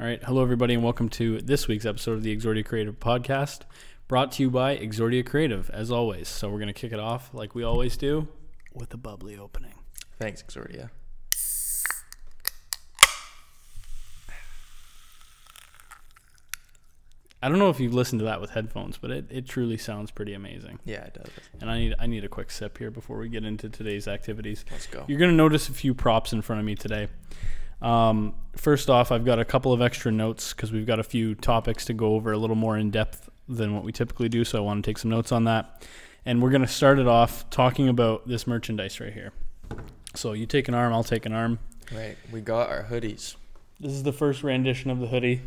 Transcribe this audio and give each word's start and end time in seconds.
All 0.00 0.06
right. 0.06 0.22
Hello, 0.22 0.42
everybody, 0.42 0.74
and 0.74 0.84
welcome 0.84 1.08
to 1.08 1.40
this 1.40 1.66
week's 1.66 1.84
episode 1.84 2.12
of 2.12 2.22
the 2.22 2.36
Exordia 2.36 2.64
Creative 2.64 2.96
Podcast, 2.96 3.62
brought 4.06 4.30
to 4.30 4.44
you 4.44 4.48
by 4.48 4.76
Exordia 4.76 5.26
Creative, 5.26 5.68
as 5.70 5.90
always. 5.90 6.28
So, 6.28 6.48
we're 6.48 6.60
going 6.60 6.68
to 6.68 6.72
kick 6.72 6.92
it 6.92 7.00
off 7.00 7.30
like 7.32 7.56
we 7.56 7.64
always 7.64 7.96
do 7.96 8.28
with 8.72 8.94
a 8.94 8.96
bubbly 8.96 9.36
opening. 9.36 9.74
Thanks, 10.16 10.40
Exordia. 10.40 10.90
I 17.42 17.48
don't 17.48 17.58
know 17.58 17.70
if 17.70 17.80
you've 17.80 17.94
listened 17.94 18.20
to 18.20 18.24
that 18.26 18.40
with 18.40 18.50
headphones, 18.50 18.98
but 18.98 19.10
it, 19.10 19.26
it 19.30 19.48
truly 19.48 19.78
sounds 19.78 20.12
pretty 20.12 20.34
amazing. 20.34 20.78
Yeah, 20.84 21.06
it 21.06 21.14
does. 21.14 21.30
And 21.60 21.68
I 21.68 21.78
need 21.80 21.94
I 21.98 22.06
need 22.06 22.22
a 22.22 22.28
quick 22.28 22.52
sip 22.52 22.78
here 22.78 22.92
before 22.92 23.18
we 23.18 23.28
get 23.28 23.44
into 23.44 23.68
today's 23.68 24.06
activities. 24.06 24.64
Let's 24.70 24.86
go. 24.86 25.04
You're 25.08 25.18
going 25.18 25.32
to 25.32 25.36
notice 25.36 25.68
a 25.68 25.72
few 25.72 25.92
props 25.92 26.32
in 26.32 26.40
front 26.40 26.60
of 26.60 26.66
me 26.66 26.76
today. 26.76 27.08
Um, 27.80 28.34
first 28.56 28.90
off, 28.90 29.12
I've 29.12 29.24
got 29.24 29.38
a 29.38 29.44
couple 29.44 29.72
of 29.72 29.80
extra 29.80 30.10
notes 30.10 30.52
because 30.52 30.72
we've 30.72 30.86
got 30.86 30.98
a 30.98 31.04
few 31.04 31.34
topics 31.34 31.84
to 31.86 31.94
go 31.94 32.14
over 32.14 32.32
a 32.32 32.38
little 32.38 32.56
more 32.56 32.76
in 32.76 32.90
depth 32.90 33.28
than 33.48 33.74
what 33.74 33.84
we 33.84 33.92
typically 33.92 34.28
do. 34.28 34.44
So 34.44 34.58
I 34.58 34.60
want 34.60 34.84
to 34.84 34.88
take 34.88 34.98
some 34.98 35.10
notes 35.10 35.32
on 35.32 35.44
that. 35.44 35.86
And 36.24 36.42
we're 36.42 36.50
going 36.50 36.62
to 36.62 36.68
start 36.68 36.98
it 36.98 37.06
off 37.06 37.48
talking 37.50 37.88
about 37.88 38.28
this 38.28 38.46
merchandise 38.46 39.00
right 39.00 39.12
here. 39.12 39.32
So 40.14 40.32
you 40.32 40.46
take 40.46 40.68
an 40.68 40.74
arm, 40.74 40.92
I'll 40.92 41.04
take 41.04 41.26
an 41.26 41.32
arm. 41.32 41.58
Right, 41.94 42.16
we 42.30 42.40
got 42.40 42.68
our 42.68 42.84
hoodies. 42.84 43.36
This 43.80 43.92
is 43.92 44.02
the 44.02 44.12
first 44.12 44.42
rendition 44.42 44.90
of 44.90 44.98
the 44.98 45.06
hoodie. 45.06 45.40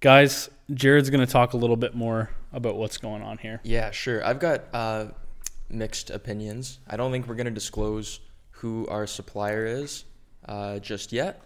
Guys, 0.00 0.50
Jared's 0.72 1.10
going 1.10 1.24
to 1.24 1.30
talk 1.30 1.52
a 1.52 1.56
little 1.56 1.76
bit 1.76 1.94
more 1.94 2.30
about 2.52 2.76
what's 2.76 2.98
going 2.98 3.22
on 3.22 3.38
here. 3.38 3.60
Yeah, 3.62 3.90
sure. 3.90 4.24
I've 4.24 4.40
got 4.40 4.64
uh, 4.72 5.06
mixed 5.68 6.10
opinions. 6.10 6.78
I 6.88 6.96
don't 6.96 7.12
think 7.12 7.28
we're 7.28 7.34
going 7.34 7.46
to 7.46 7.52
disclose 7.52 8.20
who 8.50 8.86
our 8.88 9.06
supplier 9.06 9.64
is 9.66 10.04
uh, 10.46 10.78
just 10.78 11.12
yet. 11.12 11.40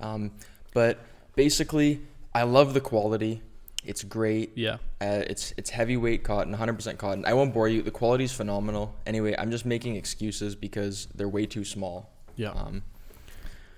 Um, 0.00 0.32
but 0.74 0.98
basically, 1.34 2.00
I 2.34 2.42
love 2.42 2.74
the 2.74 2.80
quality. 2.80 3.42
It's 3.84 4.02
great. 4.02 4.52
Yeah. 4.56 4.74
Uh, 5.00 5.22
it's 5.26 5.54
it's 5.56 5.70
heavyweight 5.70 6.24
cotton, 6.24 6.54
100% 6.54 6.98
cotton. 6.98 7.24
I 7.24 7.34
won't 7.34 7.54
bore 7.54 7.68
you. 7.68 7.82
The 7.82 7.90
quality's 7.90 8.32
phenomenal. 8.32 8.94
Anyway, 9.06 9.34
I'm 9.38 9.50
just 9.50 9.64
making 9.64 9.96
excuses 9.96 10.54
because 10.56 11.06
they're 11.14 11.28
way 11.28 11.46
too 11.46 11.64
small. 11.64 12.10
Yeah. 12.34 12.50
Um, 12.50 12.82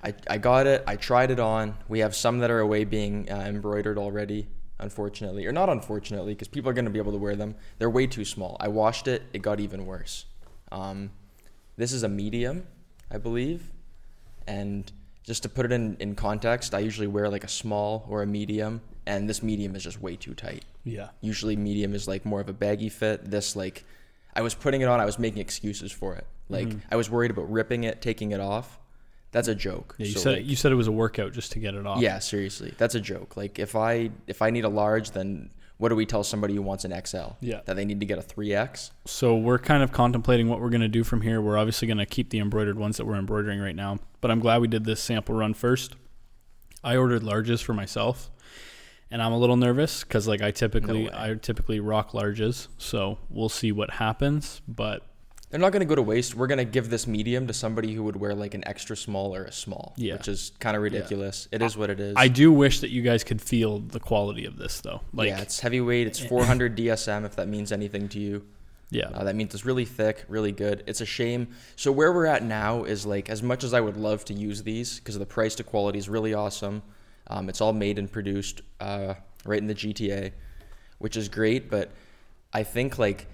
I, 0.02 0.14
I 0.28 0.38
got 0.38 0.66
it. 0.66 0.82
I 0.86 0.96
tried 0.96 1.30
it 1.30 1.40
on. 1.40 1.76
We 1.88 1.98
have 2.00 2.14
some 2.14 2.38
that 2.38 2.50
are 2.50 2.60
away 2.60 2.84
being 2.84 3.30
uh, 3.30 3.36
embroidered 3.36 3.98
already, 3.98 4.48
unfortunately. 4.78 5.46
Or 5.46 5.52
not 5.52 5.68
unfortunately, 5.68 6.34
because 6.34 6.48
people 6.48 6.70
are 6.70 6.74
going 6.74 6.84
to 6.84 6.90
be 6.90 6.98
able 6.98 7.12
to 7.12 7.18
wear 7.18 7.36
them. 7.36 7.56
They're 7.78 7.90
way 7.90 8.06
too 8.06 8.24
small. 8.24 8.56
I 8.60 8.68
washed 8.68 9.08
it. 9.08 9.22
It 9.32 9.42
got 9.42 9.60
even 9.60 9.86
worse. 9.86 10.26
Um, 10.70 11.10
this 11.76 11.92
is 11.92 12.02
a 12.02 12.08
medium, 12.08 12.66
I 13.10 13.18
believe. 13.18 13.72
And 14.48 14.90
just 15.24 15.42
to 15.44 15.48
put 15.48 15.66
it 15.66 15.72
in, 15.72 15.96
in 16.00 16.14
context, 16.14 16.74
I 16.74 16.78
usually 16.78 17.06
wear 17.06 17.28
like 17.28 17.44
a 17.44 17.48
small 17.48 18.06
or 18.08 18.22
a 18.22 18.26
medium. 18.26 18.80
And 19.06 19.28
this 19.28 19.42
medium 19.42 19.76
is 19.76 19.84
just 19.84 20.00
way 20.00 20.16
too 20.16 20.34
tight. 20.34 20.64
Yeah. 20.84 21.08
Usually 21.20 21.56
medium 21.56 21.94
is 21.94 22.08
like 22.08 22.24
more 22.24 22.40
of 22.40 22.48
a 22.48 22.52
baggy 22.52 22.88
fit. 22.88 23.30
This 23.30 23.54
like 23.56 23.84
I 24.34 24.42
was 24.42 24.54
putting 24.54 24.80
it 24.80 24.88
on, 24.88 25.00
I 25.00 25.04
was 25.04 25.18
making 25.18 25.40
excuses 25.40 25.92
for 25.92 26.14
it. 26.14 26.26
Like 26.48 26.68
Mhm. 26.68 26.80
I 26.90 26.96
was 26.96 27.10
worried 27.10 27.30
about 27.30 27.50
ripping 27.50 27.84
it, 27.84 28.00
taking 28.02 28.32
it 28.32 28.40
off. 28.40 28.78
That's 29.32 29.48
a 29.48 29.54
joke. 29.54 29.94
Yeah, 29.98 30.06
you 30.06 30.12
So, 30.12 30.20
said 30.20 30.32
like, 30.38 30.46
you 30.46 30.56
said 30.56 30.72
it 30.72 30.76
was 30.76 30.86
a 30.88 30.92
workout 30.92 31.32
just 31.32 31.52
to 31.52 31.58
get 31.58 31.74
it 31.74 31.86
off. 31.86 32.00
Yeah, 32.00 32.18
seriously. 32.18 32.72
That's 32.78 32.94
a 32.94 33.00
joke. 33.00 33.36
Like 33.36 33.58
if 33.58 33.76
I 33.76 34.10
if 34.26 34.40
I 34.42 34.50
need 34.50 34.64
a 34.64 34.70
large, 34.70 35.10
then 35.10 35.50
what 35.78 35.88
do 35.88 35.96
we 35.96 36.04
tell 36.06 36.22
somebody 36.22 36.54
who 36.54 36.62
wants 36.62 36.84
an 36.84 36.92
XL? 37.06 37.34
Yeah. 37.40 37.60
That 37.64 37.76
they 37.76 37.84
need 37.84 38.00
to 38.00 38.06
get 38.06 38.18
a 38.18 38.22
3X? 38.22 38.90
So 39.06 39.36
we're 39.36 39.58
kind 39.58 39.82
of 39.82 39.92
contemplating 39.92 40.48
what 40.48 40.60
we're 40.60 40.70
going 40.70 40.82
to 40.82 40.88
do 40.88 41.04
from 41.04 41.22
here. 41.22 41.40
We're 41.40 41.56
obviously 41.56 41.86
going 41.86 41.98
to 41.98 42.06
keep 42.06 42.30
the 42.30 42.40
embroidered 42.40 42.78
ones 42.78 42.96
that 42.96 43.06
we're 43.06 43.16
embroidering 43.16 43.60
right 43.60 43.76
now, 43.76 43.98
but 44.20 44.30
I'm 44.30 44.40
glad 44.40 44.60
we 44.60 44.68
did 44.68 44.84
this 44.84 45.00
sample 45.00 45.34
run 45.34 45.54
first. 45.54 45.94
I 46.82 46.96
ordered 46.96 47.22
larges 47.22 47.62
for 47.62 47.74
myself, 47.74 48.30
and 49.10 49.22
I'm 49.22 49.32
a 49.32 49.38
little 49.38 49.56
nervous 49.56 50.04
because 50.04 50.28
like 50.28 50.42
I 50.42 50.50
typically 50.50 51.04
way. 51.04 51.10
I 51.12 51.34
typically 51.34 51.80
rock 51.80 52.12
larges. 52.12 52.68
So 52.78 53.18
we'll 53.30 53.48
see 53.48 53.72
what 53.72 53.90
happens. 53.90 54.62
But 54.68 55.07
They're 55.50 55.60
not 55.60 55.72
going 55.72 55.80
to 55.80 55.86
go 55.86 55.94
to 55.94 56.02
waste. 56.02 56.34
We're 56.34 56.46
going 56.46 56.58
to 56.58 56.64
give 56.66 56.90
this 56.90 57.06
medium 57.06 57.46
to 57.46 57.54
somebody 57.54 57.94
who 57.94 58.02
would 58.02 58.16
wear 58.16 58.34
like 58.34 58.52
an 58.52 58.66
extra 58.68 58.94
small 58.96 59.34
or 59.34 59.44
a 59.44 59.52
small, 59.52 59.94
Yeah. 59.96 60.14
which 60.14 60.28
is 60.28 60.52
kind 60.60 60.76
of 60.76 60.82
ridiculous. 60.82 61.48
It 61.50 61.62
is 61.62 61.74
what 61.76 61.88
it 61.88 62.00
is. 62.00 62.14
I 62.16 62.28
do 62.28 62.52
wish 62.52 62.80
that 62.80 62.90
you 62.90 63.00
guys 63.00 63.24
could 63.24 63.40
feel 63.40 63.78
the 63.78 64.00
quality 64.00 64.44
of 64.44 64.58
this 64.58 64.80
though. 64.82 65.00
Like 65.12 65.28
yeah, 65.28 65.40
it's 65.40 65.60
heavyweight. 65.60 66.06
It's 66.06 66.18
400 66.18 66.76
GSM 66.76 67.24
if 67.24 67.36
that 67.36 67.48
means 67.48 67.72
anything 67.72 68.08
to 68.10 68.18
you. 68.20 68.44
yeah, 68.90 69.08
Uh, 69.08 69.24
that 69.24 69.36
means 69.36 69.54
it's 69.54 69.64
really 69.64 69.84
thick, 69.86 70.24
really 70.28 70.52
good. 70.52 70.82
It's 70.86 71.00
a 71.00 71.06
shame. 71.06 71.48
So 71.76 71.92
where 71.92 72.12
we're 72.12 72.26
at 72.26 72.42
now 72.44 72.84
is 72.84 73.06
like 73.06 73.30
as 73.30 73.42
much 73.42 73.64
as 73.64 73.72
I 73.72 73.80
would 73.80 73.96
love 73.96 74.24
to 74.26 74.34
use 74.34 74.62
these 74.62 74.98
because 74.98 75.18
the 75.18 75.26
price 75.26 75.54
to 75.56 75.64
quality 75.64 75.98
is 75.98 76.08
really 76.10 76.34
awesome. 76.34 76.82
Um, 77.26 77.48
it's 77.48 77.60
all 77.62 77.72
made 77.72 77.98
and 77.98 78.10
produced 78.10 78.60
uh, 78.80 79.14
right 79.46 79.58
in 79.60 79.66
the 79.66 79.74
GTA, 79.74 80.32
which 80.98 81.16
is 81.16 81.28
great. 81.30 81.70
But 81.70 81.90
I 82.52 82.62
think 82.64 82.98
like 82.98 83.26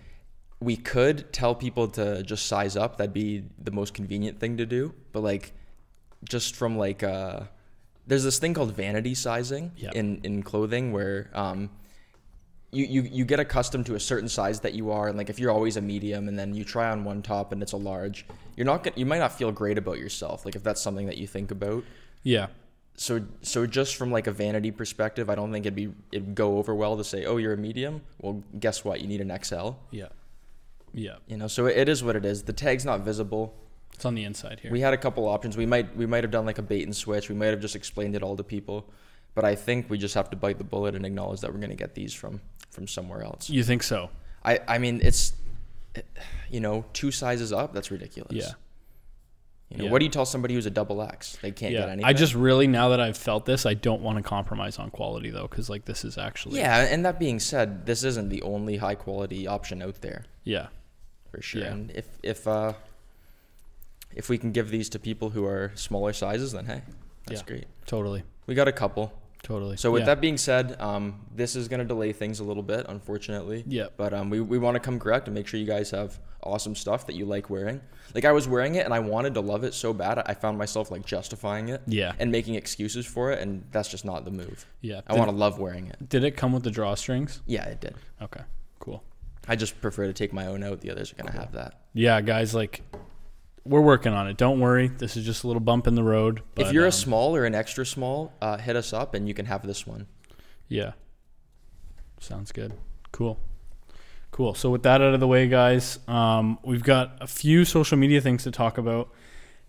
we 0.60 0.76
could 0.76 1.32
tell 1.32 1.54
people 1.54 1.88
to 1.88 2.22
just 2.22 2.47
size 2.47 2.76
up. 2.76 2.97
That'd 2.97 3.12
be 3.12 3.44
the 3.62 3.70
most 3.70 3.94
convenient 3.94 4.41
thing 4.41 4.56
to 4.59 4.66
do. 4.66 4.94
But 5.12 5.22
like 5.22 5.53
just 6.28 6.56
from 6.56 6.78
like 6.78 7.03
uh, 7.03 7.41
there's 8.06 8.25
this 8.25 8.38
thing 8.38 8.54
called 8.54 8.72
vanity 8.75 9.15
sizing 9.15 9.72
Yeah. 9.76 9.91
in 9.94 10.20
in 10.25 10.42
clothing 10.42 10.92
where 10.92 11.31
um, 11.34 11.70
you, 12.72 12.84
you 12.87 13.03
you 13.03 13.25
get 13.25 13.41
accustomed 13.41 13.87
to 13.87 13.94
a 13.94 14.00
certain 14.00 14.28
size 14.28 14.60
that 14.60 14.75
you 14.75 14.91
are. 14.91 15.09
And 15.09 15.19
like 15.19 15.28
if 15.31 15.38
you're 15.38 15.50
always 15.50 15.76
a 15.76 15.81
medium 15.82 16.28
and 16.28 16.38
then 16.38 16.54
you 16.54 16.65
try 16.65 16.91
on 16.91 17.04
one 17.04 17.22
top 17.22 17.53
and 17.53 17.62
it's 17.62 17.72
a 17.72 17.76
large 17.76 18.25
you're 18.56 18.65
not 18.66 18.84
gonna, 18.84 18.97
you 18.97 19.04
might 19.06 19.19
not 19.19 19.32
feel 19.36 19.50
great 19.53 19.76
about 19.78 19.98
yourself 19.98 20.44
like 20.44 20.54
if 20.56 20.62
that's 20.62 20.81
something 20.81 21.06
that 21.06 21.19
you 21.19 21.26
think 21.26 21.50
about. 21.50 21.84
Yeah, 22.22 22.47
so 22.97 23.21
so 23.42 23.66
just 23.66 23.97
from 23.97 24.10
like 24.10 24.26
a 24.28 24.32
vanity 24.32 24.71
perspective 24.71 25.28
i 25.28 25.34
don't 25.34 25.53
think 25.53 25.66
it'd 25.66 25.75
be 25.75 25.92
it'd 26.12 26.34
go 26.34 26.56
over 26.59 26.75
well 26.75 26.97
to 26.97 27.04
say 27.04 27.26
oh 27.26 27.36
you're 27.36 27.53
a 27.53 27.59
medium. 27.59 28.00
Well 28.21 28.42
guess 28.59 28.82
what? 28.84 29.00
You 29.03 29.09
need 29.09 29.21
an 29.21 29.36
xl 29.42 29.71
yeah, 29.91 30.09
yeah. 30.94 31.16
you 31.27 31.37
know 31.37 31.47
so 31.49 31.66
it 31.66 31.88
is 31.88 32.03
what 32.03 32.16
it 32.16 32.25
is 32.25 32.44
the 32.44 32.53
tag's 32.53 32.84
not 32.84 33.00
visible 33.00 33.55
It's 33.94 34.05
on 34.05 34.15
the 34.15 34.25
inside 34.25 34.60
here. 34.60 34.71
we 34.72 34.81
had 34.81 34.94
a 34.94 34.97
couple 34.97 35.28
options 35.28 35.56
we 35.56 35.66
might 35.66 35.94
we 35.97 36.06
might 36.06 36.25
have 36.25 36.31
done 36.31 36.47
like 36.47 36.59
a 36.59 36.62
bait 36.62 36.84
and 36.84 36.94
switch 36.97 37.28
we 37.28 37.34
might 37.34 37.47
have 37.49 37.60
just 37.60 37.77
explained 37.77 38.15
it 38.16 38.22
all 38.22 38.37
to 38.37 38.43
people 38.44 38.88
but 39.34 39.44
i 39.44 39.54
think 39.54 39.91
we 39.91 39.99
just 39.99 40.15
have 40.15 40.31
to 40.31 40.37
bite 40.37 40.59
the 40.59 40.65
bullet 40.65 40.94
and 40.94 41.04
acknowledge 41.04 41.41
that 41.41 41.53
we're 41.53 41.59
going 41.60 41.71
to 41.71 41.77
get 41.77 41.94
these 41.94 42.15
from 42.15 42.41
from 42.71 42.87
somewhere 42.88 43.22
else 43.22 43.50
you 43.50 43.62
think 43.65 43.83
so? 43.83 44.09
I 44.44 44.60
I 44.69 44.78
mean 44.78 45.00
it's 45.03 45.33
you 46.50 46.60
know 46.60 46.84
two 46.93 47.10
sizes 47.12 47.53
up 47.53 47.72
that's 47.72 47.91
ridiculous. 47.91 48.33
Yeah. 48.34 48.50
You 49.71 49.78
know 49.78 49.84
Yeah. 49.84 49.91
what 49.91 50.00
do 50.00 50.04
you 50.04 50.10
tell 50.10 50.27
somebody 50.27 50.54
who's 50.54 50.66
a 50.66 50.71
double 50.71 51.00
X? 51.03 51.38
They 51.41 51.50
can't 51.53 51.72
get 51.72 51.88
anything. 51.88 52.04
I 52.04 52.12
just 52.12 52.34
really 52.34 52.66
now 52.66 52.88
that 52.91 53.00
I've 53.00 53.16
felt 53.16 53.47
this, 53.47 53.65
I 53.65 53.75
don't 53.75 54.03
want 54.03 54.19
to 54.19 54.22
compromise 54.22 54.78
on 54.78 54.91
quality 54.91 55.31
though, 55.31 55.47
because 55.49 55.71
like 55.71 55.84
this 55.84 56.04
is 56.04 56.19
actually 56.19 56.59
yeah. 56.60 56.81
And 56.93 57.04
that 57.06 57.19
being 57.19 57.41
said, 57.41 57.87
this 57.87 58.04
isn't 58.04 58.28
the 58.28 58.43
only 58.43 58.77
high 58.77 58.94
quality 58.97 59.47
option 59.47 59.81
out 59.83 60.00
there 60.03 60.25
yeah, 60.44 60.66
for 61.34 61.43
sure. 61.43 61.62
Yeah. 61.62 61.72
And 61.72 61.91
if 61.93 62.06
if 62.22 62.47
uh 62.47 62.75
if 64.15 64.28
we 64.28 64.39
can 64.39 64.53
give 64.53 64.71
these 64.71 64.89
to 64.91 64.99
people 64.99 65.31
who 65.31 65.45
are 65.45 65.72
smaller 65.75 66.12
sizes, 66.12 66.53
then 66.53 66.67
hey, 66.67 66.83
that's 67.27 67.41
Yeah. 67.41 67.47
great. 67.47 67.65
totally, 67.87 68.22
We 68.47 68.55
got 68.55 68.69
a 68.69 68.72
couple. 68.72 69.12
totally. 69.43 69.77
So 69.77 69.91
with 69.91 70.03
yeah. 70.03 70.06
that 70.06 70.21
being 70.22 70.39
said, 70.39 70.81
um, 70.81 71.21
this 71.34 71.55
is 71.56 71.69
gonna 71.69 71.84
delay 71.84 72.12
things 72.12 72.41
a 72.41 72.45
little 72.45 72.62
bit, 72.62 72.87
unfortunately. 72.89 73.65
yeah, 73.67 73.89
But 73.97 74.15
um, 74.15 74.31
we, 74.31 74.41
we 74.41 74.56
want 74.59 74.75
to 74.77 74.81
come 74.81 74.99
correct 74.99 75.27
and 75.28 75.34
make 75.34 75.47
sure 75.47 75.59
you 75.61 75.67
guys 75.67 75.91
have 75.91 76.19
awesome 76.43 76.75
stuff 76.75 77.06
that 77.06 77.15
you 77.17 77.25
like 77.27 77.51
wearing. 77.51 77.81
Like 78.15 78.25
I 78.25 78.33
was 78.33 78.47
wearing 78.47 78.77
it 78.77 78.84
and 78.84 78.95
I 78.95 79.01
wanted 79.01 79.34
to 79.34 79.41
love 79.41 79.65
it 79.65 79.75
so 79.75 79.93
bad, 79.93 80.19
I 80.25 80.34
found 80.34 80.56
myself 80.59 80.91
like 80.91 81.05
justifying 81.05 81.69
it 81.71 81.83
yeah, 81.87 82.12
and 82.19 82.31
making 82.31 82.55
excuses 82.55 83.05
for 83.05 83.33
it, 83.33 83.41
and 83.41 83.65
that's 83.72 83.89
just 83.89 84.05
not 84.05 84.25
the 84.25 84.31
move. 84.31 84.65
yeah. 84.81 85.01
I 85.09 85.15
want 85.15 85.28
to 85.31 85.37
love 85.37 85.59
wearing 85.59 85.89
it. 85.89 86.09
Did 86.09 86.22
it 86.25 86.37
come 86.37 86.53
with 86.53 86.62
the 86.62 86.71
drawstrings? 86.71 87.41
Yeah, 87.47 87.65
it 87.65 87.81
did. 87.81 87.97
Okay. 88.22 88.43
I 89.49 89.56
just 89.56 89.81
prefer 89.81 90.06
to 90.06 90.12
take 90.12 90.32
my 90.32 90.47
own 90.47 90.62
out. 90.62 90.81
The 90.81 90.91
others 90.91 91.12
are 91.12 91.16
gonna 91.16 91.32
have 91.32 91.53
that. 91.53 91.81
Yeah, 91.93 92.21
guys, 92.21 92.55
like 92.55 92.82
we're 93.65 93.81
working 93.81 94.12
on 94.12 94.27
it. 94.28 94.37
Don't 94.37 94.60
worry. 94.60 94.88
This 94.88 95.16
is 95.16 95.25
just 95.25 95.44
a 95.44 95.47
little 95.47 95.60
bump 95.60 95.87
in 95.87 95.94
the 95.94 96.03
road. 96.03 96.43
if 96.56 96.72
you're 96.72 96.84
um, 96.84 96.88
a 96.88 96.93
small 96.93 97.34
or 97.37 97.44
an 97.44 97.54
extra 97.54 97.84
small, 97.87 98.33
uh, 98.43 98.56
hit 98.59 98.77
us 98.77 98.93
up 98.93 99.15
and 99.15 99.27
you 99.28 99.34
can 99.34 99.47
have 99.47 99.66
this 99.66 99.86
one. 99.86 100.07
yeah, 100.69 100.92
sounds 102.21 102.53
good. 102.53 102.72
Cool. 103.13 103.39
Cool. 104.30 104.54
So 104.54 104.71
with 104.71 104.83
that 104.83 105.01
out 105.01 105.15
of 105.15 105.21
the 105.21 105.28
way, 105.28 105.47
guys, 105.47 105.98
um, 106.09 106.59
we've 106.65 106.83
got 106.83 107.19
a 107.21 107.27
few 107.27 107.65
social 107.65 107.97
media 107.97 108.21
things 108.21 108.42
to 108.45 108.51
talk 108.51 108.78
about, 108.78 109.10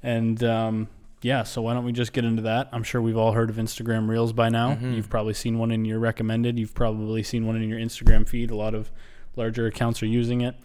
and 0.02 0.44
um, 0.44 0.88
yeah. 1.22 1.44
So 1.44 1.62
why 1.62 1.74
don't 1.76 1.86
we 1.86 1.92
just 1.92 2.14
get 2.14 2.26
into 2.26 2.42
that? 2.44 2.70
I'm 2.72 2.82
sure 2.84 3.00
we've 3.02 3.18
all 3.18 3.34
heard 3.34 3.50
of 3.52 3.58
Instagram 3.58 4.10
Reels 4.10 4.34
by 4.34 4.50
now. 4.50 4.74
Mhm. 4.76 4.96
You've 4.96 5.10
probably 5.10 5.36
seen 5.36 5.60
one 5.60 5.72
in 5.72 5.86
your 5.86 6.00
recommended. 6.00 6.58
You've 6.58 6.74
probably 6.74 7.22
seen 7.22 7.46
one 7.46 7.56
in 7.58 7.70
your 7.70 7.78
Instagram 7.80 8.28
feed. 8.28 8.50
A 8.50 8.56
lot 8.56 8.74
of 8.74 8.92
larger 9.36 9.68
accounts 9.68 10.02
are 10.04 10.08
using 10.08 10.42
it. 10.42 10.56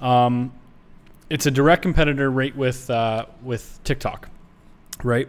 Um, 0.00 0.52
it's 1.28 1.46
a 1.46 1.50
direct 1.50 1.82
competitor 1.82 2.30
right 2.30 2.54
with 2.56 2.90
uh, 2.90 3.26
with 3.42 3.78
TikTok, 3.84 4.28
right? 5.02 5.28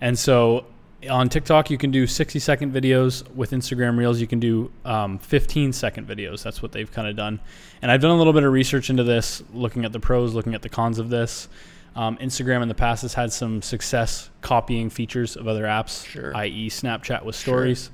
And 0.00 0.18
so 0.18 0.66
on 1.10 1.28
TikTok, 1.28 1.70
you 1.70 1.78
can 1.78 1.90
do 1.90 2.06
60 2.06 2.38
second 2.38 2.72
videos. 2.72 3.28
With 3.34 3.50
Instagram 3.50 3.98
Reels, 3.98 4.20
you 4.20 4.26
can 4.26 4.38
do 4.40 4.70
um, 4.84 5.18
15 5.18 5.72
second 5.72 6.06
videos. 6.06 6.42
That's 6.42 6.62
what 6.62 6.72
they've 6.72 6.90
kind 6.90 7.08
of 7.08 7.16
done. 7.16 7.40
And 7.82 7.90
I've 7.90 8.00
done 8.00 8.12
a 8.12 8.16
little 8.16 8.32
bit 8.32 8.44
of 8.44 8.52
research 8.52 8.88
into 8.88 9.02
this, 9.04 9.42
looking 9.52 9.84
at 9.84 9.92
the 9.92 10.00
pros, 10.00 10.34
looking 10.34 10.54
at 10.54 10.62
the 10.62 10.68
cons 10.68 10.98
of 10.98 11.10
this. 11.10 11.48
Um, 11.94 12.16
Instagram 12.18 12.62
in 12.62 12.68
the 12.68 12.74
past 12.74 13.02
has 13.02 13.14
had 13.14 13.32
some 13.32 13.60
success 13.60 14.30
copying 14.40 14.88
features 14.88 15.36
of 15.36 15.46
other 15.46 15.64
apps, 15.64 16.06
Sure. 16.06 16.34
i.e., 16.36 16.70
Snapchat 16.70 17.22
with 17.24 17.34
stories. 17.36 17.90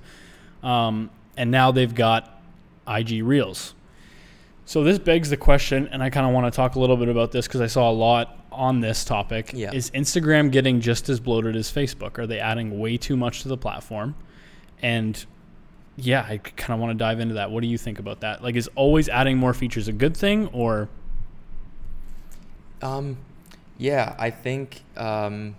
Um, 0.63 1.11
and 1.37 1.51
now 1.51 1.73
they've 1.73 1.95
got 1.95 2.41
IG 2.87 3.23
Reels. 3.25 3.75
So 4.69 4.85
this 4.85 4.99
begs 4.99 5.31
the 5.31 5.37
question, 5.39 5.89
and 5.93 6.03
I 6.03 6.11
kind 6.11 6.27
of 6.27 6.35
want 6.35 6.53
to 6.53 6.55
talk 6.55 6.75
a 6.75 6.79
little 6.79 6.99
bit 6.99 7.09
about 7.09 7.33
this 7.33 7.47
because 7.47 7.63
I 7.63 7.69
saw 7.69 7.91
a 7.91 7.93
lot 7.93 8.37
on 8.53 8.81
this 8.81 9.03
topic. 9.03 9.53
Yeah. 9.55 9.73
Is 9.73 9.91
Instagram 9.93 10.53
getting 10.53 10.83
just 10.83 11.09
as 11.09 11.21
bloated 11.21 11.57
as 11.57 11.73
Facebook? 11.73 12.19
Are 12.19 12.27
they 12.27 12.39
adding 12.39 12.79
way 12.79 12.99
too 12.99 13.17
much 13.17 13.41
to 13.45 13.49
the 13.49 13.57
platform? 13.57 14.15
And 14.83 15.25
yeah, 15.97 16.21
I 16.29 16.37
kind 16.37 16.75
of 16.75 16.81
want 16.81 16.91
to 16.91 17.03
dive 17.03 17.19
into 17.19 17.33
that. 17.37 17.51
What 17.51 17.63
do 17.63 17.67
you 17.67 17.79
think 17.79 17.99
about 17.99 18.21
that? 18.21 18.43
Like, 18.43 18.57
is 18.57 18.69
always 18.75 19.09
adding 19.09 19.39
more 19.39 19.55
features 19.55 19.89
a 19.89 19.93
good 19.93 20.15
thing, 20.15 20.49
or 20.49 20.91
Um, 22.83 23.17
yeah, 23.79 24.17
I 24.19 24.29
think 24.29 24.83
um, 24.99 25.57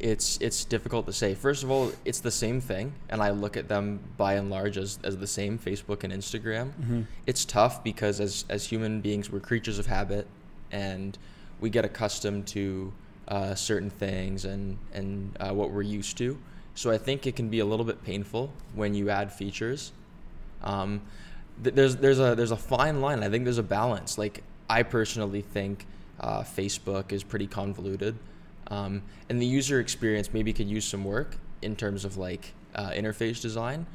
it's 0.00 0.38
it's 0.40 0.64
difficult 0.64 1.06
to 1.06 1.12
say. 1.12 1.34
First 1.34 1.62
of 1.64 1.70
all, 1.70 1.90
it's 2.04 2.20
the 2.20 2.30
same 2.30 2.60
thing, 2.60 2.92
and 3.08 3.20
I 3.20 3.30
look 3.30 3.56
at 3.56 3.68
them 3.68 4.00
by 4.16 4.34
and 4.34 4.50
large 4.50 4.78
as, 4.78 4.98
as 5.02 5.16
the 5.18 5.26
same. 5.26 5.58
Facebook 5.58 6.04
and 6.04 6.12
Instagram. 6.12 7.06
It's 7.26 7.44
tough 7.44 7.82
because 7.82 8.20
as 8.20 8.44
as 8.48 8.64
human 8.66 9.00
beings, 9.00 9.30
we're 9.30 9.40
creatures 9.40 9.78
of 9.78 9.86
habit, 9.86 10.26
and 10.70 11.18
we 11.60 11.70
get 11.70 11.84
accustomed 11.84 12.46
to 12.48 12.92
uh, 13.28 13.54
certain 13.54 13.90
things 13.90 14.44
and 14.44 14.78
and 14.92 15.36
uh, 15.40 15.50
what 15.52 15.70
we're 15.70 15.82
used 15.82 16.16
to. 16.18 16.38
So 16.74 16.92
I 16.92 16.98
think 16.98 17.26
it 17.26 17.34
can 17.34 17.48
be 17.48 17.58
a 17.58 17.64
little 17.64 17.84
bit 17.84 18.04
painful 18.04 18.52
when 18.74 18.94
you 18.94 19.10
add 19.10 19.32
features. 19.32 19.92
Um, 20.62 21.02
th- 21.62 21.74
there's 21.74 21.96
there's 21.96 22.20
a 22.20 22.34
there's 22.36 22.52
a 22.52 22.56
fine 22.56 23.00
line. 23.00 23.24
I 23.24 23.28
think 23.28 23.44
there's 23.44 23.58
a 23.58 23.64
balance. 23.64 24.16
Like 24.16 24.44
I 24.70 24.84
personally 24.84 25.42
think 25.42 25.86
uh, 26.20 26.42
Facebook 26.42 27.12
is 27.12 27.24
pretty 27.24 27.46
convoluted, 27.48 28.16
um, 28.68 29.02
and 29.28 29.40
the 29.40 29.46
user 29.46 29.80
experience 29.80 30.32
maybe 30.32 30.52
could 30.52 30.68
use 30.68 30.84
some 30.84 31.04
work 31.04 31.36
in 31.62 31.76
terms 31.76 32.04
of 32.04 32.16
like 32.16 32.54
uh, 32.74 32.90
interface 32.90 33.40
design. 33.40 33.86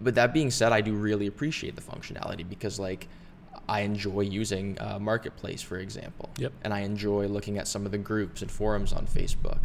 But 0.00 0.14
that 0.14 0.32
being 0.32 0.50
said, 0.50 0.72
I 0.72 0.80
do 0.80 0.94
really 0.94 1.26
appreciate 1.26 1.74
the 1.74 1.82
functionality 1.82 2.48
because 2.48 2.78
like 2.78 3.08
I 3.68 3.80
enjoy 3.80 4.20
using 4.20 4.80
uh, 4.80 4.98
Marketplace, 5.00 5.62
for 5.62 5.78
example. 5.78 6.30
Yep. 6.38 6.52
And 6.62 6.72
I 6.72 6.80
enjoy 6.80 7.26
looking 7.26 7.58
at 7.58 7.66
some 7.66 7.84
of 7.84 7.92
the 7.92 7.98
groups 7.98 8.42
and 8.42 8.50
forums 8.50 8.92
on 8.92 9.06
Facebook, 9.06 9.64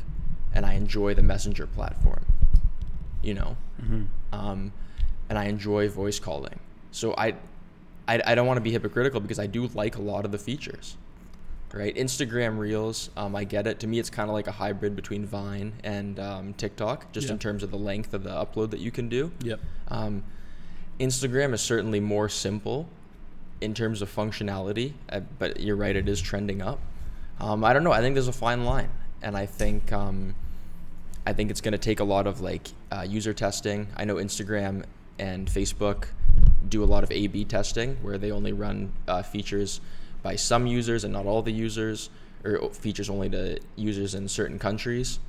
and 0.54 0.66
I 0.66 0.74
enjoy 0.74 1.14
the 1.14 1.22
Messenger 1.22 1.68
platform. 1.68 2.26
You 3.22 3.36
know 3.36 3.58
um, 4.32 4.74
and 5.30 5.38
I 5.38 5.46
enjoy 5.46 5.90
voice 5.90 6.20
calling. 6.20 6.60
So 6.92 7.14
I, 7.18 7.36
I, 8.08 8.22
I 8.26 8.36
don't 8.36 8.48
want 8.48 8.58
to 8.58 8.62
be 8.62 8.72
hypocritical 8.72 9.20
because 9.20 9.40
I 9.40 9.48
do 9.48 9.68
like 9.68 9.96
a 9.96 10.02
lot 10.02 10.26
of 10.26 10.32
the 10.32 10.38
features, 10.38 10.98
right? 11.74 11.96
Instagram 11.96 12.58
Reels, 12.60 13.10
um, 13.18 13.36
I 13.36 13.44
get 13.44 13.66
it. 13.68 13.80
To 13.80 13.88
me, 13.88 14.00
it's 14.00 14.10
kind 14.10 14.30
of 14.30 14.34
like 14.34 14.48
a 14.48 14.52
hybrid 14.52 14.96
between 14.96 15.26
Vine 15.26 15.74
and 15.84 16.20
um, 16.20 16.54
TikTok, 16.54 17.12
just 17.12 17.28
Yeah. 17.28 17.34
in 17.34 17.40
terms 17.40 17.64
of 17.64 17.72
the 17.72 17.78
length 17.78 18.14
of 18.14 18.24
the 18.24 18.30
upload 18.30 18.70
that 18.72 18.80
you 18.80 18.92
can 18.92 19.10
do. 19.10 19.32
yep, 19.44 19.60
Um, 19.88 20.24
Instagram 21.00 21.54
is 21.54 21.62
certainly 21.62 22.00
more 22.00 22.30
simple 22.30 22.88
in 23.62 23.74
terms 23.74 24.02
of 24.02 24.14
functionality, 24.16 24.94
uh, 25.10 25.22
but 25.40 25.60
you're 25.60 25.76
right, 25.76 25.96
it 25.96 26.08
is 26.08 26.22
trending 26.22 26.62
up. 26.62 26.80
Um, 27.40 27.64
I 27.64 27.74
don't 27.74 27.84
know. 27.84 27.92
I 27.92 28.02
think 28.02 28.14
there's 28.16 28.28
a 28.28 28.32
fine 28.34 28.64
line, 28.64 28.90
and 29.22 29.36
I 29.36 29.46
think 29.48 29.92
um, 29.92 30.36
I 31.26 31.34
think 31.34 31.50
it's 31.50 31.62
going 31.62 31.72
to 31.72 31.78
take 31.78 32.00
a 32.00 32.04
lot 32.04 32.28
of 32.28 32.42
like 32.42 32.68
uh, 32.92 33.02
user 33.08 33.34
testing. 33.34 33.88
I 33.98 34.06
know 34.06 34.16
Instagram 34.16 34.84
and 35.18 35.48
Facebook 35.50 36.06
do 36.70 36.84
a 36.84 36.86
lot 36.86 37.04
of 37.04 37.12
A/B 37.12 37.46
testing 37.46 37.98
where 38.02 38.18
they 38.18 38.32
only 38.32 38.54
run 38.54 38.92
uh, 39.08 39.24
features 39.24 39.82
by 40.24 40.36
some 40.36 40.66
users 40.66 41.04
and 41.04 41.14
not 41.14 41.26
all 41.26 41.42
the 41.42 41.52
users, 41.52 42.10
or 42.44 42.70
features 42.72 43.10
only 43.10 43.30
to 43.30 43.60
users 43.76 44.16
in 44.16 44.28
certain 44.28 44.58
countries. 44.58 45.20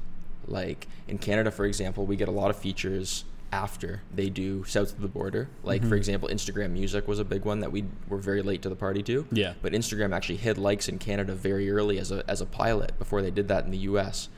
Like 0.47 0.87
in 1.09 1.19
Canada, 1.19 1.51
for 1.51 1.67
example, 1.67 2.07
we 2.07 2.17
get 2.17 2.29
a 2.29 2.33
lot 2.33 2.51
of 2.51 2.57
features 2.57 3.25
after 3.53 4.03
they 4.13 4.29
do 4.29 4.65
south 4.65 4.93
of 4.93 5.01
the 5.01 5.09
border. 5.09 5.49
Like 5.63 5.85
for 5.85 5.95
example, 5.95 6.29
Instagram 6.29 6.71
Music 6.71 7.07
was 7.07 7.19
a 7.19 7.25
big 7.25 7.45
one 7.45 7.61
that 7.61 7.71
we 7.71 7.85
were 8.09 8.19
very 8.19 8.43
late 8.43 8.63
to 8.63 8.69
the 8.69 8.77
party 8.77 9.03
to. 9.05 9.27
Yeah. 9.31 9.55
But 9.63 9.73
Instagram 9.73 10.15
actually 10.15 10.39
hid 10.39 10.59
likes 10.59 10.89
in 10.89 10.99
Canada 10.99 11.35
very 11.35 11.71
early 11.71 11.99
as 11.99 12.11
a 12.11 12.25
as 12.29 12.41
a 12.41 12.47
pilot 12.47 12.99
before 12.99 13.23
they 13.23 13.31
did 13.31 13.49
that 13.49 13.65
in 13.65 13.71
the 13.71 13.79
U.S. 13.79 14.29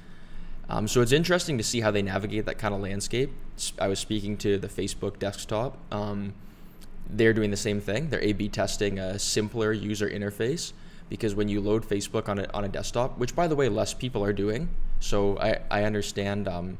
Um, 0.68 0.86
so 0.88 1.00
it's 1.00 1.12
interesting 1.12 1.56
to 1.58 1.64
see 1.64 1.80
how 1.80 1.90
they 1.90 2.02
navigate 2.02 2.44
that 2.46 2.58
kind 2.58 2.74
of 2.74 2.80
landscape. 2.80 3.32
I 3.78 3.88
was 3.88 3.98
speaking 3.98 4.36
to 4.38 4.58
the 4.58 4.68
Facebook 4.68 5.18
desktop. 5.18 5.78
Um, 5.92 6.34
they're 7.08 7.32
doing 7.32 7.50
the 7.50 7.56
same 7.56 7.80
thing. 7.80 8.10
They're 8.10 8.22
A/B 8.22 8.48
testing 8.48 8.98
a 8.98 9.18
simpler 9.18 9.72
user 9.72 10.08
interface 10.08 10.72
because 11.08 11.34
when 11.34 11.48
you 11.48 11.60
load 11.60 11.88
Facebook 11.88 12.28
on 12.28 12.38
a 12.38 12.48
on 12.52 12.64
a 12.64 12.68
desktop, 12.68 13.18
which 13.18 13.34
by 13.34 13.46
the 13.46 13.56
way 13.56 13.68
less 13.68 13.94
people 13.94 14.24
are 14.24 14.32
doing, 14.32 14.68
so 15.00 15.38
I 15.38 15.60
I 15.70 15.84
understand 15.84 16.48
um, 16.48 16.78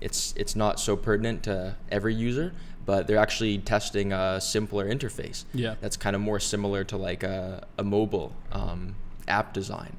it's 0.00 0.34
it's 0.36 0.54
not 0.56 0.80
so 0.80 0.96
pertinent 0.96 1.42
to 1.44 1.76
every 1.90 2.14
user, 2.14 2.52
but 2.84 3.06
they're 3.06 3.18
actually 3.18 3.58
testing 3.58 4.12
a 4.12 4.40
simpler 4.40 4.88
interface. 4.92 5.44
Yeah. 5.54 5.76
that's 5.80 5.96
kind 5.96 6.16
of 6.16 6.22
more 6.22 6.40
similar 6.40 6.84
to 6.84 6.96
like 6.96 7.22
a 7.22 7.66
a 7.78 7.84
mobile 7.84 8.32
um, 8.50 8.96
app 9.28 9.52
design 9.52 9.96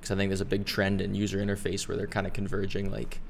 because 0.00 0.10
I 0.10 0.16
think 0.16 0.30
there's 0.30 0.40
a 0.40 0.44
big 0.44 0.66
trend 0.66 1.00
in 1.00 1.14
user 1.14 1.38
interface 1.38 1.88
where 1.88 1.96
they're 1.96 2.06
kind 2.06 2.26
of 2.26 2.32
converging 2.32 2.90
like 2.90 3.20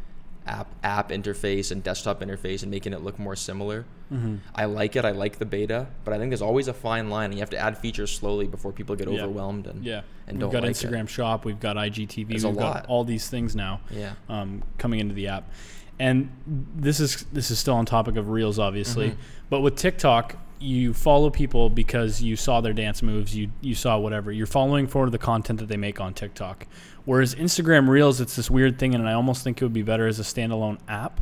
app 0.47 0.69
app 0.83 1.11
interface 1.11 1.71
and 1.73 1.83
desktop 1.83 2.21
interface 2.21 2.63
and 2.63 2.71
making 2.71 2.93
it 2.93 3.03
look 3.03 3.19
more 3.19 3.37
similar. 3.37 3.85
Mm-hmm. 4.13 4.37
I 4.55 4.67
like 4.67 4.95
it. 4.97 5.05
I 5.05 5.11
like 5.11 5.39
the 5.39 5.45
beta, 5.47 5.89
but 6.05 6.15
I 6.15 6.19
think 6.19 6.31
there's 6.31 6.43
always 6.43 6.69
a 6.69 6.73
fine 6.75 7.11
line, 7.11 7.27
and 7.27 7.35
you 7.35 7.41
have 7.41 7.51
to 7.51 7.59
add 7.59 7.77
features 7.79 8.11
slowly 8.13 8.47
before 8.47 8.73
people 8.73 8.95
get 8.97 9.09
Yeah. 9.11 9.23
overwhelmed. 9.23 9.67
And 9.67 9.85
yeah. 9.85 10.03
and 10.27 10.37
we've 10.37 10.43
don't 10.43 10.53
got 10.53 10.63
like 10.63 10.73
Instagram 10.73 11.05
It. 11.05 11.11
Shop, 11.11 11.45
we've 11.45 11.61
got 11.61 11.77
IGTV, 11.77 12.29
There's 12.29 12.47
we've 12.47 12.57
got 12.57 12.87
all 12.87 13.05
these 13.05 13.29
things 13.29 13.57
now. 13.57 13.81
Yeah. 13.91 14.13
um, 14.29 14.63
coming 14.79 15.01
into 15.01 15.15
the 15.15 15.29
app. 15.29 15.51
And 15.99 16.31
this 16.47 17.01
is 17.01 17.25
this 17.33 17.51
is 17.51 17.59
still 17.59 17.75
on 17.75 17.87
topic 17.87 18.17
of 18.17 18.29
reels, 18.29 18.59
obviously. 18.59 19.11
Mm-hmm. 19.11 19.21
But 19.51 19.61
with 19.63 19.77
TikTok, 19.77 20.37
you 20.59 20.95
follow 20.95 21.31
people 21.31 21.69
because 21.71 22.23
you 22.23 22.37
saw 22.37 22.61
their 22.61 22.73
dance 22.73 23.03
moves, 23.03 23.37
you 23.37 23.51
you 23.61 23.75
saw 23.75 23.99
whatever. 23.99 24.33
You're 24.33 24.47
following 24.47 24.87
for 24.87 25.11
the 25.11 25.19
content 25.19 25.59
that 25.61 25.69
they 25.69 25.77
make 25.77 26.01
on 26.01 26.15
TikTok. 26.15 26.67
Whereas 27.05 27.35
Instagram 27.35 27.89
Reels, 27.89 28.21
it's 28.21 28.37
this 28.37 28.51
weird 28.51 28.79
thing, 28.79 28.95
and 28.95 29.09
I 29.09 29.13
almost 29.13 29.45
think 29.45 29.61
it 29.61 29.65
would 29.65 29.73
be 29.73 29.83
better 29.83 30.07
as 30.07 30.19
a 30.19 30.23
standalone 30.23 30.79
app, 30.89 31.21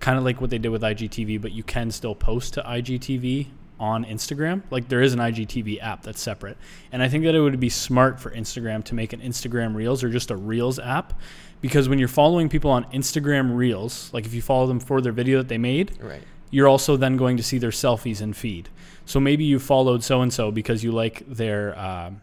kind 0.00 0.18
of 0.18 0.24
like 0.24 0.40
what 0.40 0.50
they 0.50 0.58
did 0.58 0.68
with 0.70 0.82
IGTV. 0.82 1.40
But 1.40 1.52
you 1.52 1.62
can 1.62 1.90
still 1.90 2.14
post 2.14 2.54
to 2.54 2.62
IGTV 2.62 3.48
on 3.80 4.04
Instagram. 4.04 4.62
Like 4.70 4.88
there 4.88 5.02
is 5.02 5.12
an 5.14 5.18
IGTV 5.20 5.82
app 5.82 6.02
that's 6.02 6.20
separate, 6.20 6.56
and 6.92 7.02
I 7.02 7.08
think 7.08 7.24
that 7.24 7.34
it 7.34 7.40
would 7.40 7.58
be 7.60 7.70
smart 7.70 8.20
for 8.20 8.30
Instagram 8.30 8.84
to 8.84 8.94
make 8.94 9.12
an 9.12 9.20
Instagram 9.20 9.74
Reels 9.74 10.04
or 10.04 10.10
just 10.10 10.30
a 10.30 10.36
Reels 10.36 10.78
app, 10.78 11.18
because 11.60 11.88
when 11.88 11.98
you're 11.98 12.08
following 12.08 12.48
people 12.48 12.70
on 12.70 12.84
Instagram 12.92 13.56
Reels, 13.56 14.10
like 14.12 14.26
if 14.26 14.34
you 14.34 14.42
follow 14.42 14.66
them 14.66 14.80
for 14.80 15.00
their 15.00 15.12
video 15.12 15.38
that 15.38 15.48
they 15.48 15.58
made, 15.58 15.96
Right. 16.00 16.22
You're 16.54 16.68
also 16.68 16.96
then 16.96 17.16
going 17.16 17.36
to 17.36 17.42
see 17.42 17.58
their 17.58 17.70
selfies 17.70 18.20
and 18.20 18.36
feed. 18.36 18.68
So 19.06 19.18
maybe 19.20 19.44
you 19.44 19.58
followed 19.58 20.02
so 20.04 20.22
and 20.22 20.32
so 20.32 20.50
because 20.52 20.84
you 20.84 20.92
like 20.92 21.24
their 21.26 21.76
um, 21.78 22.22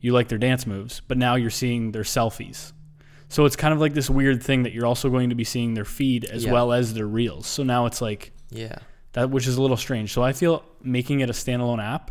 you 0.00 0.12
like 0.12 0.28
their 0.28 0.38
dance 0.38 0.66
moves, 0.66 1.00
but 1.06 1.18
now 1.18 1.34
you're 1.34 1.50
seeing 1.50 1.92
their 1.92 2.02
selfies. 2.02 2.72
So 3.28 3.44
it's 3.44 3.56
kind 3.56 3.72
of 3.74 3.78
like 3.80 3.92
this 3.94 4.08
weird 4.10 4.42
thing 4.42 4.62
that 4.64 4.72
you're 4.72 4.86
also 4.86 5.10
going 5.10 5.28
to 5.28 5.36
be 5.36 5.44
seeing 5.44 5.74
their 5.74 5.84
feed 5.84 6.24
as 6.24 6.44
Yeah. 6.44 6.52
well 6.52 6.72
as 6.72 6.94
their 6.94 7.06
reels. 7.06 7.46
So 7.46 7.62
now 7.62 7.86
it's 7.86 8.00
like 8.00 8.32
Yeah. 8.50 8.76
that, 9.12 9.30
which 9.30 9.46
is 9.46 9.56
a 9.56 9.62
little 9.62 9.76
strange. 9.76 10.12
So 10.12 10.22
I 10.22 10.32
feel 10.32 10.64
making 10.82 11.20
it 11.20 11.28
a 11.30 11.34
standalone 11.34 11.82
app 11.84 12.10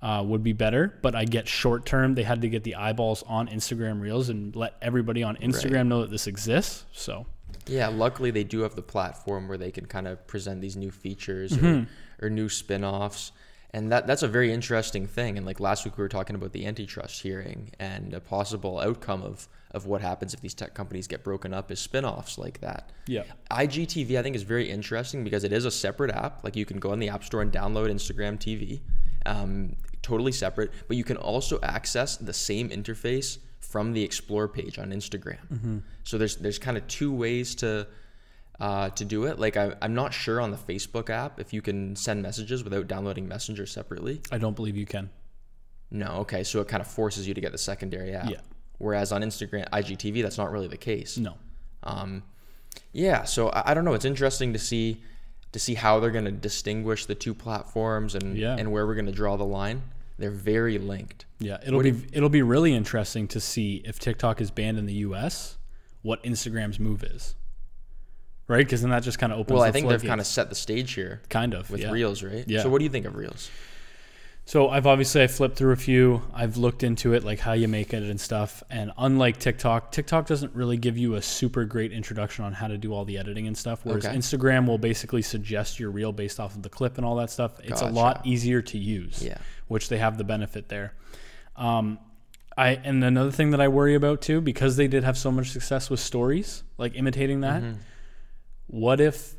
uh, 0.00 0.22
would 0.24 0.42
be 0.44 0.52
better, 0.52 0.98
but 1.02 1.14
I 1.16 1.24
get 1.24 1.48
short 1.48 1.84
term. 1.84 2.14
They 2.14 2.22
had 2.22 2.40
to 2.42 2.48
get 2.48 2.62
the 2.64 2.76
eyeballs 2.76 3.24
on 3.26 3.48
Instagram 3.48 4.00
Reels 4.00 4.28
and 4.28 4.54
let 4.54 4.74
everybody 4.80 5.22
on 5.22 5.36
Instagram 5.38 5.88
know 5.88 6.02
that 6.02 6.10
this 6.10 6.26
exists. 6.28 6.84
So 6.92 7.26
Yeah, 7.66 7.88
luckily 7.88 8.30
they 8.30 8.44
do 8.44 8.60
have 8.60 8.74
the 8.76 8.82
platform 8.82 9.48
where 9.48 9.58
they 9.58 9.70
can 9.70 9.86
kind 9.86 10.06
of 10.08 10.26
present 10.26 10.60
these 10.60 10.76
new 10.76 10.90
features 10.90 11.52
Mm-hmm. 11.52 11.66
or, 12.22 12.26
or 12.26 12.30
new 12.30 12.48
spin-offs. 12.48 13.32
And 13.72 13.92
that 13.92 14.06
that's 14.06 14.22
a 14.22 14.28
very 14.28 14.52
interesting 14.52 15.06
thing. 15.06 15.36
And 15.36 15.44
like 15.44 15.60
last 15.60 15.84
week 15.84 15.98
we 15.98 16.02
were 16.02 16.08
talking 16.08 16.34
about 16.36 16.52
the 16.52 16.64
antitrust 16.66 17.20
hearing 17.20 17.72
and 17.78 18.14
a 18.14 18.20
possible 18.20 18.78
outcome 18.80 19.22
of 19.22 19.48
of 19.72 19.84
what 19.84 20.00
happens 20.00 20.32
if 20.32 20.40
these 20.40 20.54
tech 20.54 20.72
companies 20.72 21.06
get 21.06 21.22
broken 21.22 21.52
up 21.52 21.70
is 21.70 21.78
spin-offs 21.80 22.38
like 22.38 22.60
that. 22.62 22.90
yeah, 23.06 23.24
IGTV 23.50 24.18
I 24.18 24.22
think 24.22 24.34
is 24.36 24.44
very 24.44 24.70
interesting 24.70 25.24
because 25.24 25.44
it 25.44 25.52
is 25.52 25.66
a 25.66 25.70
separate 25.70 26.10
app. 26.12 26.42
Like 26.44 26.56
you 26.56 26.64
can 26.64 26.78
go 26.78 26.92
in 26.94 27.00
the 27.00 27.10
App 27.10 27.22
Store 27.24 27.42
and 27.42 27.52
download 27.52 27.90
Instagram 27.90 28.38
TV, 28.38 28.80
um, 29.26 29.76
totally 30.00 30.32
separate. 30.32 30.70
But 30.88 30.96
you 30.96 31.04
can 31.04 31.18
also 31.18 31.58
access 31.62 32.16
the 32.16 32.32
same 32.32 32.70
interface 32.70 33.38
from 33.68 33.92
the 33.92 34.02
Explore 34.02 34.48
page 34.48 34.78
on 34.78 34.90
Instagram. 34.90 35.82
So 36.04 36.18
there's 36.18 36.36
there's 36.36 36.58
kind 36.58 36.76
of 36.76 36.86
two 36.86 37.12
ways 37.12 37.54
to 37.56 37.86
uh, 38.60 38.90
to 38.90 39.04
do 39.04 39.24
it. 39.24 39.38
Like 39.38 39.56
I, 39.56 39.74
I'm 39.82 39.94
not 39.94 40.14
sure 40.14 40.40
on 40.40 40.50
the 40.50 40.56
Facebook 40.56 41.10
app 41.10 41.40
if 41.40 41.52
you 41.52 41.60
can 41.62 41.94
send 41.96 42.22
messages 42.22 42.64
without 42.64 42.86
downloading 42.86 43.28
Messenger 43.28 43.66
separately. 43.66 44.22
I 44.32 44.38
don't 44.38 44.56
believe 44.56 44.76
you 44.76 44.86
can. 44.86 45.10
No, 45.90 46.06
okay, 46.22 46.42
so 46.42 46.60
it 46.60 46.68
kind 46.68 46.80
of 46.80 46.86
forces 46.86 47.28
you 47.28 47.34
to 47.34 47.40
get 47.40 47.52
the 47.52 47.58
secondary 47.58 48.12
app. 48.12 48.30
Yeah. 48.30 48.40
Whereas 48.78 49.12
on 49.12 49.22
Instagram, 49.22 49.68
IGTV, 49.70 50.22
that's 50.22 50.36
not 50.38 50.50
really 50.50 50.68
the 50.68 50.76
case. 50.76 51.16
No. 51.16 51.34
Um, 51.84 52.22
yeah, 52.92 53.24
so 53.24 53.48
I, 53.50 53.70
I 53.70 53.74
don't 53.74 53.84
know. 53.84 53.94
It's 53.94 54.04
interesting 54.04 54.52
to 54.52 54.58
see 54.58 55.02
to 55.52 55.58
see 55.58 55.74
how 55.74 56.00
they're 56.00 56.10
going 56.10 56.24
to 56.24 56.30
distinguish 56.32 57.06
the 57.06 57.14
two 57.14 57.32
platforms 57.34 58.14
and 58.14 58.36
Yeah. 58.36 58.56
and 58.58 58.70
where 58.72 58.86
we're 58.86 58.94
going 58.96 59.06
to 59.06 59.12
draw 59.12 59.36
the 59.36 59.44
line. 59.46 59.82
They're 60.18 60.30
very 60.30 60.78
linked. 60.78 61.26
Yeah, 61.38 61.58
it'll 61.62 61.76
What 61.76 61.84
be 61.84 62.06
it'll 62.12 62.28
be 62.28 62.42
really 62.42 62.74
interesting 62.74 63.28
to 63.28 63.40
see 63.40 63.82
if 63.84 63.98
TikTok 63.98 64.40
is 64.40 64.50
banned 64.50 64.78
in 64.78 64.86
the 64.86 64.94
U.S. 64.94 65.58
What 66.02 66.22
Instagram's 66.22 66.80
move 66.80 67.04
is, 67.04 67.34
right? 68.48 68.64
Because 68.64 68.80
then 68.80 68.90
that 68.90 69.02
just 69.02 69.18
kind 69.18 69.32
of 69.32 69.38
opens. 69.38 69.54
Well, 69.54 69.62
the 69.62 69.68
I 69.68 69.72
think 69.72 69.88
they've 69.88 70.02
kind 70.02 70.20
of 70.20 70.26
set 70.26 70.48
the 70.48 70.54
stage 70.54 70.92
here 70.94 71.20
kind 71.28 71.52
of 71.52 71.70
with 71.70 71.80
yeah. 71.82 71.90
Reels, 71.90 72.22
right? 72.22 72.44
Yeah. 72.46 72.62
So 72.62 72.70
what 72.70 72.78
do 72.78 72.84
you 72.84 72.90
think 72.90 73.06
of 73.06 73.16
Reels? 73.16 73.50
So 74.48 74.68
I've 74.68 74.86
obviously 74.86 75.24
I 75.24 75.26
flipped 75.26 75.56
through 75.56 75.72
a 75.72 75.76
few. 75.76 76.22
I've 76.32 76.56
looked 76.56 76.84
into 76.84 77.14
it, 77.14 77.24
like 77.24 77.40
how 77.40 77.52
you 77.54 77.66
make 77.66 77.92
it 77.92 78.04
and 78.04 78.20
stuff. 78.20 78.62
And 78.70 78.92
unlike 78.96 79.40
TikTok, 79.40 79.90
TikTok 79.90 80.28
doesn't 80.28 80.54
really 80.54 80.76
give 80.76 80.96
you 80.96 81.16
a 81.16 81.22
super 81.22 81.64
great 81.64 81.90
introduction 81.90 82.44
on 82.44 82.52
how 82.52 82.68
to 82.68 82.78
do 82.78 82.94
all 82.94 83.04
the 83.04 83.18
editing 83.18 83.48
and 83.48 83.58
stuff. 83.58 83.80
Whereas 83.82 84.06
Okay. 84.06 84.16
Instagram 84.16 84.68
will 84.68 84.78
basically 84.78 85.22
suggest 85.22 85.80
your 85.80 85.90
reel 85.90 86.12
based 86.12 86.38
off 86.38 86.54
of 86.54 86.62
the 86.62 86.68
clip 86.68 86.96
and 86.96 87.04
all 87.04 87.16
that 87.16 87.30
stuff. 87.30 87.58
It's 87.64 87.82
a 87.82 87.88
lot 87.88 88.24
easier 88.24 88.62
to 88.62 88.78
use. 88.78 89.20
Yeah. 89.20 89.38
Which 89.68 89.88
they 89.88 89.98
have 89.98 90.18
the 90.18 90.24
benefit 90.24 90.68
there. 90.68 90.94
Um, 91.56 91.98
I 92.56 92.70
and 92.70 93.04
another 93.04 93.30
thing 93.30 93.50
that 93.50 93.60
I 93.60 93.68
worry 93.68 93.94
about 93.94 94.22
too, 94.22 94.40
because 94.40 94.76
they 94.76 94.88
did 94.88 95.04
have 95.04 95.18
so 95.18 95.30
much 95.30 95.50
success 95.50 95.90
with 95.90 96.00
stories, 96.00 96.62
like 96.78 96.94
imitating 96.96 97.40
that. 97.40 97.62
Mm-hmm. 97.62 97.80
What 98.68 99.00
if, 99.00 99.34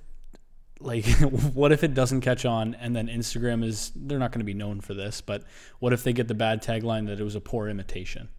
like, 0.80 1.06
what 1.54 1.72
if 1.72 1.84
it 1.84 1.94
doesn't 1.94 2.22
catch 2.22 2.46
on, 2.46 2.76
and 2.76 2.96
then 2.96 3.08
Instagram 3.08 3.64
is 3.64 3.92
they're 3.96 4.20
not 4.20 4.32
going 4.32 4.40
to 4.40 4.46
be 4.46 4.54
known 4.54 4.82
for 4.82 4.94
this, 4.94 5.22
but 5.22 5.44
what 5.80 5.94
if 5.94 6.04
they 6.04 6.14
get 6.14 6.28
the 6.28 6.36
bad 6.36 6.62
tagline 6.62 7.08
that 7.08 7.20
it 7.20 7.24
was 7.24 7.36
a 7.36 7.42
poor 7.42 7.68
imitation? 7.68 8.30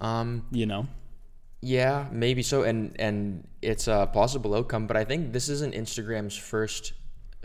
Um, 0.00 0.46
You 0.50 0.66
know? 0.66 0.86
yeah, 1.62 2.08
maybe 2.10 2.42
so, 2.42 2.62
and 2.62 2.98
and 2.98 3.46
it's 3.62 3.86
a 3.86 4.08
possible 4.12 4.54
outcome. 4.54 4.86
But 4.86 4.96
I 4.96 5.04
think 5.04 5.32
this 5.32 5.48
isn't 5.48 5.74
Instagram's 5.74 6.36
first 6.36 6.94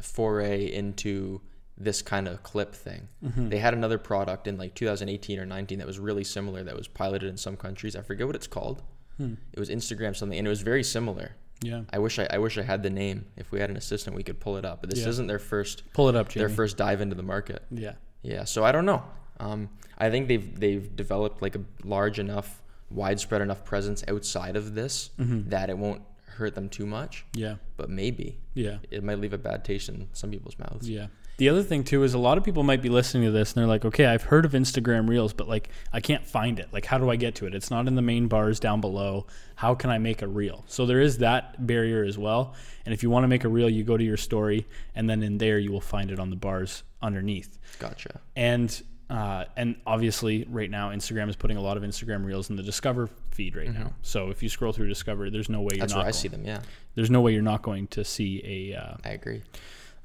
foray 0.01 0.71
into 0.71 1.41
this 1.77 2.01
kind 2.01 2.27
of 2.27 2.41
clip 2.43 2.73
thing. 2.73 3.07
Mm-hmm. 3.23 3.49
They 3.49 3.57
had 3.59 3.73
another 3.73 3.97
product 3.97 4.47
in 4.47 4.57
like 4.57 4.75
2018 4.75 5.39
or 5.39 5.45
19 5.45 5.77
that 5.79 5.87
was 5.87 5.99
really 5.99 6.23
similar 6.23 6.63
that 6.63 6.75
was 6.75 6.87
piloted 6.87 7.29
in 7.29 7.37
some 7.37 7.57
countries. 7.57 7.95
I 7.95 8.01
forget 8.01 8.27
what 8.27 8.35
it's 8.35 8.47
called. 8.47 8.81
It 9.17 9.57
was 9.59 9.69
Instagram 9.69 10.13
something, 10.13 10.37
and 10.37 10.45
it 10.45 10.49
was 10.49 10.61
very 10.61 10.83
similar. 10.83 11.37
Yeah. 11.61 11.83
I 11.93 11.99
wish 11.99 12.19
I, 12.19 12.27
I 12.29 12.37
wish 12.37 12.57
I 12.57 12.63
had 12.63 12.83
the 12.83 12.89
name. 12.89 13.25
If 13.37 13.49
we 13.49 13.61
had 13.61 13.69
an 13.69 13.77
assistant, 13.77 14.13
we 14.13 14.23
could 14.23 14.41
pull 14.41 14.57
it 14.57 14.65
up. 14.65 14.81
But 14.81 14.89
this 14.89 14.99
Yeah. 15.03 15.07
isn't 15.07 15.27
their 15.27 15.39
first 15.39 15.83
Pull 15.93 16.09
it 16.09 16.15
up, 16.17 16.27
Jamie. 16.27 16.45
their 16.47 16.53
first 16.53 16.75
dive 16.75 16.99
into 16.99 17.15
the 17.15 17.23
market. 17.23 17.63
yeah. 17.71 17.93
Yeah, 18.23 18.43
so 18.43 18.65
I 18.65 18.73
don't 18.73 18.85
know. 18.85 19.03
Um, 19.39 19.69
I 19.97 20.09
think 20.09 20.27
they've 20.27 20.59
they've 20.59 20.93
developed 20.95 21.41
like 21.41 21.55
a 21.55 21.61
large 21.85 22.19
enough, 22.19 22.61
widespread 22.89 23.41
enough 23.41 23.63
presence 23.63 24.03
outside 24.09 24.55
of 24.57 24.75
this 24.75 25.11
Mm-hmm. 25.17 25.49
that 25.49 25.69
it 25.69 25.77
won't 25.77 26.01
hurt 26.25 26.53
them 26.55 26.67
too 26.67 26.85
much. 26.85 27.25
Yeah. 27.33 27.55
But 27.77 27.89
maybe 27.89 28.39
Yeah. 28.53 28.79
it 28.91 29.01
might 29.03 29.19
leave 29.19 29.31
a 29.33 29.37
bad 29.37 29.63
taste 29.63 29.87
in 29.87 30.09
some 30.11 30.31
people's 30.31 30.59
mouths. 30.59 30.89
Yeah. 30.89 31.07
The 31.37 31.49
other 31.49 31.63
thing 31.63 31.83
too 31.83 32.03
is 32.03 32.13
a 32.13 32.17
lot 32.17 32.37
of 32.37 32.43
people 32.43 32.63
might 32.63 32.81
be 32.81 32.89
listening 32.89 33.23
to 33.23 33.31
this 33.31 33.53
and 33.53 33.61
they're 33.61 33.67
like, 33.67 33.83
okay, 33.83 34.05
I've 34.05 34.23
heard 34.23 34.45
of 34.45 34.53
Instagram 34.53 35.09
Reels, 35.09 35.33
but 35.33 35.49
like 35.49 35.69
I 35.91 35.99
can't 35.99 36.25
find 36.25 36.59
it. 36.59 36.69
Like, 36.71 36.85
how 36.85 36.97
do 36.97 37.09
I 37.09 37.17
get 37.17 37.35
to 37.35 37.45
it? 37.45 37.53
It's 37.53 37.69
not 37.69 37.87
in 37.87 37.95
the 37.95 38.01
main 38.01 38.27
bars 38.27 38.59
down 38.59 38.79
below. 38.79 39.27
How 39.55 39.75
can 39.75 39.89
I 39.89 39.97
make 39.97 40.21
a 40.21 40.27
reel? 40.27 40.63
So 40.67 40.85
there 40.85 41.01
is 41.01 41.17
that 41.19 41.65
barrier 41.65 42.03
as 42.03 42.17
well. 42.17 42.53
And 42.85 42.93
if 42.93 43.03
you 43.03 43.09
want 43.09 43.23
to 43.23 43.27
make 43.27 43.43
a 43.43 43.49
reel, 43.49 43.69
you 43.69 43.83
go 43.83 43.97
to 43.97 44.03
your 44.03 44.17
story, 44.17 44.65
and 44.95 45.09
then 45.09 45.23
in 45.23 45.37
there 45.37 45.59
you 45.59 45.71
will 45.71 45.81
find 45.81 46.11
it 46.11 46.19
on 46.19 46.29
the 46.29 46.35
bars 46.35 46.83
underneath. 47.01 47.57
Gotcha. 47.79 48.21
And 48.35 48.81
uh, 49.09 49.45
and 49.55 49.75
obviously, 49.85 50.45
right 50.49 50.69
now, 50.69 50.89
Instagram 50.89 51.29
is 51.29 51.35
putting 51.35 51.57
a 51.57 51.61
lot 51.61 51.77
of 51.77 51.83
Instagram 51.83 52.25
Reels 52.25 52.49
in 52.49 52.55
the 52.55 52.63
Discover 52.63 53.07
feed 53.31 53.55
right 53.55 53.71
now. 53.71 53.93
So 54.01 54.31
if 54.31 54.41
you 54.41 54.49
scroll 54.49 54.73
through 54.73 54.87
Discover, 54.87 55.29
there's 55.29 55.49
no 55.49 55.61
way 55.61 55.75
you're 55.75 55.75
Mm-hmm. 55.75 55.79
That's 55.81 55.93
not 55.93 55.97
where 55.99 56.07
I 56.07 56.11
going, 56.11 56.13
see 56.13 56.27
them. 56.27 56.43
Yeah, 56.45 56.61
there's 56.95 57.11
no 57.11 57.21
way 57.21 57.33
you're 57.33 57.43
not 57.43 57.61
going 57.61 57.87
to 57.87 58.03
see 58.03 58.71
a 58.73 58.79
uh, 58.79 58.97
I 59.03 59.09
agree. 59.09 59.43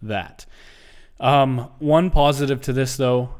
that. 0.02 0.44
Um, 1.20 1.70
one 1.78 2.10
positive 2.10 2.60
to 2.62 2.72
this, 2.72 2.96
though, 2.96 3.34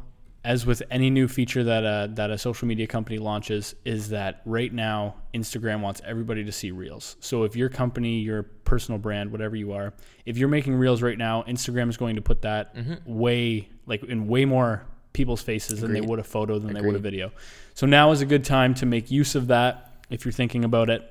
as 0.45 0.65
with 0.65 0.83
any 0.91 1.11
new 1.11 1.29
feature 1.29 1.65
that 1.65 1.85
a, 1.85 2.11
that 2.15 2.31
a 2.31 2.39
social 2.39 2.69
media 2.69 2.87
company 2.87 3.19
launches, 3.19 3.75
is 3.85 4.11
that 4.11 4.43
right 4.45 4.73
now 4.73 5.17
Instagram 5.35 5.81
wants 5.81 6.01
everybody 6.05 6.45
to 6.45 6.53
see 6.53 6.71
Reels. 6.71 7.17
So 7.21 7.45
if 7.45 7.57
your 7.57 7.69
company, 7.69 8.21
your 8.21 8.43
personal 8.43 8.99
brand, 8.99 9.33
whatever 9.33 9.57
you 9.57 9.73
are, 9.73 9.93
if 10.25 10.39
you're 10.39 10.49
making 10.49 10.77
Reels 10.77 11.03
right 11.03 11.19
now, 11.19 11.43
Instagram 11.43 11.89
is 11.89 11.97
going 11.97 12.17
to 12.17 12.23
put 12.23 12.43
that 12.43 12.75
way, 13.07 13.69
like 13.87 14.03
in 14.05 14.29
way 14.29 14.45
more 14.45 14.85
people's 15.13 15.43
faces 15.43 15.81
than 15.81 15.93
they 15.93 16.01
would 16.01 16.19
a 16.19 16.25
photo 16.25 16.59
than 16.59 16.73
they 16.73 16.81
would 16.81 16.95
a 16.97 17.01
video. 17.01 17.33
So 17.75 17.87
now 17.87 18.13
is 18.13 18.21
a 18.21 18.27
good 18.27 18.45
time 18.45 18.75
to 18.75 18.87
make 18.87 19.11
use 19.11 19.35
of 19.35 19.49
that 19.49 20.05
if 20.11 20.25
you're 20.25 20.33
thinking 20.33 20.65
about 20.65 20.91
it 20.91 21.03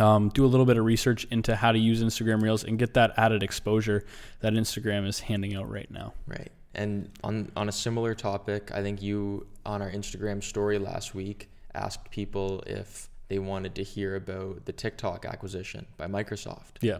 um, 0.00 0.30
do 0.30 0.44
a 0.44 0.48
little 0.48 0.66
bit 0.66 0.76
of 0.76 0.84
research 0.84 1.26
into 1.30 1.54
how 1.54 1.72
to 1.72 1.78
use 1.78 2.02
Instagram 2.02 2.42
Reels 2.42 2.64
and 2.64 2.78
get 2.78 2.94
that 2.94 3.12
added 3.16 3.42
exposure 3.42 4.04
that 4.40 4.52
Instagram 4.54 5.06
is 5.06 5.20
handing 5.20 5.54
out 5.54 5.70
right 5.70 5.90
now. 5.90 6.14
Right. 6.26 6.50
And 6.74 7.10
on 7.24 7.50
on 7.56 7.68
a 7.68 7.72
similar 7.72 8.14
topic, 8.14 8.70
I 8.72 8.82
think 8.82 9.02
you 9.02 9.46
on 9.66 9.82
our 9.82 9.90
Instagram 9.90 10.42
story 10.42 10.78
last 10.78 11.14
week 11.14 11.50
asked 11.74 12.10
people 12.10 12.62
if 12.66 13.08
they 13.28 13.38
wanted 13.38 13.74
to 13.76 13.82
hear 13.82 14.16
about 14.16 14.64
the 14.64 14.72
TikTok 14.72 15.24
acquisition 15.24 15.86
by 15.96 16.06
Microsoft. 16.06 16.78
Yeah. 16.80 16.98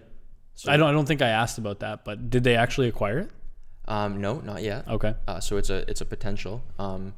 So- 0.55 0.71
I 0.71 0.77
don't 0.77 0.89
I 0.89 0.93
don't 0.93 1.07
think 1.07 1.23
I 1.23 1.29
asked 1.29 1.59
about 1.59 1.81
that, 1.81 2.05
but 2.05 2.31
did 2.31 2.45
they 2.45 2.57
actually 2.57 2.89
acquire 2.89 3.19
it? 3.19 3.31
Um, 3.89 4.21
no, 4.21 4.41
not 4.41 4.63
yet. 4.63 4.87
Okay. 4.87 5.15
Uh, 5.27 5.41
so 5.41 5.57
it's 5.57 5.71
a 5.71 5.89
it's 5.91 6.01
a 6.01 6.05
potential. 6.05 6.63
Um, 6.79 7.15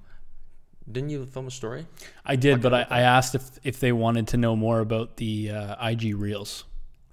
didn't 0.92 1.11
you 1.11 1.25
film 1.26 1.46
a 1.46 1.50
story? 1.50 1.87
I 2.25 2.37
did, 2.37 2.61
but 2.62 2.75
I, 2.75 2.87
I 2.88 3.00
asked 3.00 3.34
if, 3.34 3.42
if 3.64 3.80
they 3.80 3.92
wanted 3.92 4.28
to 4.28 4.37
know 4.37 4.54
more 4.54 4.80
about 4.80 5.16
the 5.16 5.50
uh, 5.50 5.88
IG 5.88 6.14
Reels. 6.14 6.64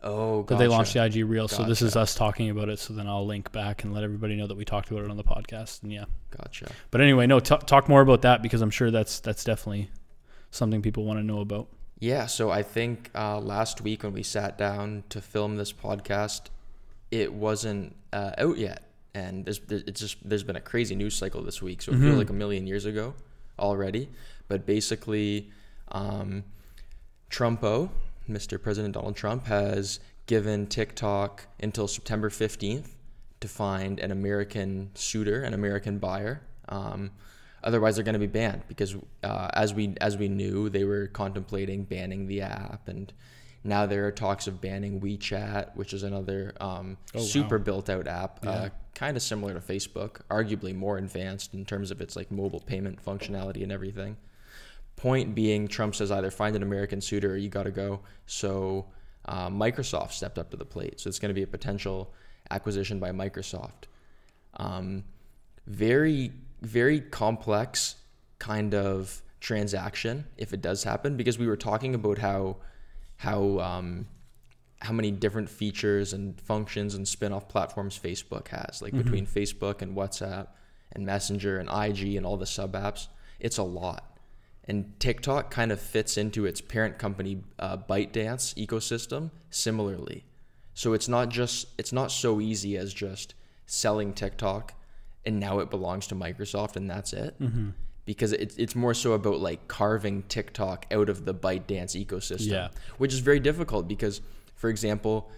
Oh, 0.02 0.44
But 0.44 0.60
they 0.60 0.68
launched 0.68 0.94
the 0.94 1.04
IG 1.04 1.26
Reels, 1.26 1.52
so 1.52 1.64
this 1.64 1.82
is 1.82 1.96
us 1.96 2.16
talking 2.16 2.50
about 2.50 2.70
it. 2.70 2.80
So 2.80 2.94
then 2.94 3.08
I'll 3.08 3.26
link 3.26 3.52
back 3.52 3.84
and 3.84 3.94
let 3.94 4.04
everybody 4.04 4.36
know 4.36 4.48
that 4.48 4.56
we 4.56 4.64
talked 4.64 4.92
about 4.92 5.04
it 5.04 5.10
on 5.12 5.18
the 5.18 5.24
podcast. 5.24 5.84
And 5.84 5.92
yeah, 5.92 6.06
Gotcha. 6.38 6.72
but 6.90 7.02
anyway, 7.02 7.28
no, 7.28 7.40
t- 7.40 7.58
talk 7.66 7.90
more 7.90 8.02
about 8.02 8.22
that 8.22 8.42
because 8.42 8.62
I'm 8.62 8.70
sure 8.70 8.92
that's 8.92 9.20
that's 9.20 9.44
definitely 9.44 9.90
something 10.52 10.82
people 10.82 11.04
want 11.04 11.20
to 11.20 11.24
know 11.24 11.42
about. 11.42 11.68
Yeah. 12.00 12.28
So 12.28 12.50
I 12.50 12.64
think 12.64 13.12
uh, 13.14 13.40
last 13.40 13.82
week 13.82 14.04
when 14.04 14.14
we 14.14 14.24
sat 14.24 14.58
down 14.58 15.04
to 15.10 15.20
film 15.20 15.58
this 15.58 15.74
podcast, 15.74 16.44
it 17.12 17.34
wasn't 17.34 17.94
uh, 18.14 18.32
out 18.38 18.58
yet, 18.58 18.84
and 19.14 19.44
there's 19.44 19.60
it's 19.70 20.00
just 20.00 20.18
there's 20.24 20.44
been 20.44 20.56
a 20.56 20.62
crazy 20.62 20.96
news 20.96 21.16
cycle 21.16 21.44
this 21.44 21.62
week, 21.62 21.82
so 21.82 21.92
it 21.92 22.00
feels 22.00 22.18
like 22.18 22.30
a 22.30 22.34
million 22.34 22.68
years 22.68 22.86
ago 22.86 23.16
already. 23.60 24.10
But 24.48 24.66
basically, 24.66 25.52
um, 25.92 26.44
Trumpo, 27.30 27.90
Mr. 28.30 28.62
President 28.62 28.94
Donald 28.96 29.16
Trump, 29.16 29.46
has 29.46 30.00
given 30.26 30.68
TikTok 30.68 31.48
until 31.62 31.88
September 31.88 32.30
15th 32.30 32.90
to 33.42 33.48
find 33.48 34.00
an 34.00 34.12
American 34.12 34.90
suitor, 34.96 35.42
an 35.44 35.54
American 35.54 35.98
buyer. 36.00 36.42
Um, 36.68 37.12
otherwise, 37.64 37.96
they're 37.96 38.04
going 38.06 38.14
to 38.14 38.20
be 38.20 38.28
banned 38.28 38.64
because, 38.68 38.96
uh, 39.24 39.50
as 39.54 39.74
we 39.74 39.96
as 40.02 40.18
we 40.18 40.28
knew, 40.28 40.70
they 40.70 40.84
were 40.84 41.08
contemplating 41.08 41.84
banning 41.84 42.28
the 42.28 42.42
app, 42.42 42.88
and 42.88 43.12
now 43.64 43.86
there 43.86 44.06
are 44.08 44.12
talks 44.12 44.48
of 44.48 44.62
banning 44.62 45.00
WeChat, 45.02 45.76
which 45.76 45.94
is 45.94 46.04
another 46.04 46.54
um, 46.62 46.98
Oh, 47.16 47.20
wow. 47.20 47.24
super 47.26 47.58
built 47.60 47.90
out 47.90 48.08
app, 48.08 48.46
uh, 48.46 48.50
Yeah. 48.50 48.70
Kind 49.00 49.16
of 49.16 49.24
similar 49.24 49.54
to 49.54 49.62
Facebook, 49.62 50.20
arguably 50.30 50.76
more 50.76 50.98
advanced 50.98 51.54
in 51.54 51.64
terms 51.64 51.90
of 51.90 52.02
its 52.02 52.18
like 52.18 52.30
mobile 52.30 52.60
payment 52.60 53.02
functionality 53.02 53.64
and 53.64 53.72
everything. 53.72 54.18
Point 54.98 55.34
being, 55.34 55.70
Trump 55.70 55.96
says 55.96 56.12
either 56.12 56.30
find 56.30 56.54
an 56.54 56.64
American 56.64 57.00
suitor 57.00 57.32
or 57.32 57.38
you 57.38 57.48
got 57.48 57.64
to 57.64 57.72
go. 57.72 58.02
So 58.26 58.88
uh, 59.24 59.48
Microsoft 59.48 60.12
stepped 60.12 60.38
up 60.38 60.52
to 60.52 60.58
the 60.58 60.66
plate. 60.66 61.00
So 61.00 61.08
it's 61.08 61.18
going 61.18 61.30
to 61.30 61.34
be 61.34 61.44
a 61.44 61.48
potential 61.48 62.14
acquisition 62.52 63.00
by 63.00 63.12
Microsoft. 63.12 63.88
Um, 64.58 65.06
very, 65.66 66.34
very 66.62 67.00
complex 67.00 67.96
kind 68.38 68.76
of 68.76 69.22
transaction 69.40 70.26
if 70.36 70.52
it 70.52 70.62
does 70.62 70.84
happen 70.84 71.16
because 71.16 71.40
we 71.40 71.48
were 71.48 71.56
talking 71.56 71.96
about 71.96 72.18
how 72.18 72.58
how 73.16 73.60
um, 73.60 74.08
how 74.82 74.94
many 74.94 75.12
different 75.12 75.50
features 75.50 76.14
and 76.14 76.40
functions 76.42 76.96
and 76.96 77.08
spin-off 77.08 77.48
platforms 77.50 78.00
Facebook 78.02 78.48
has, 78.50 78.82
like 78.82 78.94
between 78.94 79.26
Facebook 79.28 79.82
and 79.82 79.96
WhatsApp 79.96 80.48
and 80.94 81.06
Messenger 81.06 81.60
and 81.60 81.70
IG 81.70 82.16
and 82.16 82.26
all 82.26 82.38
the 82.38 82.46
sub 82.46 82.74
apps. 82.74 83.08
It's 83.40 83.58
a 83.58 83.64
lot. 83.64 84.18
And 84.66 84.98
TikTok 85.00 85.52
kind 85.52 85.72
of 85.72 85.80
fits 85.82 86.18
into 86.18 86.46
its 86.46 86.62
parent 86.62 86.98
company 86.98 87.42
uh, 87.58 87.78
ByteDance 87.78 88.54
ecosystem 88.66 89.32
similarly. 89.50 90.26
So 90.76 90.94
it's 90.94 91.08
not 91.10 91.30
just 91.30 91.68
it's 91.78 91.92
not 91.92 92.12
so 92.12 92.40
easy 92.40 92.78
as 92.78 92.94
just 92.94 93.34
selling 93.66 94.14
TikTok 94.14 94.74
and 95.26 95.40
now 95.40 95.60
it 95.60 95.70
belongs 95.70 96.08
to 96.08 96.16
Microsoft 96.16 96.76
and 96.78 96.90
that's 96.90 97.12
it. 97.14 97.36
Because 98.06 98.32
it's 98.32 98.56
it's 98.58 98.76
more 98.76 98.94
so 98.94 99.14
about 99.14 99.40
like 99.40 99.68
carving 99.68 100.24
TikTok 100.24 100.86
out 100.92 101.10
of 101.10 101.26
the 101.26 101.34
ByteDance 101.34 101.94
ecosystem 102.06 102.48
Yeah. 102.52 102.68
which 102.98 103.14
is 103.14 103.20
very 103.20 103.40
difficult 103.40 103.88
because, 103.88 104.22
for 104.60 104.70
example, 104.70 105.32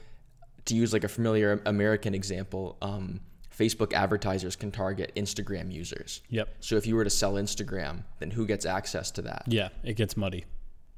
to 0.66 0.76
use 0.76 0.94
like 0.94 1.04
a 1.04 1.08
familiar 1.08 1.62
American 1.68 2.16
example, 2.16 2.76
um, 2.82 3.22
Facebook 3.56 3.94
advertisers 3.94 4.56
can 4.56 4.72
target 4.72 5.12
Instagram 5.16 5.72
users. 5.72 6.22
Yep. 6.30 6.50
So 6.60 6.76
if 6.76 6.88
you 6.88 6.96
were 6.96 7.04
to 7.04 7.10
sell 7.12 7.34
Instagram, 7.34 8.04
then 8.18 8.32
who 8.32 8.48
gets 8.48 8.66
access 8.66 9.12
to 9.12 9.22
that? 9.22 9.44
Yeah, 9.46 9.70
it 9.84 9.94
gets 9.94 10.18
muddy. 10.18 10.46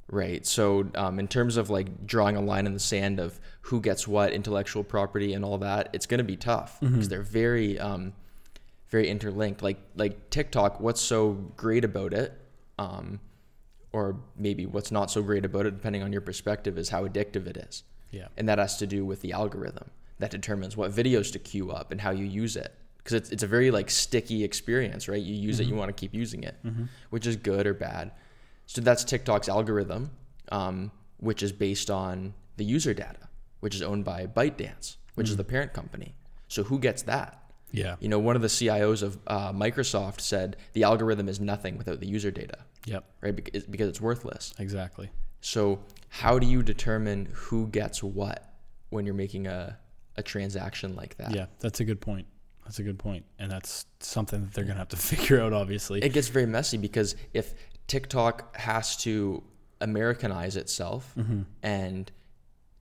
Right. 0.10 0.46
So 0.46 0.88
um, 0.96 1.20
in 1.20 1.28
terms 1.28 1.58
of 1.58 1.70
like 1.70 2.08
drawing 2.08 2.38
a 2.38 2.42
line 2.42 2.66
in 2.66 2.74
the 2.74 2.80
sand 2.80 3.20
of 3.20 3.42
who 3.62 3.82
gets 3.82 4.08
what 4.08 4.32
intellectual 4.32 4.86
property 4.86 5.34
and 5.34 5.44
all 5.44 5.58
that, 5.58 5.90
it's 5.92 6.06
going 6.06 6.20
to 6.20 6.24
be 6.24 6.38
tough 6.38 6.80
because 6.80 7.10
they're 7.10 7.24
very, 7.24 7.78
um, 7.80 8.14
very 8.88 9.10
interlinked. 9.10 9.62
Like 9.62 9.80
like 9.96 10.30
TikTok, 10.30 10.80
what's 10.80 11.02
so 11.02 11.32
great 11.58 11.84
about 11.84 12.14
it, 12.14 12.32
um, 12.80 13.20
or 13.92 14.18
maybe 14.38 14.66
what's 14.66 14.92
not 14.92 15.12
so 15.12 15.22
great 15.22 15.44
about 15.44 15.66
it, 15.66 15.72
depending 15.72 16.04
on 16.04 16.14
your 16.14 16.22
perspective, 16.22 16.78
is 16.78 16.90
how 16.90 17.06
addictive 17.06 17.48
it 17.48 17.58
is. 17.58 17.84
Yeah. 18.14 18.28
And 18.38 18.48
that 18.48 18.60
has 18.60 18.78
to 18.78 18.88
do 18.88 19.06
with 19.06 19.22
the 19.22 19.34
algorithm 19.34 19.90
that 20.20 20.32
determines 20.32 20.78
what 20.78 20.92
videos 20.92 21.32
to 21.34 21.40
queue 21.40 21.72
up 21.72 21.92
and 21.92 22.00
how 22.00 22.12
you 22.12 22.26
use 22.26 22.56
it. 22.56 22.74
Because 22.98 23.14
it's, 23.16 23.30
it's 23.32 23.44
a 23.44 23.48
very 23.48 23.72
like 23.72 23.90
sticky 23.90 24.44
experience, 24.46 25.10
right? 25.10 25.22
You 25.22 25.36
use 25.36 25.60
it, 25.60 25.68
you 25.68 25.76
want 25.76 25.90
to 25.90 26.00
keep 26.00 26.14
using 26.14 26.44
it, 26.44 26.56
which 27.10 27.28
is 27.28 27.36
good 27.36 27.68
or 27.68 27.74
bad. 27.74 28.12
So 28.68 28.80
that's 28.82 29.04
TikTok's 29.04 29.50
algorithm, 29.50 30.12
um, 30.52 30.92
which 31.18 31.44
is 31.44 31.52
based 31.52 31.90
on 31.92 32.34
the 32.56 32.64
user 32.64 32.94
data, 32.94 33.28
which 33.60 33.76
is 33.76 33.82
owned 33.82 34.06
by 34.06 34.26
ByteDance, 34.28 34.96
which 35.16 35.28
is 35.30 35.36
the 35.36 35.44
parent 35.44 35.74
company. 35.74 36.16
So 36.48 36.64
who 36.64 36.80
gets 36.80 37.02
that? 37.04 37.40
Yeah. 37.72 37.96
You 38.00 38.08
know, 38.08 38.20
one 38.20 38.36
of 38.38 38.42
the 38.44 38.48
CIOs 38.48 39.02
of 39.04 39.18
uh, 39.28 39.52
Microsoft 39.52 40.22
said 40.22 40.56
the 40.74 40.84
algorithm 40.84 41.28
is 41.28 41.40
nothing 41.42 41.78
without 41.78 42.00
the 42.00 42.08
user 42.08 42.30
data, 42.32 42.60
Yep. 42.86 43.04
right? 43.22 43.36
Because, 43.36 43.64
because 43.66 43.90
it's 43.90 44.00
worthless. 44.00 44.54
Exactly. 44.60 45.10
So 45.42 45.80
how 46.22 46.38
do 46.38 46.46
you 46.46 46.62
determine 46.62 47.28
who 47.34 47.68
gets 47.68 48.04
what 48.04 48.54
when 48.90 49.04
you're 49.06 49.16
making 49.16 49.48
a, 49.48 49.78
a 50.16 50.22
transaction 50.22 50.96
like 50.96 51.18
that? 51.18 51.34
Yeah, 51.34 51.48
that's 51.60 51.80
a 51.80 51.84
good 51.86 52.00
point. 52.02 52.28
That's 52.66 52.78
a 52.80 52.84
good 52.84 53.00
point, 53.00 53.26
and 53.40 53.52
that's 53.52 53.86
something 54.00 54.42
that 54.42 54.54
they're 54.54 54.64
gonna 54.64 54.78
have 54.80 54.90
to 54.90 54.98
figure 55.12 55.42
out. 55.42 55.54
Obviously. 55.54 56.04
It 56.04 56.14
gets 56.14 56.28
very 56.28 56.46
messy 56.46 56.78
because 56.78 57.16
if 57.34 57.54
TikTok 57.88 58.56
has 58.58 58.96
to 58.98 59.44
Americanize 59.82 60.56
itself 60.56 61.12
Mm-hmm. 61.18 61.42
and 61.64 62.12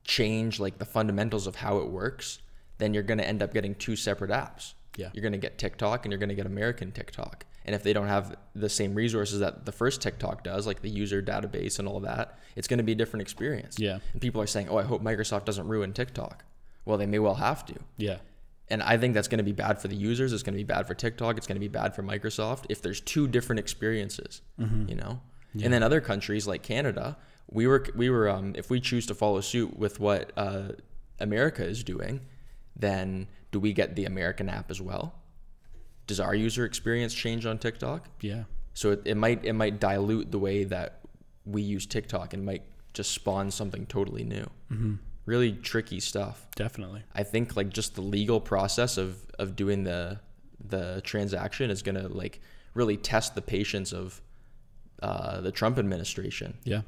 change 0.04 0.58
like 0.60 0.78
the 0.78 0.84
fundamentals 0.84 1.46
of 1.46 1.56
how 1.56 1.78
it 1.78 1.88
works, 1.88 2.38
then 2.78 2.92
you're 2.92 3.02
going 3.02 3.18
to 3.18 3.26
end 3.26 3.42
up 3.42 3.52
getting 3.54 3.74
two 3.74 3.96
separate 3.96 4.30
apps. 4.30 4.74
Yeah. 4.96 5.10
You're 5.14 5.22
going 5.22 5.32
to 5.32 5.38
get 5.38 5.58
TikTok 5.58 6.04
and 6.04 6.12
you're 6.12 6.18
going 6.18 6.28
to 6.28 6.34
get 6.34 6.44
American 6.46 6.90
TikTok. 6.92 7.46
And 7.64 7.74
if 7.74 7.82
they 7.82 7.92
don't 7.92 8.08
have 8.08 8.36
the 8.54 8.68
same 8.68 8.94
resources 8.94 9.40
that 9.40 9.66
the 9.66 9.72
first 9.72 10.00
TikTok 10.02 10.42
does, 10.42 10.66
like 10.66 10.82
the 10.82 10.90
user 10.90 11.22
database 11.22 11.78
and 11.78 11.86
all 11.86 11.96
of 11.96 12.02
that, 12.02 12.38
it's 12.56 12.66
going 12.68 12.78
to 12.78 12.84
be 12.84 12.92
a 12.92 12.96
different 12.96 13.22
experience. 13.22 13.78
Yeah. 13.78 13.98
And 14.12 14.20
people 14.20 14.40
are 14.42 14.46
saying, 14.46 14.68
"Oh, 14.68 14.78
I 14.78 14.82
hope 14.82 15.02
Microsoft 15.02 15.44
doesn't 15.44 15.68
ruin 15.68 15.92
TikTok." 15.92 16.44
Well, 16.84 16.98
they 16.98 17.06
may 17.06 17.18
well 17.20 17.36
have 17.36 17.64
to. 17.66 17.74
yeah. 17.96 18.18
And 18.68 18.82
I 18.82 18.96
think 18.96 19.12
that's 19.12 19.28
going 19.28 19.38
to 19.38 19.44
be 19.44 19.52
bad 19.52 19.80
for 19.82 19.88
the 19.88 19.96
users. 19.96 20.32
It's 20.32 20.42
going 20.42 20.54
to 20.54 20.58
be 20.58 20.64
bad 20.64 20.86
for 20.86 20.94
TikTok. 20.94 21.36
It's 21.36 21.46
going 21.46 21.56
to 21.56 21.60
be 21.60 21.68
bad 21.68 21.94
for 21.94 22.02
Microsoft 22.02 22.64
if 22.70 22.80
there's 22.80 23.00
two 23.02 23.28
different 23.28 23.58
experiences, 23.60 24.40
you 24.88 24.94
know. 24.94 25.20
And 25.62 25.70
then 25.72 25.82
other 25.82 26.00
countries 26.00 26.46
like 26.46 26.62
Canada, 26.62 27.18
we 27.50 27.66
were 27.66 27.84
we 27.94 28.08
were 28.08 28.30
um, 28.30 28.54
if 28.56 28.70
we 28.70 28.80
choose 28.80 29.04
to 29.06 29.14
follow 29.14 29.42
suit 29.42 29.76
with 29.78 30.00
what 30.00 30.32
uh, 30.38 30.68
America 31.20 31.62
is 31.66 31.84
doing, 31.84 32.22
then 32.74 33.28
do 33.50 33.60
we 33.60 33.74
get 33.74 33.94
the 33.94 34.06
American 34.06 34.48
app 34.48 34.70
as 34.70 34.80
well? 34.80 35.14
Does 36.12 36.20
our 36.20 36.34
user 36.34 36.66
experience 36.66 37.14
change 37.14 37.46
on 37.46 37.56
TikTok? 37.56 38.06
Yeah. 38.20 38.44
So 38.74 38.90
it, 38.90 39.00
it 39.06 39.14
might 39.16 39.42
it 39.46 39.54
might 39.54 39.80
dilute 39.80 40.30
the 40.30 40.38
way 40.38 40.64
that 40.64 41.00
we 41.46 41.62
use 41.62 41.86
TikTok 41.86 42.34
and 42.34 42.44
might 42.44 42.64
just 42.92 43.12
spawn 43.12 43.50
something 43.50 43.86
totally 43.86 44.22
new. 44.24 44.46
Mm-hmm. 44.70 44.94
Really 45.24 45.52
tricky 45.52 46.00
stuff. 46.00 46.46
Definitely. 46.54 47.02
I 47.14 47.22
think 47.22 47.56
like 47.56 47.70
just 47.70 47.94
the 47.94 48.02
legal 48.02 48.40
process 48.42 48.98
of 48.98 49.24
of 49.38 49.56
doing 49.56 49.84
the 49.84 50.20
the 50.62 51.00
transaction 51.02 51.70
is 51.70 51.80
gonna 51.80 52.08
like 52.08 52.40
really 52.74 52.98
test 52.98 53.34
the 53.34 53.40
patience 53.42 53.94
of 53.94 54.20
uh, 55.02 55.40
the 55.40 55.50
Trump 55.50 55.78
administration 55.78 56.58
Yeah. 56.64 56.82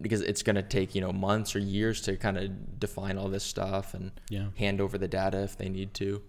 because 0.00 0.20
it's 0.20 0.42
gonna 0.42 0.62
take 0.62 0.94
you 0.94 1.00
know 1.00 1.10
months 1.12 1.56
or 1.56 1.58
years 1.58 2.02
to 2.02 2.18
kind 2.18 2.36
of 2.36 2.78
define 2.78 3.16
all 3.16 3.28
this 3.30 3.44
stuff 3.44 3.94
and 3.94 4.12
Yeah. 4.28 4.48
hand 4.58 4.78
over 4.82 4.98
the 4.98 5.08
data 5.08 5.38
if 5.42 5.56
they 5.56 5.70
need 5.70 5.94
to. 5.94 6.22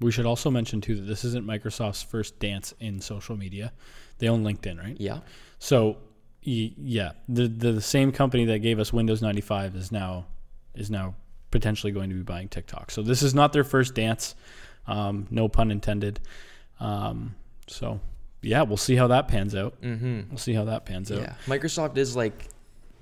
We 0.00 0.12
should 0.12 0.26
also 0.26 0.50
mention 0.50 0.80
too 0.80 0.94
that 0.96 1.02
this 1.02 1.24
isn't 1.24 1.46
Microsoft's 1.46 2.02
first 2.02 2.38
dance 2.38 2.72
in 2.80 3.00
social 3.00 3.36
media. 3.36 3.72
They 4.18 4.28
own 4.28 4.44
LinkedIn, 4.44 4.78
right? 4.78 4.96
Yeah, 4.98 5.20
So, 5.58 5.98
yeah, 6.42 7.12
the, 7.28 7.48
the 7.48 7.72
the 7.72 7.80
same 7.80 8.12
company 8.12 8.44
that 8.46 8.60
gave 8.60 8.78
us 8.78 8.92
Windows 8.92 9.20
95 9.22 9.74
is 9.76 9.92
now 9.92 10.26
is 10.74 10.90
now 10.90 11.14
potentially 11.50 11.92
going 11.92 12.10
to 12.10 12.16
be 12.16 12.22
buying 12.22 12.48
TikTok. 12.48 12.90
So 12.90 13.02
this 13.02 13.22
is 13.22 13.34
not 13.34 13.52
their 13.52 13.64
first 13.64 13.94
dance, 13.94 14.34
um, 14.86 15.26
no 15.30 15.48
pun 15.48 15.70
intended. 15.70 16.20
Um, 16.80 17.34
so, 17.66 18.00
yeah, 18.42 18.62
we'll 18.62 18.76
see 18.76 18.94
how 18.96 19.08
that 19.08 19.28
pans 19.28 19.54
out. 19.54 19.80
mm-hmm. 19.82 20.22
We'll 20.28 20.38
see 20.38 20.54
how 20.54 20.64
that 20.64 20.86
pans 20.86 21.10
out. 21.10 21.20
yeah. 21.20 21.34
Microsoft 21.46 21.96
is 21.96 22.14
like 22.14 22.48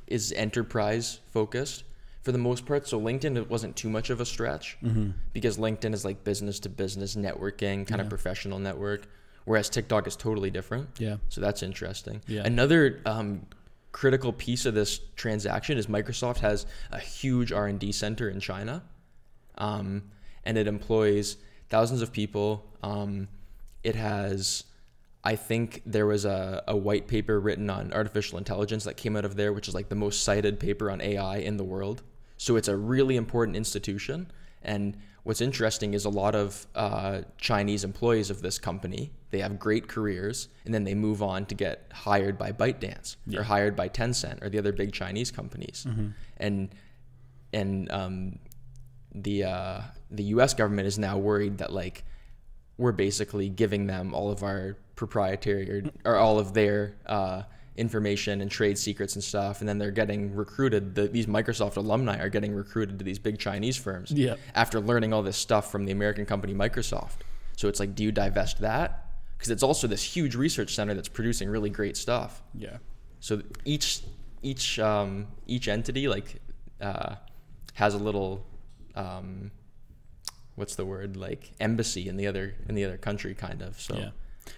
is 0.06 0.32
enterprise 0.32 1.20
focused 1.32 1.84
for 2.26 2.32
the 2.32 2.38
most 2.50 2.66
part. 2.66 2.88
So 2.88 3.00
LinkedIn 3.00 3.36
it 3.36 3.48
wasn't 3.48 3.76
too 3.76 3.88
much 3.88 4.10
of 4.10 4.20
a 4.20 4.26
stretch 4.26 4.76
Mm-hmm. 4.82 5.10
because 5.32 5.58
LinkedIn 5.58 5.94
is 5.94 6.04
like 6.04 6.24
business 6.24 6.58
to 6.64 6.68
business 6.68 7.14
networking, 7.14 7.86
kind 7.86 8.00
of 8.00 8.08
professional 8.08 8.58
network, 8.58 9.06
whereas 9.44 9.68
TikTok 9.70 10.08
is 10.08 10.16
totally 10.16 10.50
different. 10.50 10.88
Yeah. 10.98 11.18
So 11.28 11.40
that's 11.40 11.62
interesting. 11.62 12.20
Yeah. 12.26 12.42
Another 12.44 13.00
um, 13.06 13.46
critical 13.92 14.32
piece 14.32 14.66
of 14.66 14.74
this 14.74 14.98
transaction 15.14 15.78
is 15.78 15.86
Microsoft 15.86 16.38
has 16.38 16.66
a 16.90 16.98
huge 16.98 17.52
R 17.52 17.68
and 17.68 17.78
D 17.78 17.92
center 17.92 18.28
in 18.28 18.40
China, 18.40 18.82
um, 19.56 20.02
and 20.42 20.58
it 20.58 20.66
employs 20.66 21.36
thousands 21.70 22.02
of 22.02 22.12
people. 22.12 22.66
Um, 22.82 23.28
it 23.84 23.94
has, 23.94 24.64
I 25.22 25.36
think 25.36 25.82
there 25.86 26.06
was 26.06 26.24
a, 26.24 26.64
a 26.66 26.76
white 26.76 27.06
paper 27.06 27.38
written 27.38 27.70
on 27.70 27.92
artificial 27.92 28.36
intelligence 28.38 28.82
that 28.84 28.96
came 28.96 29.14
out 29.16 29.24
of 29.24 29.36
there, 29.36 29.52
which 29.52 29.68
is 29.68 29.74
like 29.74 29.88
the 29.88 29.94
most 30.06 30.24
cited 30.24 30.58
paper 30.58 30.90
on 30.90 31.00
AI 31.00 31.36
in 31.36 31.56
the 31.56 31.64
world. 31.64 32.02
So 32.36 32.56
it's 32.56 32.68
a 32.68 32.76
really 32.76 33.16
important 33.16 33.56
institution. 33.56 34.30
And 34.62 34.96
what's 35.22 35.40
interesting 35.40 35.94
is 35.94 36.04
a 36.04 36.10
lot 36.10 36.34
of 36.34 36.66
uh, 36.74 37.22
Chinese 37.38 37.84
employees 37.84 38.30
of 38.30 38.42
this 38.42 38.58
company, 38.58 39.12
they 39.30 39.40
have 39.40 39.58
great 39.58 39.88
careers 39.88 40.48
and 40.64 40.72
then 40.72 40.84
they 40.84 40.94
move 40.94 41.22
on 41.22 41.46
to 41.46 41.54
get 41.54 41.90
hired 41.92 42.38
by 42.38 42.52
ByteDance 42.52 43.16
or 43.36 43.42
hired 43.44 43.76
by 43.76 43.88
Tencent 43.88 44.42
or 44.42 44.48
the 44.48 44.58
other 44.58 44.72
big 44.72 44.92
Chinese 44.92 45.30
companies. 45.30 45.84
And 46.36 46.70
and 47.52 47.90
um, 47.90 48.38
the 49.14 49.44
uh, 49.44 49.80
the 50.10 50.24
U.S. 50.24 50.54
government 50.54 50.86
is 50.86 50.98
now 50.98 51.16
worried 51.18 51.58
that 51.58 51.72
like 51.72 52.04
we're 52.78 52.92
basically 52.92 53.48
giving 53.48 53.86
them 53.86 54.14
all 54.14 54.30
of 54.30 54.42
our 54.42 54.76
proprietary 54.94 55.70
or, 55.70 55.82
or 56.04 56.16
all 56.16 56.38
of 56.38 56.52
their 56.54 56.94
uh, 57.06 57.42
information 57.76 58.40
and 58.40 58.50
trade 58.50 58.78
secrets 58.78 59.14
and 59.14 59.22
stuff, 59.24 59.60
and 59.60 59.68
then 59.68 59.78
they're 59.78 59.90
getting 59.90 60.34
recruited. 60.34 60.94
The, 60.94 61.08
these 61.08 61.26
Microsoft 61.26 61.76
alumni 61.76 62.18
are 62.18 62.28
getting 62.28 62.52
recruited 62.54 62.98
to 62.98 63.04
these 63.04 63.18
big 63.18 63.38
Chinese 63.38 63.76
firms 63.76 64.10
Yeah. 64.10 64.36
after 64.54 64.80
learning 64.80 65.12
all 65.12 65.22
this 65.22 65.36
stuff 65.36 65.70
from 65.70 65.84
the 65.84 65.92
American 65.92 66.26
company 66.26 66.54
Microsoft. 66.54 67.18
So 67.56 67.68
it's 67.68 67.80
like, 67.80 67.94
do 67.94 68.02
you 68.04 68.12
divest 68.12 68.60
that? 68.60 69.04
Because 69.36 69.50
it's 69.50 69.62
also 69.62 69.86
this 69.86 70.02
huge 70.02 70.34
research 70.34 70.74
center 70.74 70.94
that's 70.94 71.08
producing 71.08 71.48
really 71.48 71.70
great 71.70 71.96
stuff. 71.96 72.42
Yeah. 72.54 72.78
So 73.20 73.42
each 73.64 74.00
each 74.42 74.78
um, 74.78 75.26
each 75.46 75.68
entity 75.68 76.08
like 76.08 76.40
uh, 76.80 77.16
has 77.74 77.94
a 77.94 77.98
little 77.98 78.46
um, 78.94 79.50
what's 80.54 80.76
the 80.76 80.84
word 80.86 81.16
like 81.16 81.52
embassy 81.60 82.08
in 82.08 82.16
the 82.16 82.26
other 82.26 82.54
in 82.68 82.74
the 82.74 82.84
other 82.84 82.96
country 82.96 83.34
kind 83.34 83.60
of. 83.62 83.78
So 83.80 83.96
Yeah. 83.96 84.10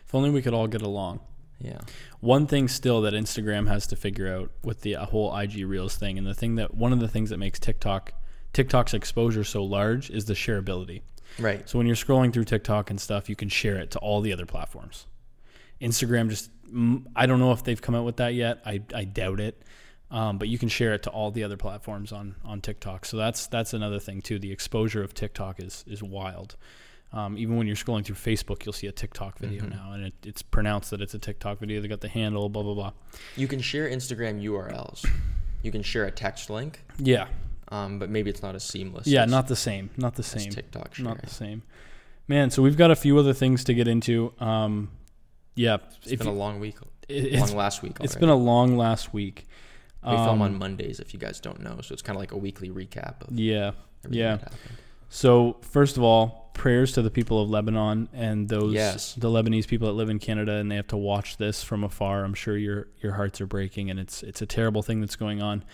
If 0.06 0.14
only 0.14 0.30
we 0.30 0.42
could 0.42 0.54
all 0.54 0.66
get 0.66 0.82
along. 0.82 1.20
Yeah. 1.60 1.80
One 2.20 2.46
thing 2.46 2.68
still 2.68 3.02
that 3.02 3.14
Instagram 3.14 3.68
has 3.68 3.86
to 3.88 3.96
figure 3.96 4.32
out 4.32 4.50
with 4.62 4.82
the 4.82 4.96
uh, 4.96 5.06
whole 5.06 5.36
IG 5.36 5.66
Reels 5.66 5.96
thing, 5.96 6.18
and 6.18 6.26
the 6.26 6.34
thing 6.34 6.56
that 6.56 6.74
one 6.74 6.92
of 6.92 7.00
the 7.00 7.08
things 7.08 7.30
that 7.30 7.38
makes 7.38 7.58
TikTok 7.58 8.12
TikTok's 8.52 8.94
exposure 8.94 9.44
so 9.44 9.62
large 9.62 10.10
is 10.10 10.24
the 10.24 10.34
shareability. 10.34 11.02
Right. 11.38 11.68
So 11.68 11.78
when 11.78 11.86
you're 11.86 11.96
scrolling 11.96 12.32
through 12.32 12.44
TikTok 12.44 12.90
and 12.90 13.00
stuff, 13.00 13.28
you 13.28 13.36
can 13.36 13.48
share 13.48 13.76
it 13.76 13.90
to 13.92 13.98
all 13.98 14.20
the 14.20 14.32
other 14.32 14.46
platforms. 14.46 15.06
Instagram 15.80 16.28
just, 16.30 16.50
I 17.14 17.26
don't 17.26 17.38
know 17.38 17.52
if 17.52 17.62
they've 17.62 17.80
come 17.80 17.94
out 17.94 18.04
with 18.04 18.16
that 18.16 18.34
yet. 18.34 18.60
I, 18.64 18.82
I 18.94 19.04
doubt 19.04 19.40
it. 19.40 19.62
Um, 20.10 20.38
but 20.38 20.48
you 20.48 20.58
can 20.58 20.70
share 20.70 20.94
it 20.94 21.02
to 21.02 21.10
all 21.10 21.30
the 21.30 21.44
other 21.44 21.58
platforms 21.58 22.12
on, 22.12 22.36
on 22.42 22.62
TikTok. 22.62 23.04
So 23.04 23.18
that's 23.18 23.46
that's 23.46 23.74
another 23.74 23.98
thing 23.98 24.22
too. 24.22 24.38
The 24.38 24.50
exposure 24.50 25.02
of 25.02 25.12
TikTok 25.12 25.60
is 25.60 25.84
is 25.86 26.02
wild. 26.02 26.56
Um, 27.12 27.38
even 27.38 27.56
when 27.56 27.66
you're 27.66 27.76
scrolling 27.76 28.04
through 28.04 28.16
Facebook, 28.16 28.66
you'll 28.66 28.74
see 28.74 28.86
a 28.86 28.92
TikTok 28.92 29.38
video 29.38 29.64
now, 29.66 29.92
and 29.92 30.04
it, 30.06 30.14
it's 30.26 30.42
pronounced 30.42 30.90
that 30.90 31.00
it's 31.00 31.14
a 31.14 31.18
TikTok 31.18 31.58
video. 31.58 31.80
They 31.80 31.88
got 31.88 32.02
the 32.02 32.08
handle, 32.08 32.48
blah 32.50 32.62
blah 32.62 32.74
blah. 32.74 32.92
You 33.36 33.48
can 33.48 33.60
share 33.60 33.88
Instagram 33.88 34.42
URLs. 34.42 35.08
You 35.62 35.72
can 35.72 35.82
share 35.82 36.04
a 36.04 36.10
text 36.10 36.50
link, 36.50 36.82
Yeah, 36.98 37.28
um, 37.68 37.98
but 37.98 38.10
maybe 38.10 38.28
it's 38.30 38.42
not 38.42 38.54
as 38.54 38.62
seamless. 38.62 39.06
yeah, 39.06 39.24
as, 39.24 39.30
not 39.30 39.48
the 39.48 39.56
same, 39.56 39.88
not 39.96 40.16
the 40.16 40.22
same. 40.22 40.50
TikTok 40.50 40.94
sharing. 40.94 41.08
not 41.14 41.22
the 41.22 41.30
same. 41.30 41.62
Man, 42.28 42.50
so 42.50 42.62
we've 42.62 42.76
got 42.76 42.90
a 42.90 42.96
few 42.96 43.16
other 43.18 43.32
things 43.32 43.64
to 43.64 43.74
get 43.74 43.88
into. 43.88 44.34
Um, 44.38 44.90
yeah, 45.54 45.78
It's 46.04 46.14
been 46.16 46.26
you- 46.28 46.32
a 46.32 46.36
long 46.36 46.60
week, 46.60 46.76
it- 47.08 47.24
it's, 47.32 47.40
long 47.48 47.56
last 47.56 47.82
week. 47.82 47.96
it's 48.02 48.12
already. 48.14 48.20
been 48.20 48.28
a 48.28 48.36
long 48.36 48.76
last 48.76 49.14
week. 49.14 49.46
we 50.04 50.10
film 50.10 50.28
Um, 50.28 50.42
on 50.42 50.58
Mondays 50.58 51.00
if 51.00 51.14
you 51.14 51.18
guys 51.18 51.40
don't 51.40 51.60
know, 51.60 51.80
so 51.80 51.94
it's 51.94 52.02
kind 52.02 52.16
of 52.16 52.20
like 52.20 52.32
a 52.32 52.36
weekly 52.36 52.68
recap 52.70 53.26
of 53.26 53.32
Yeah. 53.38 53.72
everything 54.04 54.20
yeah. 54.20 54.38
So 55.08 55.56
first 55.62 55.96
of 55.96 56.02
all, 56.02 56.47
prayers 56.58 56.92
to 56.92 57.00
the 57.02 57.10
people 57.10 57.40
of 57.42 57.48
Lebanon 57.48 58.08
and 58.12 58.48
those 58.48 58.74
Yes. 58.74 59.14
the 59.14 59.28
Lebanese 59.28 59.66
people 59.66 59.86
that 59.88 59.94
live 59.94 60.10
in 60.10 60.18
Canada 60.18 60.52
and 60.56 60.70
they 60.70 60.76
have 60.76 60.88
to 60.88 60.96
watch 60.96 61.38
this 61.38 61.62
from 61.62 61.82
afar. 61.84 62.24
I'm 62.24 62.34
sure 62.34 62.56
your 62.58 62.88
your 63.00 63.12
hearts 63.14 63.40
are 63.40 63.46
breaking 63.46 63.88
and 63.90 63.98
it's 63.98 64.22
it's 64.22 64.42
a 64.42 64.46
terrible 64.46 64.82
thing 64.82 65.00
that's 65.00 65.16
going 65.16 65.40
on. 65.40 65.64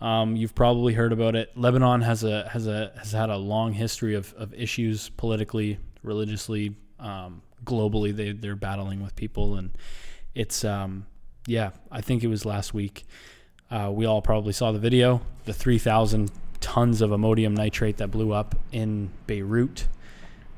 Um, 0.00 0.34
you've 0.36 0.54
probably 0.56 0.92
heard 0.94 1.12
about 1.12 1.36
it. 1.36 1.56
Lebanon 1.56 2.00
has 2.00 2.24
a 2.24 2.48
has 2.48 2.66
a 2.66 2.92
has 2.98 3.12
had 3.12 3.30
a 3.30 3.36
long 3.36 3.72
history 3.74 4.14
of, 4.16 4.34
of 4.36 4.52
issues 4.54 5.08
politically, 5.10 5.78
religiously, 6.02 6.74
Um, 6.98 7.42
globally, 7.64 8.14
they 8.14 8.32
they're 8.32 8.56
battling 8.56 9.02
with 9.02 9.14
people, 9.16 9.54
and 9.56 9.70
it's 10.34 10.64
um, 10.64 11.06
yeah. 11.46 11.70
I 11.92 12.00
think 12.00 12.24
it 12.24 12.28
was 12.28 12.44
last 12.44 12.74
week. 12.74 13.04
Uh, 13.70 13.90
we 13.92 14.04
all 14.04 14.20
probably 14.20 14.52
saw 14.52 14.72
the 14.72 14.78
video. 14.78 15.20
The 15.46 15.52
3,000 15.54 16.30
tons 16.60 17.00
of 17.00 17.12
ammonium 17.12 17.54
nitrate 17.54 17.96
that 17.96 18.10
blew 18.10 18.32
up 18.32 18.54
in 18.72 19.10
Beirut 19.26 19.86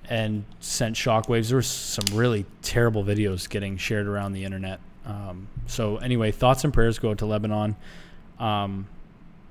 and 0.09 0.45
sent 0.61 0.97
shockwaves. 0.97 1.49
There 1.49 1.57
was 1.57 1.67
some 1.67 2.05
really 2.17 2.47
terrible 2.63 3.05
videos 3.05 3.49
getting 3.49 3.77
shared 3.77 4.07
around 4.07 4.33
the 4.33 4.45
internet. 4.45 4.81
Um, 5.05 5.49
so 5.67 5.97
anyway, 5.99 6.33
thoughts 6.33 6.65
and 6.65 6.73
prayers 6.73 6.99
go 6.99 7.15
to 7.15 7.27
Lebanon. 7.27 7.77
Um, 8.39 8.87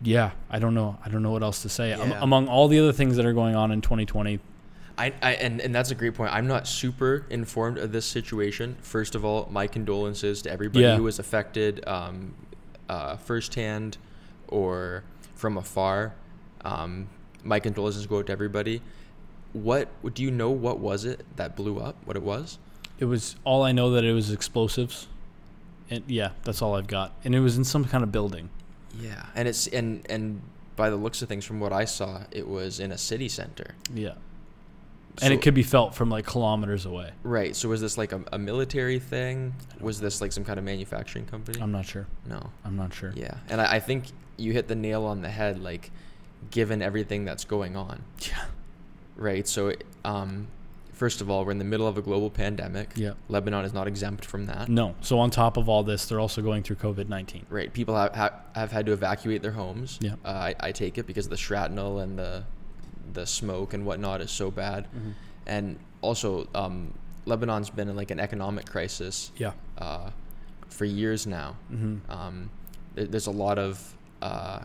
yeah, 0.03 0.31
I 0.49 0.59
don't 0.59 0.73
know. 0.73 0.97
I 1.05 1.09
don't 1.09 1.23
know 1.23 1.31
what 1.31 1.43
else 1.43 1.61
to 1.63 1.69
say. 1.69 1.89
Yeah. 1.89 2.19
among 2.21 2.47
all 2.47 2.67
the 2.67 2.79
other 2.79 2.91
things 2.91 3.15
that 3.15 3.25
are 3.25 3.33
going 3.33 3.55
on 3.55 3.71
in 3.71 3.81
2020, 3.81 4.39
I, 4.97 5.13
I 5.21 5.31
and, 5.33 5.59
and 5.61 5.73
that's 5.73 5.91
a 5.91 5.95
great 5.95 6.13
point. 6.15 6.33
I'm 6.33 6.47
not 6.47 6.67
super 6.67 7.25
informed 7.29 7.77
of 7.77 7.91
this 7.91 8.05
situation. 8.05 8.77
First 8.81 9.15
of 9.15 9.25
all, 9.25 9.47
my 9.51 9.67
condolences 9.67 10.41
to 10.43 10.51
everybody 10.51 10.81
Yeah. 10.85 10.97
who 10.97 11.03
was 11.03 11.19
affected 11.19 11.85
um, 11.87 12.33
uh, 12.89 13.15
firsthand 13.17 13.97
or 14.47 15.03
from 15.35 15.57
afar. 15.57 16.13
Um, 16.63 17.09
my 17.43 17.59
condolences 17.59 18.05
go 18.07 18.19
out 18.19 18.27
to 18.27 18.31
everybody. 18.31 18.81
What 19.55 20.13
do 20.13 20.21
you 20.21 20.31
know? 20.31 20.49
What 20.49 20.79
was 20.79 21.05
it 21.05 21.25
that 21.37 21.55
blew 21.55 21.79
up? 21.79 21.95
What 22.05 22.15
it 22.17 22.23
was? 22.23 22.59
it 22.97 23.05
was 23.05 23.35
all 23.43 23.61
I 23.63 23.71
know 23.73 23.91
that 23.91 24.03
it 24.05 24.13
was 24.13 24.31
explosives. 24.31 25.07
And 25.89 26.03
yeah, 26.07 26.29
that's 26.43 26.61
all 26.61 26.75
I've 26.75 26.87
got. 26.87 27.13
And 27.23 27.35
it 27.35 27.39
was 27.41 27.57
in 27.57 27.63
some 27.63 27.85
kind 27.85 28.03
of 28.03 28.11
building. 28.11 28.49
Yeah, 28.99 29.25
and 29.35 29.47
it's 29.47 29.67
and 29.67 30.05
and 30.09 30.41
by 30.75 30.89
the 30.89 30.95
looks 30.95 31.21
of 31.21 31.27
things, 31.29 31.45
from 31.45 31.59
what 31.59 31.71
I 31.73 31.85
saw, 31.85 32.23
it 32.31 32.47
was 32.47 32.79
in 32.79 32.91
a 32.91 32.97
city 32.97 33.29
center. 33.29 33.75
Yeah. 33.93 34.13
And 35.21 35.33
it 35.33 35.41
could 35.41 35.53
be 35.53 35.63
felt 35.63 35.95
from 35.95 36.09
like 36.09 36.25
kilometers 36.25 36.85
away. 36.85 37.11
Right. 37.23 37.55
So 37.55 37.69
was 37.69 37.79
this 37.79 37.97
like 37.97 38.11
a, 38.11 38.21
a 38.33 38.37
military 38.37 38.99
thing? 38.99 39.53
Was 39.79 40.01
this 40.01 40.19
like 40.19 40.33
some 40.33 40.43
kind 40.43 40.59
of 40.59 40.65
manufacturing 40.65 41.25
company? 41.25 41.61
I'm 41.61 41.71
not 41.71 41.85
sure. 41.85 42.05
no. 42.25 42.49
I'm 42.65 42.75
not 42.75 42.93
sure. 42.93 43.13
Yeah, 43.15 43.35
and 43.47 43.61
I, 43.61 43.75
I 43.75 43.79
think 43.79 44.05
you 44.37 44.51
hit 44.51 44.67
the 44.67 44.75
nail 44.75 45.05
on 45.05 45.21
the 45.21 45.29
head. 45.29 45.61
Like, 45.61 45.91
given 46.51 46.81
everything 46.81 47.23
that's 47.25 47.45
going 47.45 47.75
on, 47.77 48.03
Yeah. 48.21 48.45
Right? 49.15 49.47
So, 49.47 49.73
um, 50.03 50.47
first 50.93 51.21
of 51.21 51.29
all, 51.29 51.45
we're 51.45 51.51
in 51.51 51.57
the 51.57 51.65
middle 51.65 51.87
of 51.87 51.97
a 51.97 52.01
global 52.01 52.29
pandemic. 52.29 52.91
Yeah. 52.95 53.13
Lebanon 53.27 53.65
is 53.65 53.73
not 53.73 53.87
exempt 53.87 54.25
from 54.25 54.45
that. 54.45 54.69
No. 54.69 54.95
So 55.01 55.19
on 55.19 55.29
top 55.29 55.57
of 55.57 55.67
all 55.69 55.83
this, 55.83 56.05
they're 56.05 56.19
also 56.19 56.41
going 56.41 56.63
through 56.63 56.77
COVID 56.77 57.09
19. 57.09 57.45
Right. 57.49 57.71
People 57.71 57.95
have, 57.95 58.13
have 58.15 58.33
have 58.55 58.71
had 58.71 58.85
to 58.85 58.93
evacuate 58.93 59.41
their 59.41 59.51
homes. 59.51 59.97
Yeah. 60.01 60.15
Uh, 60.23 60.29
I, 60.29 60.55
I 60.59 60.71
take 60.71 60.97
it 60.97 61.07
because 61.07 61.27
the 61.27 61.37
shrapnel 61.37 61.99
and 61.99 62.17
the 62.17 62.43
the 63.13 63.25
smoke 63.25 63.73
and 63.73 63.85
whatnot 63.85 64.21
is 64.21 64.31
so 64.31 64.51
bad, 64.51 64.87
and 65.45 65.77
also 66.01 66.47
um, 66.55 66.93
Lebanon's 67.25 67.69
been 67.69 67.87
in 67.87 67.95
like 67.95 68.11
an 68.11 68.19
economic 68.19 68.65
crisis. 68.65 69.31
Yeah. 69.37 69.53
uh, 69.77 70.09
for 70.75 70.85
years 70.85 71.25
now. 71.25 71.55
Mm-hmm. 71.71 72.11
Um, 72.11 72.49
there, 72.93 73.05
there's 73.05 73.27
a 73.27 73.31
lot 73.31 73.57
of 73.57 73.95
uh, 74.21 74.59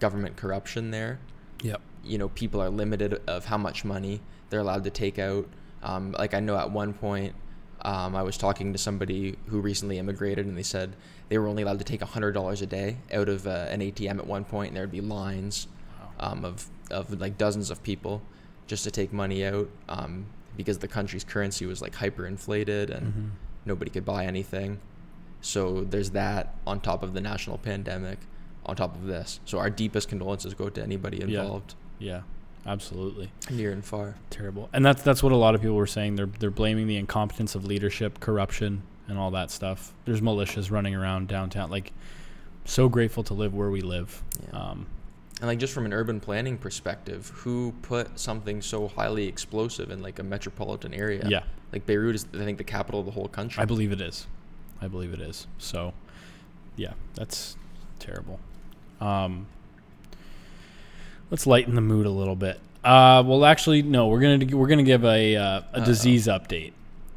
government 0.00 0.36
corruption 0.36 0.90
there. 0.90 1.18
Yep. 1.62 1.80
You 2.06 2.18
know, 2.18 2.28
people 2.28 2.60
are 2.62 2.70
limited 2.70 3.20
of 3.26 3.44
how 3.46 3.58
much 3.58 3.84
money 3.84 4.20
they're 4.50 4.60
allowed 4.60 4.84
to 4.84 4.90
take 4.90 5.18
out. 5.18 5.46
Um, 5.82 6.12
like 6.12 6.34
I 6.34 6.40
know 6.40 6.56
at 6.56 6.70
one 6.70 6.92
point, 6.94 7.34
um, 7.82 8.16
I 8.16 8.22
was 8.22 8.36
talking 8.36 8.72
to 8.72 8.78
somebody 8.78 9.36
who 9.46 9.60
recently 9.60 9.98
immigrated, 9.98 10.46
and 10.46 10.56
they 10.56 10.62
said 10.62 10.96
they 11.28 11.38
were 11.38 11.46
only 11.48 11.62
allowed 11.62 11.78
to 11.78 11.84
take 11.84 12.02
hundred 12.02 12.32
dollars 12.32 12.62
a 12.62 12.66
day 12.66 12.96
out 13.12 13.28
of 13.28 13.46
uh, 13.46 13.66
an 13.70 13.80
ATM 13.80 14.18
at 14.18 14.26
one 14.26 14.44
point, 14.44 14.68
and 14.68 14.76
there 14.76 14.84
would 14.84 14.92
be 14.92 15.00
lines 15.00 15.68
um, 16.20 16.44
of 16.44 16.68
of 16.90 17.20
like 17.20 17.36
dozens 17.36 17.70
of 17.70 17.82
people 17.82 18.22
just 18.66 18.84
to 18.84 18.90
take 18.90 19.12
money 19.12 19.44
out 19.44 19.68
um, 19.88 20.26
because 20.56 20.78
the 20.78 20.88
country's 20.88 21.24
currency 21.24 21.66
was 21.66 21.82
like 21.82 21.94
hyperinflated 21.94 22.90
and 22.96 23.06
Mhm. 23.14 23.30
nobody 23.64 23.90
could 23.90 24.04
buy 24.04 24.24
anything. 24.24 24.78
So 25.40 25.84
there's 25.84 26.10
that 26.10 26.54
on 26.66 26.80
top 26.80 27.02
of 27.02 27.12
the 27.12 27.20
national 27.20 27.58
pandemic, 27.58 28.18
on 28.64 28.74
top 28.76 28.94
of 28.96 29.04
this. 29.06 29.38
So 29.44 29.58
our 29.58 29.70
deepest 29.70 30.08
condolences 30.08 30.54
go 30.54 30.68
to 30.68 30.82
anybody 30.82 31.20
involved, 31.20 31.74
Yeah. 31.78 31.85
Yeah, 31.98 32.22
absolutely. 32.66 33.30
near 33.50 33.72
and 33.72 33.84
far. 33.84 34.14
Terrible. 34.30 34.68
And 34.72 34.84
that's 34.84 35.02
that's 35.02 35.22
what 35.22 35.32
a 35.32 35.36
lot 35.36 35.54
of 35.54 35.60
people 35.60 35.76
were 35.76 35.86
saying. 35.86 36.16
They're 36.16 36.26
they're 36.26 36.50
blaming 36.50 36.86
the 36.86 36.96
incompetence 36.96 37.54
of 37.54 37.64
leadership, 37.64 38.20
corruption, 38.20 38.82
and 39.08 39.18
all 39.18 39.30
that 39.32 39.50
stuff. 39.50 39.92
There's 40.04 40.20
militias 40.20 40.70
running 40.70 40.94
around 40.94 41.28
downtown. 41.28 41.70
Like, 41.70 41.92
so 42.64 42.88
grateful 42.88 43.22
to 43.24 43.34
live 43.34 43.54
where 43.54 43.70
we 43.70 43.80
live. 43.80 44.22
Yeah. 44.52 44.58
Um, 44.58 44.86
And 45.40 45.46
like 45.48 45.58
just 45.58 45.72
from 45.72 45.84
an 45.86 45.92
urban 45.92 46.18
planning 46.20 46.58
perspective, 46.58 47.30
who 47.34 47.72
put 47.82 48.18
something 48.18 48.60
so 48.62 48.88
highly 48.88 49.26
explosive 49.28 49.90
in 49.90 50.02
like 50.02 50.18
a 50.18 50.22
metropolitan 50.22 50.92
area? 50.94 51.24
yeah. 51.28 51.42
Like 51.72 51.84
Beirut 51.84 52.14
is, 52.14 52.26
I 52.32 52.38
think, 52.38 52.58
the 52.58 52.64
capital 52.64 53.00
of 53.00 53.06
the 53.06 53.12
whole 53.12 53.28
country. 53.28 53.60
I 53.62 53.66
believe 53.66 53.92
it 53.92 54.00
is. 54.00 54.26
I 54.80 54.88
believe 54.88 55.12
it 55.12 55.20
is. 55.20 55.46
So, 55.58 55.92
yeah, 56.76 56.92
that's 57.14 57.56
terrible. 57.98 58.38
Um, 59.00 59.46
let's 61.30 61.46
lighten 61.46 61.74
the 61.74 61.80
mood 61.80 62.06
a 62.06 62.10
little 62.10 62.36
bit. 62.36 62.60
Uh, 62.84 63.22
well, 63.26 63.44
actually, 63.44 63.82
no. 63.82 64.06
We're 64.08 64.20
gonna 64.20 64.56
we're 64.56 64.68
gonna 64.68 64.82
give 64.82 65.04
a 65.04 65.36
uh, 65.36 65.42
a 65.42 65.78
Uh-oh. 65.78 65.84
disease 65.84 66.26
update. 66.26 66.72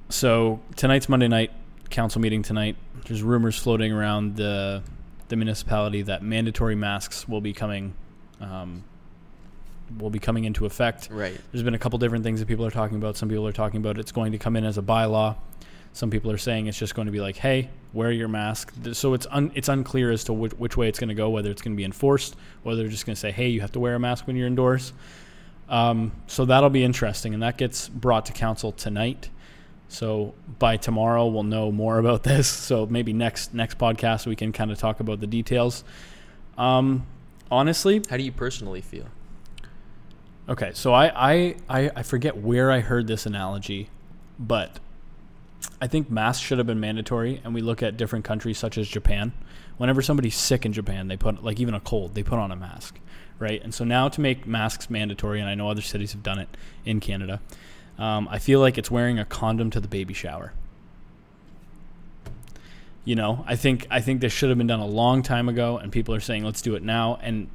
So 0.10 0.60
tonight's 0.76 1.08
Monday 1.08 1.28
night 1.28 1.52
council 1.90 2.22
meeting 2.22 2.42
tonight. 2.42 2.76
There's 3.06 3.22
rumors 3.22 3.58
floating 3.58 3.92
around 3.92 4.36
the 4.36 4.82
the 5.28 5.36
municipality 5.36 6.02
that 6.04 6.24
mandatory 6.24 6.76
masks 6.76 7.28
will 7.28 7.42
be 7.42 7.54
coming 7.54 7.94
um, 8.42 8.84
will 10.00 10.10
be 10.10 10.20
coming 10.20 10.46
into 10.46 10.66
effect. 10.66 11.10
Right. 11.12 11.40
There's 11.52 11.64
been 11.64 11.76
a 11.76 11.80
couple 11.80 12.00
different 12.00 12.24
things 12.24 12.40
that 12.40 12.48
people 12.48 12.66
are 12.66 12.72
talking 12.72 12.98
about. 12.98 13.18
Some 13.18 13.30
people 13.30 13.48
are 13.48 13.52
talking 13.52 13.80
about 13.80 13.98
it's 13.98 14.12
going 14.12 14.32
to 14.32 14.38
come 14.38 14.56
in 14.56 14.66
as 14.66 14.78
a 14.78 14.82
bylaw. 14.82 15.36
Some 15.94 16.10
people 16.10 16.32
are 16.32 16.38
saying 16.38 16.68
it's 16.68 16.78
just 16.78 16.96
going 16.96 17.08
to 17.08 17.12
be 17.12 17.20
like, 17.20 17.36
hey, 17.36 17.70
wear 17.94 18.12
your 18.12 18.28
mask. 18.28 18.74
So 18.94 19.14
it's 19.14 19.28
un- 19.32 19.52
it's 19.56 19.70
unclear 19.70 20.12
as 20.12 20.24
to 20.26 20.34
which, 20.34 20.54
which 20.54 20.78
way 20.78 20.88
it's 20.88 21.00
going 21.00 21.10
to 21.10 21.16
go, 21.16 21.30
whether 21.30 21.50
it's 21.50 21.62
going 21.62 21.74
to 21.74 21.78
be 21.78 21.84
enforced, 21.84 22.36
whether 22.64 22.82
they're 22.82 22.92
just 22.92 23.06
going 23.06 23.16
to 23.16 23.20
say, 23.20 23.32
hey, 23.32 23.50
you 23.50 23.62
have 23.62 23.72
to 23.74 23.80
wear 23.80 23.96
a 23.96 24.00
mask 24.00 24.28
when 24.28 24.36
you're 24.36 24.48
indoors. 24.48 24.94
Um, 25.68 26.12
so 26.28 26.46
that'll 26.46 26.70
be 26.70 26.84
interesting, 26.84 27.34
and 27.34 27.44
that 27.44 27.58
gets 27.58 27.90
brought 27.90 28.26
to 28.28 28.34
council 28.34 28.72
tonight. 28.72 29.30
So 29.88 30.36
by 30.60 30.78
tomorrow, 30.78 31.28
we'll 31.28 31.44
know 31.44 31.72
more 31.72 31.98
about 32.04 32.24
this. 32.24 32.48
So 32.48 32.86
maybe 32.86 33.14
next 33.14 33.54
next 33.54 33.78
podcast 33.78 34.26
we 34.26 34.36
can 34.36 34.52
kind 34.52 34.72
of 34.72 34.78
talk 34.78 35.00
about 35.00 35.20
the 35.20 35.28
details. 35.28 35.84
Um, 36.58 37.06
honestly, 37.50 38.02
How 38.10 38.18
do 38.18 38.24
you 38.24 38.32
personally 38.32 38.82
feel? 38.82 39.06
Okay, 40.48 40.72
so 40.74 40.94
I, 40.94 41.12
I, 41.16 41.56
I, 41.70 41.92
I 41.98 42.04
forget 42.04 42.36
where 42.36 42.72
I 42.72 42.80
heard 42.80 43.06
this 43.06 43.28
analogy, 43.28 43.90
but 44.40 44.80
I 45.82 45.88
think 45.88 46.10
masks 46.10 46.44
should 46.44 46.58
have 46.58 46.68
been 46.68 46.80
mandatory. 46.80 47.42
And 47.44 47.54
we 47.54 47.62
look 47.62 47.82
at 47.84 47.98
different 47.98 48.26
countries 48.26 48.58
such 48.58 48.78
as 48.78 48.88
Japan. 48.88 49.32
Whenever 49.78 50.02
somebody's 50.02 50.36
sick 50.36 50.66
in 50.66 50.74
Japan, 50.74 51.08
they 51.08 51.18
put 51.18 51.44
like 51.44 51.60
even 51.60 51.74
a 51.74 51.80
cold, 51.80 52.16
they 52.16 52.24
put 52.24 52.38
on 52.38 52.52
a 52.52 52.56
mask, 52.56 53.00
right? 53.40 53.62
And 53.64 53.74
so 53.74 53.86
now 53.86 54.10
to 54.10 54.22
make 54.22 54.46
masks 54.46 54.90
mandatory, 54.90 55.40
and 55.40 55.50
I 55.50 55.56
know 55.56 55.70
other 55.70 55.82
cities 55.82 56.12
have 56.12 56.24
done 56.24 56.40
it 56.40 56.50
in 56.86 57.00
Canada. 57.00 57.40
Um, 57.98 58.28
I 58.30 58.40
feel 58.40 58.60
like 58.60 58.78
it's 58.78 58.92
wearing 58.92 59.20
a 59.20 59.26
condom 59.26 59.70
to 59.72 59.80
the 59.80 59.88
baby 59.88 60.14
shower. 60.14 60.54
You 63.06 63.16
know, 63.16 63.44
I 63.48 63.56
think 63.56 63.88
I 63.90 64.02
think 64.02 64.22
this 64.22 64.34
should 64.34 64.50
have 64.50 64.58
been 64.58 64.68
done 64.68 64.82
a 64.82 64.86
long 64.86 65.24
time 65.24 65.50
ago, 65.50 65.78
and 65.78 65.92
people 65.92 66.14
are 66.14 66.20
saying 66.20 66.44
let's 66.44 66.62
do 66.62 66.76
it 66.76 66.84
now. 66.84 67.18
And 67.22 67.50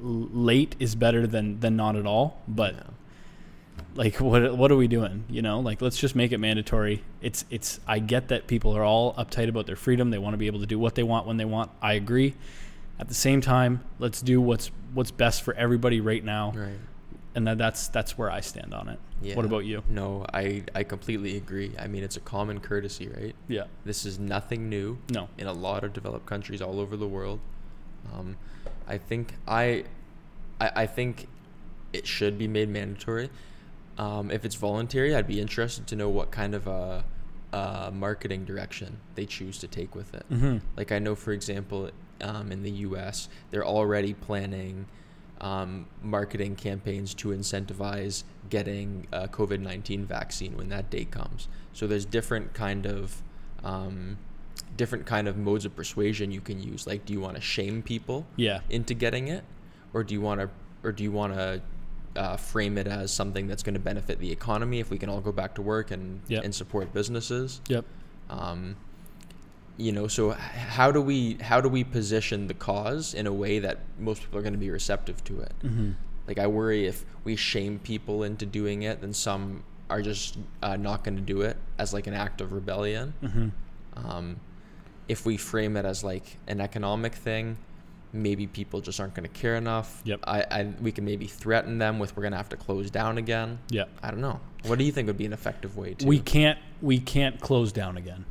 late 0.00 0.76
is 0.78 0.94
better 0.94 1.26
than 1.26 1.60
than 1.60 1.76
not 1.76 1.96
at 1.96 2.06
all. 2.06 2.40
But 2.46 2.74
Yeah. 2.74 2.80
Like, 3.94 4.16
what 4.20 4.56
what 4.56 4.70
are 4.72 4.76
we 4.76 4.88
doing? 4.88 5.24
You 5.28 5.42
know, 5.42 5.60
like 5.60 5.80
let's 5.82 5.96
just 5.98 6.14
make 6.16 6.32
it 6.32 6.38
mandatory. 6.38 7.02
It's 7.20 7.44
it's. 7.50 7.80
I 7.86 7.98
get 7.98 8.28
that 8.28 8.46
people 8.46 8.76
are 8.76 8.84
all 8.84 9.14
uptight 9.14 9.48
about 9.48 9.66
their 9.66 9.76
freedom. 9.76 10.10
They 10.10 10.18
want 10.18 10.34
to 10.34 10.38
be 10.38 10.46
able 10.46 10.60
to 10.60 10.66
do 10.66 10.78
what 10.78 10.94
they 10.94 11.02
want 11.02 11.26
when 11.26 11.36
they 11.36 11.44
want. 11.44 11.70
I 11.80 11.94
agree. 11.94 12.34
At 12.98 13.08
the 13.08 13.14
same 13.14 13.40
time, 13.40 13.82
let's 13.98 14.20
do 14.22 14.40
what's 14.40 14.70
what's 14.94 15.10
best 15.10 15.42
for 15.42 15.54
everybody 15.54 16.00
right 16.00 16.22
now, 16.22 16.52
Right. 16.54 16.78
and 17.34 17.46
that, 17.48 17.58
that's 17.58 17.88
that's 17.88 18.16
where 18.18 18.30
I 18.30 18.40
stand 18.40 18.74
on 18.74 18.88
it. 18.88 18.98
Yeah. 19.22 19.34
What 19.36 19.44
about 19.44 19.64
you? 19.64 19.82
No, 19.88 20.24
I 20.32 20.64
I 20.74 20.82
completely 20.84 21.36
agree. 21.36 21.72
I 21.78 21.86
mean, 21.88 22.02
it's 22.04 22.16
a 22.16 22.20
common 22.20 22.60
courtesy, 22.60 23.08
right? 23.08 23.34
Yeah. 23.48 23.64
This 23.84 24.04
is 24.04 24.18
nothing 24.18 24.68
new 24.68 24.98
No. 25.10 25.28
in 25.38 25.46
a 25.46 25.52
lot 25.52 25.84
of 25.84 25.92
developed 25.92 26.26
countries 26.26 26.60
all 26.60 26.78
over 26.80 26.96
the 26.96 27.08
world. 27.08 27.40
Um, 28.12 28.36
I 28.86 28.98
think 28.98 29.34
I, 29.48 29.84
I, 30.60 30.70
I 30.82 30.86
think 30.86 31.28
it 31.92 32.06
should 32.06 32.36
be 32.38 32.46
made 32.48 32.68
mandatory. 32.68 33.30
Um, 34.02 34.30
if 34.30 34.44
it's 34.44 34.54
voluntary, 34.56 35.14
I'd 35.16 35.26
be 35.36 35.40
interested 35.40 35.86
to 35.90 35.94
know 35.96 36.08
what 36.18 36.30
kind 36.40 36.54
of 36.54 36.66
a, 36.66 37.04
uh 37.52 37.90
marketing 37.92 38.42
direction 38.46 38.90
they 39.16 39.26
choose 39.26 39.56
to 39.58 39.68
take 39.78 39.94
with 39.94 40.10
it. 40.14 40.24
Mm-hmm. 40.30 40.56
Like 40.78 40.90
I 40.90 40.98
know, 40.98 41.14
for 41.14 41.32
example, 41.32 41.90
um, 42.30 42.50
in 42.54 42.62
the 42.62 42.70
U.S., 42.88 43.28
they're 43.50 43.66
already 43.78 44.14
planning 44.14 44.86
um, 45.40 45.86
marketing 46.02 46.54
campaigns 46.56 47.12
to 47.14 47.28
incentivize 47.28 48.24
getting 48.48 49.06
a 49.12 49.28
COVID 49.28 49.60
nineteen 49.60 50.06
vaccine 50.06 50.56
when 50.56 50.68
that 50.70 50.88
day 50.96 51.04
comes. 51.04 51.48
So 51.72 51.86
there's 51.86 52.06
different 52.06 52.54
kind 52.54 52.86
of 52.86 53.22
um, 53.72 54.16
different 54.76 55.04
kind 55.04 55.28
of 55.28 55.36
modes 55.36 55.64
of 55.66 55.72
persuasion 55.76 56.30
you 56.32 56.40
can 56.40 56.58
use. 56.62 56.86
Like, 56.86 57.04
do 57.04 57.12
you 57.12 57.20
want 57.20 57.34
to 57.36 57.42
shame 57.42 57.82
people 57.82 58.18
Yeah. 58.36 58.60
into 58.70 58.94
getting 58.94 59.28
it, 59.28 59.44
or 59.92 60.02
do 60.04 60.14
you 60.14 60.20
want 60.28 60.40
to, 60.40 60.48
or 60.82 60.92
do 60.92 61.02
you 61.02 61.12
want 61.12 61.34
to 61.34 61.60
uh, 62.16 62.36
frame 62.36 62.76
it 62.78 62.86
as 62.86 63.10
something 63.12 63.46
that's 63.46 63.62
going 63.62 63.74
to 63.74 63.80
benefit 63.80 64.18
the 64.18 64.30
economy 64.30 64.80
if 64.80 64.90
we 64.90 64.98
can 64.98 65.08
all 65.08 65.20
go 65.20 65.32
back 65.32 65.54
to 65.54 65.62
work 65.62 65.90
and 65.90 66.20
Yep. 66.28 66.44
and 66.44 66.54
support 66.54 66.92
businesses. 66.92 67.60
Yep. 67.68 67.84
Um, 68.30 68.76
you 69.78 69.92
know, 69.92 70.06
so 70.06 70.30
how 70.32 70.92
do 70.92 71.00
we 71.00 71.34
how 71.40 71.60
do 71.60 71.68
we 71.68 71.82
position 71.84 72.46
the 72.46 72.54
cause 72.54 73.14
in 73.14 73.26
a 73.26 73.32
way 73.32 73.58
that 73.58 73.80
most 73.98 74.20
people 74.22 74.38
are 74.38 74.42
going 74.42 74.52
to 74.52 74.58
be 74.58 74.70
receptive 74.70 75.24
to 75.24 75.40
it? 75.40 75.52
Mm-hmm. 75.62 75.92
Like 76.28 76.38
I 76.38 76.46
worry 76.46 76.86
if 76.86 77.04
we 77.24 77.36
shame 77.36 77.78
people 77.78 78.22
into 78.22 78.46
doing 78.46 78.82
it, 78.82 79.00
then 79.00 79.12
some 79.14 79.64
are 79.90 80.02
just 80.02 80.38
uh, 80.62 80.76
not 80.76 81.04
going 81.04 81.16
to 81.16 81.22
do 81.22 81.42
it 81.42 81.56
as 81.78 81.92
like 81.92 82.06
an 82.06 82.14
act 82.14 82.40
of 82.40 82.52
rebellion. 82.52 83.14
Mm-hmm. 83.22 83.48
Um, 83.96 84.40
if 85.08 85.26
we 85.26 85.36
frame 85.36 85.76
it 85.76 85.84
as 85.84 86.04
like 86.04 86.38
an 86.46 86.60
economic 86.60 87.14
thing, 87.14 87.56
maybe 88.12 88.46
people 88.46 88.80
just 88.80 89.00
aren't 89.00 89.14
going 89.14 89.28
to 89.28 89.40
care 89.40 89.56
enough. 89.56 90.02
Yep. 90.04 90.20
I, 90.24 90.44
I 90.50 90.72
we 90.80 90.92
can 90.92 91.04
maybe 91.04 91.26
threaten 91.26 91.78
them 91.78 91.98
with 91.98 92.16
we're 92.16 92.22
going 92.22 92.32
to 92.32 92.36
have 92.36 92.48
to 92.50 92.56
close 92.56 92.90
down 92.90 93.18
again. 93.18 93.58
Yep. 93.70 93.88
I 94.02 94.10
don't 94.10 94.20
know. 94.20 94.40
What 94.64 94.78
do 94.78 94.84
you 94.84 94.92
think 94.92 95.06
would 95.06 95.18
be 95.18 95.26
an 95.26 95.32
effective 95.32 95.76
way 95.76 95.94
to? 95.94 96.06
We 96.06 96.20
can't 96.20 96.58
we 96.80 96.98
can't 96.98 97.40
close 97.40 97.72
down 97.72 97.96
again. 97.96 98.24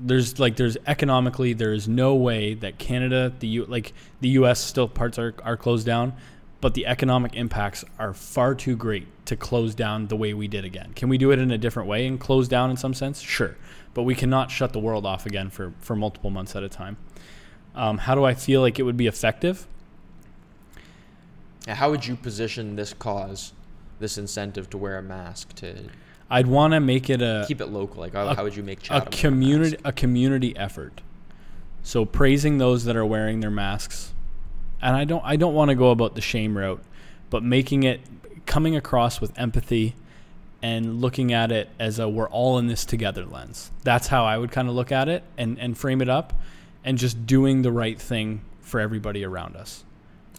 There's 0.00 0.38
like 0.38 0.56
there's 0.56 0.76
economically 0.86 1.52
there 1.52 1.72
is 1.72 1.88
no 1.88 2.14
way 2.14 2.54
that 2.54 2.78
Canada, 2.78 3.32
the 3.38 3.48
U, 3.48 3.64
like 3.66 3.92
the 4.20 4.28
U.S. 4.30 4.60
still 4.60 4.88
parts 4.88 5.18
are 5.18 5.34
are 5.42 5.56
closed 5.56 5.86
down, 5.86 6.14
but 6.60 6.74
the 6.74 6.86
economic 6.86 7.34
impacts 7.34 7.84
are 7.98 8.14
far 8.14 8.54
too 8.54 8.76
great 8.76 9.06
to 9.26 9.36
close 9.36 9.74
down 9.74 10.08
the 10.08 10.16
way 10.16 10.34
we 10.34 10.48
did 10.48 10.64
again. 10.64 10.92
Can 10.94 11.08
we 11.08 11.18
do 11.18 11.30
it 11.30 11.38
in 11.38 11.50
a 11.50 11.58
different 11.58 11.88
way 11.88 12.06
and 12.06 12.18
close 12.18 12.48
down 12.48 12.70
in 12.70 12.76
some 12.76 12.94
sense? 12.94 13.20
Sure, 13.20 13.56
but 13.94 14.02
we 14.02 14.14
cannot 14.14 14.50
shut 14.50 14.72
the 14.72 14.78
world 14.78 15.04
off 15.04 15.26
again 15.26 15.50
for 15.50 15.72
for 15.80 15.96
multiple 15.96 16.30
months 16.30 16.54
at 16.54 16.62
a 16.62 16.68
time. 16.68 16.96
Um, 17.74 17.98
how 17.98 18.14
do 18.14 18.24
I 18.24 18.34
feel 18.34 18.60
like 18.60 18.78
it 18.78 18.82
would 18.82 18.96
be 18.96 19.06
effective? 19.06 19.66
How 21.66 21.90
would 21.90 22.06
you 22.06 22.16
position 22.16 22.76
this 22.76 22.94
cause, 22.94 23.52
this 23.98 24.16
incentive 24.16 24.70
to 24.70 24.78
wear 24.78 24.98
a 24.98 25.02
mask 25.02 25.54
to 25.56 25.74
I'd 26.30 26.46
want 26.46 26.72
to 26.74 26.80
make 26.80 27.08
it 27.10 27.22
a 27.22 27.44
keep 27.46 27.60
it 27.60 27.66
local? 27.66 28.00
Like, 28.00 28.14
how, 28.14 28.28
a- 28.28 28.34
how 28.34 28.44
would 28.44 28.56
you 28.56 28.62
make 28.62 28.80
a 28.80 28.82
Chatham 28.82 29.04
mask? 29.10 29.20
community 29.20 29.76
a 29.84 29.92
community 29.92 30.56
effort. 30.56 31.00
So 31.82 32.04
praising 32.04 32.58
those 32.58 32.84
that 32.84 32.96
are 32.96 33.06
wearing 33.06 33.40
their 33.40 33.50
masks, 33.50 34.12
and 34.82 34.96
I 34.96 35.04
don't 35.04 35.22
I 35.24 35.36
don't 35.36 35.54
want 35.54 35.70
to 35.70 35.74
go 35.74 35.90
about 35.90 36.14
the 36.14 36.20
shame 36.20 36.56
route, 36.56 36.82
but 37.30 37.42
making 37.42 37.82
it 37.84 38.00
coming 38.46 38.76
across 38.76 39.20
with 39.20 39.38
empathy 39.38 39.94
and 40.62 41.00
looking 41.00 41.32
at 41.32 41.52
it 41.52 41.68
as 41.78 41.98
a 41.98 42.08
we're 42.08 42.28
all 42.28 42.58
in 42.58 42.66
this 42.66 42.84
together 42.84 43.24
lens. 43.24 43.70
That's 43.84 44.08
how 44.08 44.24
I 44.24 44.36
would 44.38 44.50
kind 44.50 44.68
of 44.68 44.74
look 44.74 44.90
at 44.92 45.08
it 45.08 45.22
and 45.36 45.58
and 45.58 45.76
frame 45.78 46.00
it 46.02 46.08
up, 46.08 46.32
and 46.84 46.98
just 46.98 47.26
doing 47.26 47.62
the 47.62 47.72
right 47.72 48.00
thing 48.00 48.42
for 48.60 48.80
everybody 48.80 49.24
around 49.24 49.56
us 49.56 49.84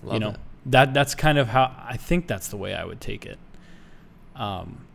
Love 0.03 0.13
you 0.13 0.19
know 0.19 0.29
it. 0.29 0.39
that 0.67 0.93
that's 0.93 1.15
kind 1.15 1.37
of 1.37 1.47
how 1.47 1.75
I 1.87 1.97
think 1.97 2.27
that's 2.27 2.49
the 2.49 2.57
way 2.57 2.73
I 2.73 2.85
would 2.85 3.01
take 3.01 3.25
it. 3.25 3.37
Um, 4.35 4.85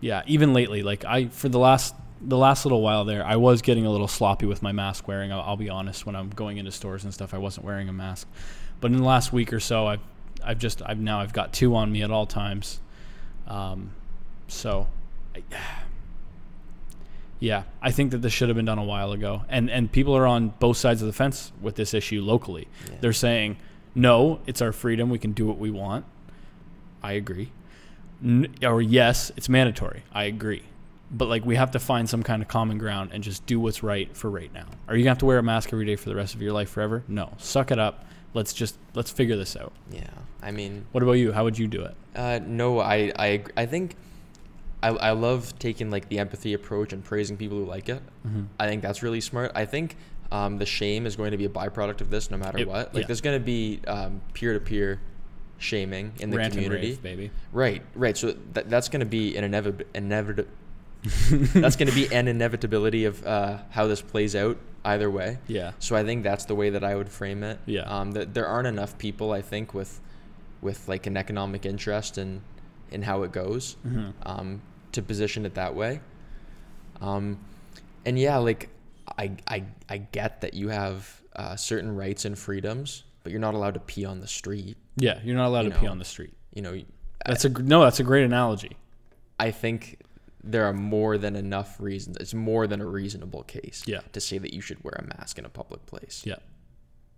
yeah, 0.00 0.22
even 0.26 0.52
lately, 0.52 0.82
like 0.82 1.04
I 1.04 1.26
for 1.28 1.48
the 1.48 1.58
last 1.58 1.94
the 2.20 2.36
last 2.36 2.64
little 2.64 2.82
while 2.82 3.04
there, 3.04 3.24
I 3.24 3.36
was 3.36 3.62
getting 3.62 3.86
a 3.86 3.90
little 3.90 4.08
sloppy 4.08 4.46
with 4.46 4.62
my 4.62 4.72
mask 4.72 5.08
wearing. 5.08 5.32
I'll, 5.32 5.40
I'll 5.40 5.56
be 5.56 5.70
honest, 5.70 6.06
when 6.06 6.14
I'm 6.14 6.30
going 6.30 6.58
into 6.58 6.70
stores 6.70 7.04
and 7.04 7.12
stuff, 7.12 7.34
I 7.34 7.38
wasn't 7.38 7.66
wearing 7.66 7.88
a 7.88 7.92
mask. 7.92 8.28
But 8.80 8.90
in 8.90 8.98
the 8.98 9.04
last 9.04 9.32
week 9.32 9.52
or 9.52 9.60
so, 9.60 9.86
I've 9.86 10.00
I've 10.44 10.58
just 10.58 10.82
I've 10.84 10.98
now 10.98 11.20
I've 11.20 11.32
got 11.32 11.52
two 11.52 11.74
on 11.76 11.90
me 11.90 12.02
at 12.02 12.10
all 12.10 12.26
times. 12.26 12.80
Um, 13.46 13.92
so. 14.48 14.88
I, 15.34 15.42
yeah, 17.42 17.64
I 17.82 17.90
think 17.90 18.12
that 18.12 18.18
this 18.18 18.32
should 18.32 18.48
have 18.50 18.54
been 18.56 18.66
done 18.66 18.78
a 18.78 18.84
while 18.84 19.10
ago, 19.10 19.42
and 19.48 19.68
and 19.68 19.90
people 19.90 20.16
are 20.16 20.28
on 20.28 20.50
both 20.60 20.76
sides 20.76 21.02
of 21.02 21.08
the 21.08 21.12
fence 21.12 21.50
with 21.60 21.74
this 21.74 21.92
issue 21.92 22.22
locally. 22.22 22.68
Yeah. 22.88 22.94
They're 23.00 23.12
saying, 23.12 23.56
no, 23.96 24.38
it's 24.46 24.62
our 24.62 24.70
freedom. 24.70 25.10
We 25.10 25.18
can 25.18 25.32
do 25.32 25.44
what 25.46 25.58
we 25.58 25.68
want. 25.68 26.04
I 27.02 27.14
agree. 27.14 27.50
N- 28.22 28.54
or 28.62 28.80
yes, 28.80 29.32
it's 29.36 29.48
mandatory. 29.48 30.04
I 30.12 30.24
agree. 30.24 30.62
But 31.10 31.26
like 31.28 31.44
we 31.44 31.56
have 31.56 31.72
to 31.72 31.80
find 31.80 32.08
some 32.08 32.22
kind 32.22 32.42
of 32.42 32.48
common 32.48 32.78
ground 32.78 33.10
and 33.12 33.24
just 33.24 33.44
do 33.44 33.58
what's 33.58 33.82
right 33.82 34.16
for 34.16 34.30
right 34.30 34.54
now. 34.54 34.66
Are 34.86 34.94
you 34.96 35.02
gonna 35.02 35.10
have 35.10 35.18
to 35.18 35.26
wear 35.26 35.38
a 35.38 35.42
mask 35.42 35.72
every 35.72 35.84
day 35.84 35.96
for 35.96 36.10
the 36.10 36.14
rest 36.14 36.36
of 36.36 36.42
your 36.42 36.52
life 36.52 36.70
forever? 36.70 37.02
No. 37.08 37.32
Suck 37.38 37.72
it 37.72 37.78
up. 37.80 38.06
Let's 38.34 38.52
just 38.52 38.78
let's 38.94 39.10
figure 39.10 39.36
this 39.36 39.56
out. 39.56 39.72
Yeah, 39.90 40.06
I 40.40 40.52
mean, 40.52 40.86
What 40.92 41.02
about 41.02 41.14
you? 41.14 41.32
How 41.32 41.42
would 41.42 41.58
you 41.58 41.66
do 41.66 41.82
it? 41.82 41.94
Uh, 42.14 42.38
no, 42.46 42.78
I, 42.78 43.12
I, 43.18 43.44
I 43.56 43.66
think 43.66 43.96
I, 44.82 44.88
I 44.88 45.10
love 45.12 45.58
taking 45.58 45.90
like 45.90 46.08
the 46.08 46.18
empathy 46.18 46.54
approach 46.54 46.92
and 46.92 47.04
praising 47.04 47.36
people 47.36 47.58
who 47.58 47.64
like 47.64 47.88
it. 47.88 48.02
Mm-hmm. 48.26 48.44
I 48.58 48.66
think 48.68 48.82
that's 48.82 49.02
really 49.02 49.20
smart. 49.20 49.52
I 49.54 49.64
think 49.64 49.96
um, 50.32 50.58
the 50.58 50.66
shame 50.66 51.06
is 51.06 51.14
going 51.16 51.30
to 51.30 51.36
be 51.36 51.44
a 51.44 51.48
byproduct 51.48 52.00
of 52.00 52.10
this 52.10 52.30
no 52.30 52.36
matter 52.36 52.58
It- 52.58 52.68
what. 52.68 52.94
Like 52.94 53.02
yeah. 53.02 53.06
there's 53.06 53.20
going 53.20 53.38
to 53.38 53.44
be 53.44 53.80
peer 54.34 54.54
to 54.54 54.60
peer 54.60 55.00
shaming 55.58 56.12
in 56.18 56.30
the 56.30 56.38
Rant 56.38 56.54
community. 56.54 56.88
rave, 56.88 57.02
baby. 57.02 57.30
Right, 57.52 57.82
right. 57.94 58.16
So 58.16 58.34
that, 58.54 58.68
that's 58.68 58.88
going 58.88 59.00
to 59.00 59.06
be 59.06 59.36
an 59.36 59.44
inevitable, 59.44 59.84
inevitable. 59.94 60.50
that's 61.30 61.76
going 61.76 61.88
to 61.88 61.94
be 61.94 62.12
an 62.14 62.28
inevitability 62.28 63.04
of 63.04 63.24
uh, 63.26 63.58
how 63.70 63.86
this 63.86 64.00
plays 64.02 64.34
out 64.36 64.56
either 64.84 65.10
way. 65.10 65.38
Yeah. 65.48 65.72
So 65.78 65.94
I 65.96 66.04
think 66.04 66.22
that's 66.24 66.44
the 66.44 66.54
way 66.54 66.70
that 66.70 66.82
I 66.84 66.94
would 66.96 67.08
frame 67.08 67.42
it. 67.44 67.58
Yeah. 67.66 67.82
Um, 67.82 68.12
that 68.12 68.34
there 68.34 68.46
aren't 68.46 68.66
enough 68.68 68.98
people, 68.98 69.32
I 69.32 69.42
think, 69.42 69.74
with 69.74 70.00
with 70.60 70.86
like 70.88 71.06
an 71.08 71.16
economic 71.16 71.66
interest 71.66 72.18
in 72.18 72.42
in 72.92 73.02
how 73.02 73.22
it 73.22 73.32
goes, 73.32 73.76
Mm-hmm. 73.86 74.10
um, 74.24 74.62
to 74.92 75.02
position 75.02 75.46
it 75.46 75.54
that 75.54 75.74
way. 75.74 76.00
Um, 77.00 77.38
and 78.04 78.18
yeah, 78.18 78.36
like 78.38 78.68
I 79.18 79.32
I 79.48 79.64
I 79.88 79.98
get 79.98 80.40
that 80.42 80.54
you 80.54 80.68
have 80.68 81.20
uh, 81.34 81.56
certain 81.56 81.94
rights 81.94 82.24
and 82.24 82.38
freedoms, 82.38 83.04
but 83.22 83.32
you're 83.32 83.40
not 83.40 83.54
allowed 83.54 83.74
to 83.74 83.80
pee 83.80 84.04
on 84.04 84.20
the 84.20 84.28
street. 84.28 84.76
Yeah, 84.96 85.18
you're 85.24 85.36
not 85.36 85.46
allowed 85.48 85.64
You 85.64 85.70
to 85.70 85.78
pee 85.78 85.86
on 85.86 85.98
the 85.98 86.04
street. 86.04 86.34
You 86.54 86.62
know, 86.62 86.80
That's 87.26 87.44
a 87.44 87.48
no. 87.48 87.82
That's 87.82 88.00
a 88.00 88.04
great 88.04 88.24
analogy. 88.24 88.76
I 89.40 89.50
think 89.50 90.00
there 90.44 90.64
are 90.66 90.72
more 90.72 91.18
than 91.18 91.36
enough 91.36 91.80
reasons. 91.80 92.16
It's 92.18 92.34
more 92.34 92.66
than 92.66 92.80
a 92.80 92.86
reasonable 92.86 93.44
case. 93.44 93.82
Yeah. 93.86 94.00
To 94.12 94.20
say 94.20 94.38
that 94.38 94.52
you 94.52 94.60
should 94.60 94.82
wear 94.84 94.94
a 94.98 95.18
mask 95.18 95.38
in 95.38 95.44
a 95.44 95.48
public 95.48 95.86
place. 95.86 96.22
Yeah. 96.24 96.36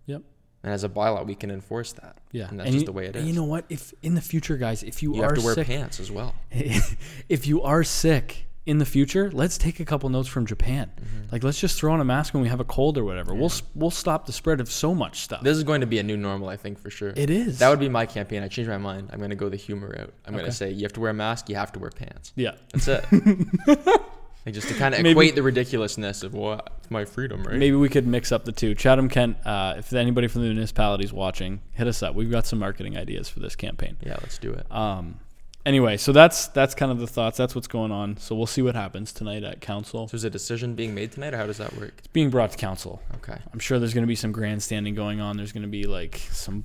Yep. 0.05 0.21
And 0.65 0.73
as 0.73 0.83
a 0.83 0.89
bylaw, 0.89 1.27
we 1.27 1.35
can 1.35 1.51
enforce 1.51 1.91
that. 1.93 2.17
Yeah. 2.31 2.47
And 2.49 2.59
that's 2.59 2.71
just 2.71 2.79
you, 2.79 2.85
the 2.87 2.91
way 2.91 3.05
it 3.05 3.15
is. 3.15 3.21
and. 3.21 3.27
You 3.29 3.35
know 3.35 3.43
what? 3.43 3.65
If 3.69 3.93
in 4.01 4.15
the 4.15 4.21
future, 4.21 4.57
guys, 4.57 4.81
if 4.81 5.03
you, 5.03 5.13
you 5.13 5.21
are 5.21 5.25
have 5.25 5.35
to 5.35 5.45
wear 5.45 5.53
sick, 5.53 5.67
pants 5.67 5.99
as 5.99 6.09
well. 6.09 6.33
if 6.51 7.45
you 7.45 7.61
are 7.61 7.83
sick 7.83 8.47
in 8.65 8.79
the 8.79 8.85
future, 8.85 9.29
let's 9.31 9.59
take 9.59 9.79
a 9.79 9.85
couple 9.85 10.09
notes 10.09 10.27
from 10.27 10.47
Japan. 10.47 10.89
Mm-hmm. 10.95 11.31
Like, 11.31 11.43
let's 11.43 11.59
just 11.59 11.79
throw 11.79 11.93
on 11.93 12.01
a 12.01 12.03
mask 12.03 12.33
when 12.33 12.41
we 12.41 12.49
have 12.49 12.59
a 12.59 12.63
cold 12.63 12.97
or 12.97 13.03
whatever. 13.03 13.35
We'll 13.35 13.51
we'll 13.75 13.91
stop 13.91 14.25
the 14.25 14.31
spread 14.31 14.59
of 14.59 14.71
so 14.71 14.95
much 14.95 15.19
stuff. 15.19 15.43
This 15.43 15.55
is 15.55 15.63
going 15.63 15.81
to 15.81 15.87
be 15.87 15.99
a 15.99 16.03
new 16.03 16.17
normal, 16.17 16.49
I 16.49 16.57
think, 16.57 16.79
for 16.79 16.89
sure. 16.89 17.13
it 17.15 17.29
is. 17.29 17.59
That 17.59 17.69
would 17.69 17.79
be 17.79 17.89
my 17.89 18.07
campaign. 18.07 18.41
I 18.41 18.47
changed 18.47 18.71
my 18.71 18.79
mind. 18.79 19.11
I'm 19.13 19.19
going 19.19 19.29
to 19.29 19.35
go 19.35 19.49
the 19.49 19.57
humor 19.57 19.89
route. 19.89 20.15
I'm 20.25 20.33
going 20.33 20.45
to 20.45 20.51
say 20.51 20.71
you 20.71 20.81
have 20.81 20.93
to 20.93 20.99
wear 20.99 21.11
a 21.11 21.13
mask. 21.13 21.47
You 21.47 21.57
have 21.57 21.73
to 21.73 21.79
wear 21.79 21.91
pants. 21.91 22.33
yeah. 22.35 22.55
That's 22.71 22.87
it. 22.87 23.05
like 24.45 24.53
just 24.53 24.67
to 24.67 24.73
kind 24.75 24.93
of 24.93 25.03
equate 25.03 25.35
the 25.35 25.43
ridiculousness 25.43 26.21
of 26.23 26.33
what 26.33 26.71
my 26.89 27.03
freedom, 27.03 27.43
right? 27.43 27.57
Maybe 27.57 27.75
we 27.75 27.89
could 27.89 28.05
mix 28.05 28.31
up 28.31 28.45
the 28.45 28.51
two. 28.51 28.75
Chatham 28.75 29.09
Kent, 29.09 29.37
uh, 29.45 29.75
if 29.77 29.91
anybody 29.93 30.27
from 30.27 30.41
the 30.41 30.49
municipality 30.49 31.03
is 31.03 31.11
watching, 31.11 31.61
hit 31.71 31.87
us 31.87 32.03
up. 32.03 32.13
We've 32.13 32.29
got 32.29 32.45
some 32.45 32.59
marketing 32.59 32.95
ideas 32.95 33.27
for 33.27 33.39
this 33.39 33.55
campaign. 33.55 33.97
Yeah, 34.05 34.17
let's 34.21 34.37
do 34.37 34.53
it. 34.53 34.71
Um, 34.71 35.19
anyway, 35.65 35.97
so 35.97 36.11
that's 36.11 36.47
that's 36.47 36.75
kind 36.75 36.91
of 36.91 36.99
the 36.99 37.07
thoughts. 37.07 37.37
That's 37.37 37.55
what's 37.55 37.67
going 37.67 37.91
on. 37.91 38.17
So 38.17 38.35
we'll 38.35 38.45
see 38.45 38.61
what 38.61 38.75
happens 38.75 39.11
tonight 39.11 39.43
at 39.43 39.61
council. 39.61 40.07
So 40.07 40.15
is 40.15 40.23
a 40.23 40.29
decision 40.29 40.75
being 40.75 40.93
made 40.93 41.11
tonight, 41.11 41.33
or 41.33 41.37
how 41.37 41.47
does 41.47 41.57
that 41.57 41.75
work? 41.75 41.93
It's 41.97 42.07
being 42.07 42.29
brought 42.29 42.51
to 42.51 42.57
council. 42.57 43.01
Okay. 43.15 43.37
I'm 43.51 43.59
sure 43.59 43.79
there's 43.79 43.93
going 43.93 44.03
to 44.03 44.07
be 44.07 44.15
some 44.15 44.31
grandstanding 44.31 44.93
going 44.93 45.21
on. 45.21 45.37
There's 45.37 45.51
going 45.51 45.63
to 45.63 45.69
be 45.69 45.85
like 45.85 46.21
some, 46.31 46.63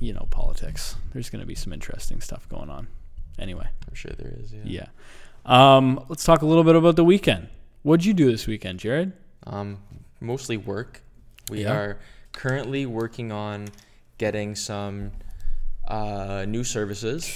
you 0.00 0.12
know, 0.12 0.26
politics. 0.30 0.96
There's 1.12 1.30
going 1.30 1.40
to 1.40 1.46
be 1.46 1.54
some 1.54 1.72
interesting 1.72 2.20
stuff 2.20 2.48
going 2.48 2.70
on. 2.70 2.88
Anyway, 3.38 3.66
I'm 3.88 3.94
sure 3.94 4.12
there 4.16 4.34
is. 4.38 4.52
Yeah. 4.52 4.62
yeah. 4.64 4.86
Um, 5.44 6.04
let's 6.08 6.24
talk 6.24 6.42
a 6.42 6.46
little 6.46 6.64
bit 6.64 6.76
about 6.76 6.96
the 6.96 7.04
weekend. 7.04 7.48
What'd 7.82 8.04
you 8.06 8.14
do 8.14 8.30
this 8.30 8.46
weekend, 8.46 8.78
Jared? 8.80 9.12
Um, 9.46 9.78
mostly 10.20 10.56
work. 10.56 11.02
We 11.50 11.62
Yeah. 11.62 11.72
are 11.74 11.98
currently 12.32 12.86
working 12.86 13.30
on 13.30 13.68
getting 14.18 14.54
some 14.54 15.12
uh, 15.86 16.46
new 16.48 16.64
services 16.64 17.30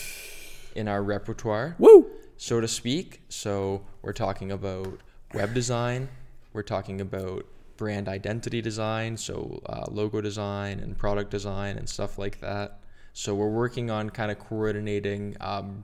in 0.75 0.89
our 0.89 1.03
repertoire. 1.03 1.75
Woo! 1.79 2.11
so 2.41 2.61
to 2.61 2.69
speak. 2.69 3.21
So 3.29 3.83
we're 4.01 4.13
talking 4.13 4.53
about 4.53 5.01
web 5.35 5.53
design, 5.53 6.09
we're 6.53 6.63
talking 6.63 7.01
about 7.01 7.45
brand 7.77 8.09
identity 8.09 8.63
design, 8.63 9.17
so 9.17 9.61
uh, 9.67 9.87
logo 9.91 10.21
design 10.21 10.79
and 10.79 10.97
product 10.97 11.31
design 11.33 11.77
and 11.77 11.89
stuff 11.89 12.17
like 12.17 12.41
that. 12.41 12.79
So 13.13 13.35
we're 13.35 13.51
working 13.51 13.91
on 13.91 14.11
kind 14.11 14.31
of 14.31 14.39
coordinating, 14.39 15.37
um, 15.41 15.83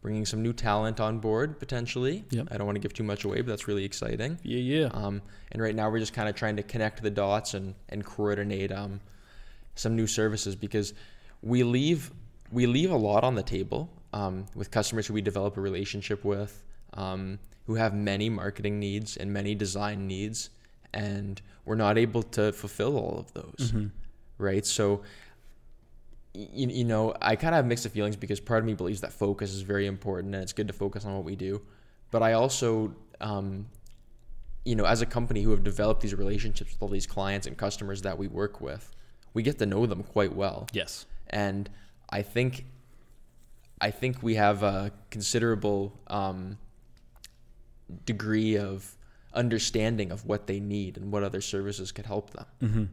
bringing 0.00 0.24
some 0.24 0.42
new 0.42 0.52
talent 0.52 1.00
on 1.00 1.18
board 1.18 1.58
potentially. 1.58 2.24
Yep. 2.30 2.48
I 2.50 2.56
don't 2.56 2.66
want 2.66 2.76
to 2.76 2.80
give 2.80 2.94
too 2.94 3.02
much 3.04 3.24
away, 3.24 3.36
but 3.40 3.48
that's 3.48 3.66
really 3.68 3.84
exciting. 3.84 4.38
Yeah, 4.42 4.58
yeah. 4.58 4.88
Um, 4.92 5.22
and 5.52 5.60
right 5.60 5.74
now 5.74 5.90
we're 5.90 5.98
just 5.98 6.12
kind 6.12 6.28
of 6.28 6.34
trying 6.34 6.56
to 6.56 6.62
connect 6.62 7.02
the 7.02 7.10
dots 7.10 7.54
and, 7.54 7.74
and 7.88 8.04
coordinate 8.04 8.70
um, 8.72 9.00
some 9.74 9.96
new 9.96 10.06
services 10.06 10.54
because 10.56 10.94
we 11.42 11.62
leave 11.62 12.10
we 12.50 12.66
leave 12.66 12.90
a 12.90 12.96
lot 12.96 13.24
on 13.24 13.34
the 13.34 13.42
table 13.42 13.90
um, 14.12 14.46
with 14.54 14.70
customers 14.70 15.06
who 15.06 15.14
we 15.14 15.20
develop 15.20 15.56
a 15.58 15.60
relationship 15.60 16.24
with, 16.24 16.62
um, 16.94 17.38
who 17.66 17.74
have 17.74 17.92
many 17.94 18.30
marketing 18.30 18.78
needs 18.80 19.18
and 19.18 19.30
many 19.30 19.54
design 19.54 20.06
needs, 20.06 20.48
and 20.94 21.42
we're 21.66 21.74
not 21.74 21.98
able 21.98 22.22
to 22.22 22.52
fulfill 22.52 22.96
all 22.96 23.18
of 23.18 23.32
those, 23.34 23.70
Mm-hmm. 23.72 23.88
right? 24.38 24.64
So 24.64 25.02
you, 26.38 26.68
you 26.68 26.84
know, 26.84 27.14
I 27.20 27.34
kind 27.34 27.54
of 27.54 27.56
have 27.56 27.66
mixed 27.66 27.88
feelings 27.88 28.16
because 28.16 28.38
part 28.38 28.60
of 28.60 28.64
me 28.64 28.74
believes 28.74 29.00
that 29.00 29.12
focus 29.12 29.52
is 29.52 29.62
very 29.62 29.86
important 29.86 30.34
and 30.34 30.42
it's 30.42 30.52
good 30.52 30.68
to 30.68 30.72
focus 30.72 31.04
on 31.04 31.14
what 31.14 31.24
we 31.24 31.34
do. 31.34 31.60
But 32.10 32.22
I 32.22 32.34
also, 32.34 32.94
um, 33.20 33.66
you 34.64 34.76
know, 34.76 34.84
as 34.84 35.02
a 35.02 35.06
company 35.06 35.42
who 35.42 35.50
have 35.50 35.64
developed 35.64 36.00
these 36.00 36.14
relationships 36.14 36.72
with 36.72 36.82
all 36.82 36.88
these 36.88 37.06
clients 37.06 37.46
and 37.46 37.56
customers 37.56 38.02
that 38.02 38.16
we 38.16 38.28
work 38.28 38.60
with, 38.60 38.94
we 39.34 39.42
get 39.42 39.58
to 39.58 39.66
know 39.66 39.84
them 39.86 40.02
quite 40.04 40.34
well. 40.34 40.68
Yes. 40.72 41.06
And 41.30 41.68
I 42.08 42.22
think, 42.22 42.66
I 43.80 43.90
think 43.90 44.22
we 44.22 44.36
have 44.36 44.62
a 44.62 44.92
considerable 45.10 45.92
um, 46.06 46.56
degree 48.04 48.56
of 48.56 48.96
understanding 49.34 50.12
of 50.12 50.24
what 50.24 50.46
they 50.46 50.60
need 50.60 50.96
and 50.96 51.10
what 51.12 51.24
other 51.24 51.40
services 51.40 51.90
could 51.90 52.06
help 52.06 52.30
them. 52.30 52.46
Mm-hmm. 52.62 52.84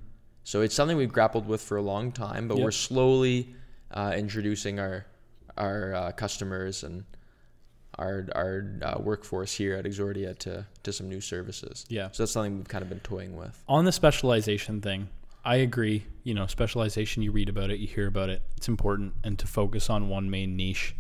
So 0.45 0.62
it's 0.62 0.75
something 0.75 0.95
we've 0.95 1.12
grappled 1.12 1.47
with 1.47 1.60
for 1.60 1.75
a 1.75 1.81
long 1.81 2.12
time, 2.12 2.47
but 2.47 2.58
Yep. 2.58 2.63
we're 2.63 2.71
slowly 2.71 3.53
uh, 3.91 4.13
introducing 4.15 4.79
our 4.79 5.05
our 5.58 5.93
uh, 5.95 6.12
customers 6.12 6.84
and 6.84 7.03
our 7.97 8.27
our 8.36 8.65
uh, 8.84 8.99
workforce 8.99 9.53
here 9.53 9.75
at 9.75 9.86
Exordia 9.86 10.38
to 10.39 10.65
to 10.84 10.93
some 10.93 11.10
new 11.10 11.19
services. 11.19 11.86
Yeah. 11.89 12.10
So 12.12 12.23
that's 12.23 12.31
something 12.31 12.58
we've 12.58 12.67
kind 12.67 12.84
of 12.84 12.89
been 12.89 12.99
toying 12.99 13.36
with. 13.36 13.62
On 13.67 13.86
the 13.86 13.91
specialization 13.91 14.81
thing, 14.81 15.10
I 15.43 15.55
agree. 15.58 16.05
You 16.23 16.36
know, 16.36 16.45
specialization, 16.45 17.23
you 17.23 17.31
read 17.31 17.49
about 17.49 17.71
it, 17.71 17.79
you 17.79 17.88
hear 17.88 18.08
about 18.08 18.29
it. 18.29 18.43
It's 18.55 18.67
important 18.67 19.13
and 19.23 19.39
to 19.39 19.47
focus 19.47 19.89
on 19.89 20.10
one 20.10 20.29
main 20.29 20.55
niche. 20.55 20.95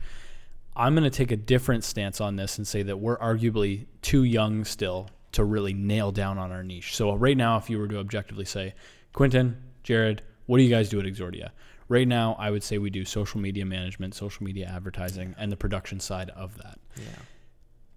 I'm 0.75 0.93
going 0.95 1.03
to 1.03 1.15
take 1.15 1.31
a 1.31 1.37
different 1.37 1.83
stance 1.83 2.19
on 2.19 2.35
this 2.35 2.57
and 2.57 2.67
say 2.67 2.81
that 2.83 2.97
we're 2.97 3.17
arguably 3.19 3.85
too 4.01 4.23
young 4.23 4.65
still 4.65 5.09
to 5.33 5.43
really 5.43 5.73
nail 5.73 6.11
down 6.11 6.37
on 6.37 6.51
our 6.51 6.63
niche. 6.63 6.95
So, 6.95 7.13
right 7.15 7.37
now, 7.37 7.57
if 7.57 7.69
you 7.69 7.77
were 7.77 7.87
to 7.87 7.99
objectively 7.99 8.45
say, 8.45 8.73
Quinton, 9.15 9.55
Jared, 9.81 10.21
what 10.45 10.57
do 10.57 10.63
you 10.63 10.69
guys 10.69 10.89
do 10.89 10.99
at 10.99 11.05
Exordia? 11.05 11.51
Right 11.87 12.05
now, 12.07 12.35
I 12.37 12.51
would 12.51 12.63
say 12.63 12.79
we 12.79 12.89
do 12.89 13.05
social 13.05 13.39
media 13.39 13.65
management, 13.65 14.13
social 14.13 14.43
media 14.43 14.67
advertising, 14.67 15.33
and 15.37 15.49
the 15.49 15.55
production 15.55 16.01
side 16.01 16.31
of 16.31 16.57
that. 16.57 16.77
Yeah. 16.97 17.03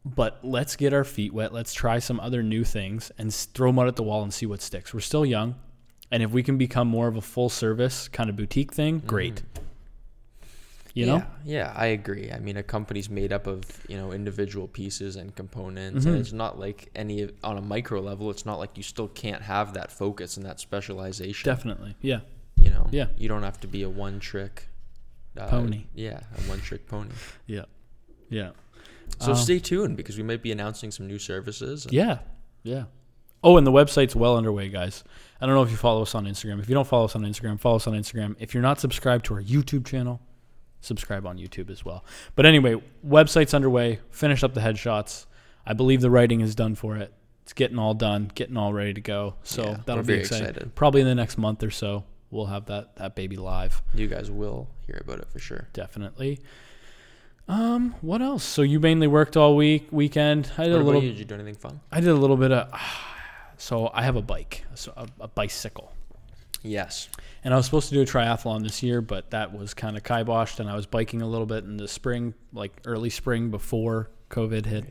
But 0.05 0.39
let's 0.45 0.77
get 0.77 0.95
our 0.95 1.03
feet 1.03 1.35
wet. 1.35 1.53
Let's 1.53 1.75
try 1.75 1.99
some 1.99 2.21
other 2.21 2.45
new 2.45 2.63
things 2.63 3.11
and 3.19 3.35
throw 3.35 3.73
mud 3.73 3.89
at 3.89 3.97
the 3.97 4.05
wall 4.05 4.23
and 4.23 4.33
see 4.33 4.47
what 4.47 4.63
sticks. 4.63 4.95
We're 4.95 5.01
still 5.01 5.27
young. 5.27 5.57
And 6.13 6.23
if 6.23 6.31
we 6.31 6.45
can 6.45 6.57
become 6.57 6.87
more 6.87 7.09
of 7.09 7.17
a 7.17 7.21
full 7.21 7.49
service 7.49 8.07
kind 8.07 8.31
of 8.31 8.37
boutique 8.37 8.73
thing, 8.73 9.01
great. 9.01 9.43
Mm-hmm. 9.43 9.68
You 10.94 11.07
know? 11.07 11.16
Mm-hmm. 11.18 11.48
Yeah, 11.48 11.57
yeah, 11.59 11.72
I 11.77 11.87
agree. 11.87 12.31
I 12.33 12.38
mean, 12.40 12.57
a 12.57 12.62
company's 12.62 13.09
made 13.11 13.33
up 13.33 13.46
of 13.46 13.62
you 13.88 13.96
know 13.96 14.12
individual 14.12 14.66
pieces 14.68 15.16
and 15.16 15.35
components, 15.37 16.05
Mhm. 16.05 16.09
and 16.11 16.16
it's 16.18 16.33
not 16.33 16.59
like 16.59 16.90
any 16.96 17.29
on 17.44 17.59
a 17.59 17.62
micro 17.62 18.01
level. 18.01 18.31
It's 18.31 18.44
not 18.46 18.59
like 18.59 18.77
you 18.77 18.83
still 18.83 19.09
can't 19.09 19.42
have 19.42 19.74
that 19.74 19.92
focus 19.92 20.37
and 20.37 20.46
that 20.46 20.61
specialization. 20.61 21.46
Definitely. 21.48 21.94
Yeah. 22.01 22.20
You 22.57 22.70
know, 22.70 22.88
Yeah. 22.90 23.07
you 23.16 23.29
don't 23.29 23.42
have 23.44 23.61
to 23.61 23.66
be 23.68 23.83
a 23.83 23.88
one 23.90 24.18
trick 24.18 24.68
uh, 25.37 25.46
Pony. 25.46 25.85
Yeah, 25.94 26.20
a 26.37 26.40
one 26.51 26.61
trick 26.61 26.87
pony. 26.88 27.11
Yeah. 27.46 27.66
Yeah. 28.31 28.51
So 29.20 29.31
Um, 29.33 29.37
stay 29.37 29.59
tuned 29.61 29.96
because 29.96 30.16
we 30.16 30.22
might 30.24 30.42
be 30.42 30.51
announcing 30.53 30.90
some 30.90 31.07
new 31.07 31.18
services. 31.18 31.87
Yeah. 31.90 32.18
Yeah. 32.64 32.85
Oh, 33.44 33.57
and 33.57 33.64
the 33.64 33.70
website's 33.70 34.16
well 34.16 34.37
underway, 34.37 34.68
guys. 34.68 35.05
I 35.40 35.46
don't 35.46 35.55
know 35.55 35.62
if 35.62 35.70
you 35.70 35.77
follow 35.77 36.03
us 36.03 36.14
on 36.16 36.24
Instagram. 36.27 36.59
If 36.59 36.68
you 36.68 36.74
don't 36.74 36.88
follow 36.88 37.05
us 37.05 37.14
on 37.14 37.22
Instagram, 37.22 37.61
follow 37.61 37.77
us 37.77 37.87
on 37.87 37.94
Instagram. 37.94 38.35
If 38.40 38.53
you're 38.53 38.62
not 38.64 38.81
subscribed 38.81 39.27
to 39.27 39.35
our 39.35 39.42
YouTube 39.42 39.87
channel, 39.87 40.20
subscribe 40.81 41.27
on 41.27 41.38
YouTube 41.38 41.71
as 41.71 41.85
well. 41.85 42.05
But 42.35 42.47
anyway, 42.47 42.81
website's 43.07 43.55
underway. 43.55 44.01
Finish 44.11 44.43
up 44.45 44.55
the 44.55 44.61
headshots. 44.61 45.27
I 45.67 45.73
believe 45.75 46.01
the 46.01 46.11
writing 46.11 46.41
is 46.41 46.55
done 46.55 46.75
for 46.75 46.97
it. 46.97 47.12
It's 47.43 47.53
getting 47.53 47.79
all 47.79 47.95
done, 47.95 48.31
getting 48.35 48.57
all 48.57 48.73
ready 48.73 48.95
to 48.95 49.01
go. 49.01 49.35
So 49.43 49.62
Yeah, 49.64 49.77
that'll 49.87 50.05
be 50.05 50.14
exciting. 50.14 50.49
excited. 50.49 50.75
Probably 50.75 51.01
in 51.01 51.07
the 51.07 51.14
next 51.14 51.38
month 51.38 51.62
or 51.62 51.71
so, 51.71 52.05
we'll 52.31 52.47
have 52.47 52.67
that 52.67 52.97
that 52.97 53.14
baby 53.14 53.37
live. 53.37 53.83
You 53.95 54.07
guys 54.07 54.31
will 54.31 54.69
hear 54.87 54.99
about 55.03 55.19
it 55.21 55.29
for 55.31 55.38
sure. 55.38 55.69
Definitely. 55.73 56.41
Um, 57.49 57.95
what 58.03 58.21
else? 58.21 58.45
So 58.45 58.61
you 58.62 58.79
mainly 58.81 59.07
worked 59.07 59.37
all 59.37 59.57
week, 59.57 59.88
weekend. 59.91 60.51
I 60.59 60.64
did 60.64 60.73
What 60.75 60.81
a 60.83 60.85
little. 60.85 61.03
you? 61.03 61.09
Did 61.11 61.19
you 61.21 61.25
do 61.25 61.35
anything 61.35 61.55
fun? 61.55 61.81
I 61.91 62.01
did 62.01 62.11
a 62.11 62.14
little 62.14 62.37
bit 62.37 62.53
of. 62.53 62.71
So 63.61 63.91
I 63.93 64.03
have 64.05 64.14
a 64.14 64.23
bike, 64.23 64.64
so 64.77 64.93
a, 64.97 65.09
a 65.19 65.27
bicycle, 65.27 65.93
Yes. 66.62 67.09
and 67.44 67.55
I 67.55 67.57
was 67.57 67.66
supposed 67.66 67.88
to 67.90 67.94
do 67.94 68.03
a 68.03 68.05
triathlon 68.05 68.62
this 68.62 68.83
year, 68.83 69.01
but 69.01 69.31
that 69.31 69.57
was 69.57 69.75
kind 69.75 69.97
of 69.97 70.03
kiboshed. 70.03 70.59
And 70.61 70.68
I 70.68 70.75
was 70.77 70.87
biking 70.87 71.23
a 71.23 71.27
little 71.27 71.47
bit 71.47 71.64
in 71.64 71.77
the 71.77 71.88
spring, 71.88 72.35
like 72.53 72.73
early 72.85 73.11
spring 73.11 73.51
before 73.51 74.11
COVID 74.31 74.66
hit, 74.66 74.85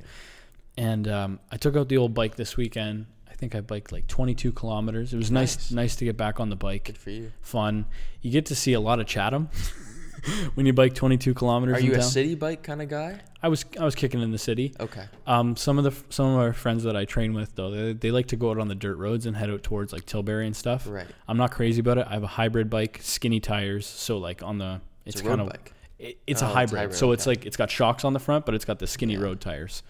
and 0.78 1.08
um, 1.08 1.40
I 1.52 1.58
took 1.58 1.76
out 1.76 1.90
the 1.90 1.98
old 1.98 2.14
bike 2.14 2.36
this 2.36 2.56
weekend. 2.58 3.08
I 3.30 3.34
think 3.34 3.54
I 3.54 3.62
biked 3.62 3.92
like 3.92 4.08
22 4.08 4.52
kilometers. 4.54 5.14
It 5.14 5.18
was 5.18 5.30
nice, 5.30 5.56
Nice. 5.58 5.72
nice 5.72 5.96
to 5.98 6.06
get 6.06 6.18
back 6.18 6.40
on 6.40 6.50
the 6.50 6.56
bike. 6.56 6.86
Good 6.86 6.98
for 6.98 7.12
you. 7.12 7.32
Fun. 7.42 7.86
You 8.22 8.32
get 8.32 8.48
to 8.48 8.56
see 8.56 8.74
a 8.74 8.80
lot 8.80 9.00
of 9.00 9.06
Chatham 9.06 9.50
when 10.56 10.66
you 10.66 10.74
bike 10.74 10.94
22 10.94 11.34
kilometers. 11.34 11.76
Are 11.78 11.80
in 11.80 11.86
you 11.86 11.92
a 11.94 11.96
town. 11.96 12.04
city 12.04 12.36
bike 12.36 12.64
kind 12.64 12.82
of 12.82 12.90
guy? 12.90 13.20
I 13.42 13.48
was 13.50 13.66
I 13.80 13.84
was 13.86 13.96
kicking 13.96 14.22
in 14.22 14.32
the 14.32 14.38
city. 14.38 14.74
Okay. 14.80 15.06
Um, 15.26 15.56
some 15.56 15.78
of 15.78 15.84
the 15.84 15.94
some 16.10 16.28
of 16.34 16.40
our 16.40 16.54
friends 16.54 16.84
that 16.84 16.96
I 16.96 17.06
train 17.06 17.34
with 17.34 17.56
though, 17.56 17.72
they, 17.72 17.94
they 17.94 18.12
like 18.12 18.28
to 18.28 18.36
go 18.36 18.50
out 18.52 18.58
on 18.60 18.68
the 18.68 18.76
dirt 18.76 18.98
roads 18.98 19.26
and 19.26 19.38
head 19.38 19.50
out 19.50 19.64
towards 19.64 19.94
like 19.94 20.06
Tilbury 20.06 20.46
and 20.48 20.56
stuff. 20.56 20.86
Right. 20.88 21.08
I'm 21.28 21.38
not 21.38 21.52
crazy 21.52 21.80
about 21.82 21.98
it. 22.00 22.08
I 22.10 22.14
have 22.14 22.24
a 22.24 22.28
hybrid 22.28 22.70
bike, 22.70 23.00
skinny 23.04 23.40
tires, 23.40 23.86
so 23.86 24.18
like 24.18 24.42
on 24.44 24.58
the 24.58 24.82
It's, 25.06 25.18
it's, 25.18 25.28
kind 25.28 25.40
of 25.42 25.50
bike. 25.50 25.74
it, 26.00 26.18
it's 26.28 26.42
Oh, 26.42 26.46
a 26.46 26.50
it's 26.50 26.54
hybrid. 26.56 26.80
hybrid, 26.80 26.98
so 26.98 27.12
it's 27.12 27.28
like 27.28 27.46
it's 27.46 27.58
got 27.58 27.70
shocks 27.70 28.04
on 28.04 28.14
the 28.14 28.20
front, 28.20 28.46
but 28.46 28.56
it's 28.56 28.66
got 28.66 28.80
the 28.80 28.88
skinny 28.88 29.14
Yeah. 29.14 29.20
road 29.22 29.40
tires. 29.42 29.84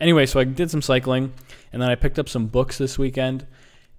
Anyway, 0.00 0.26
so 0.26 0.40
I 0.40 0.44
did 0.44 0.70
some 0.70 0.82
cycling, 0.82 1.32
and 1.72 1.80
then 1.80 1.88
I 1.88 1.94
picked 1.94 2.18
up 2.18 2.28
some 2.28 2.46
books 2.46 2.78
this 2.78 2.98
weekend, 2.98 3.46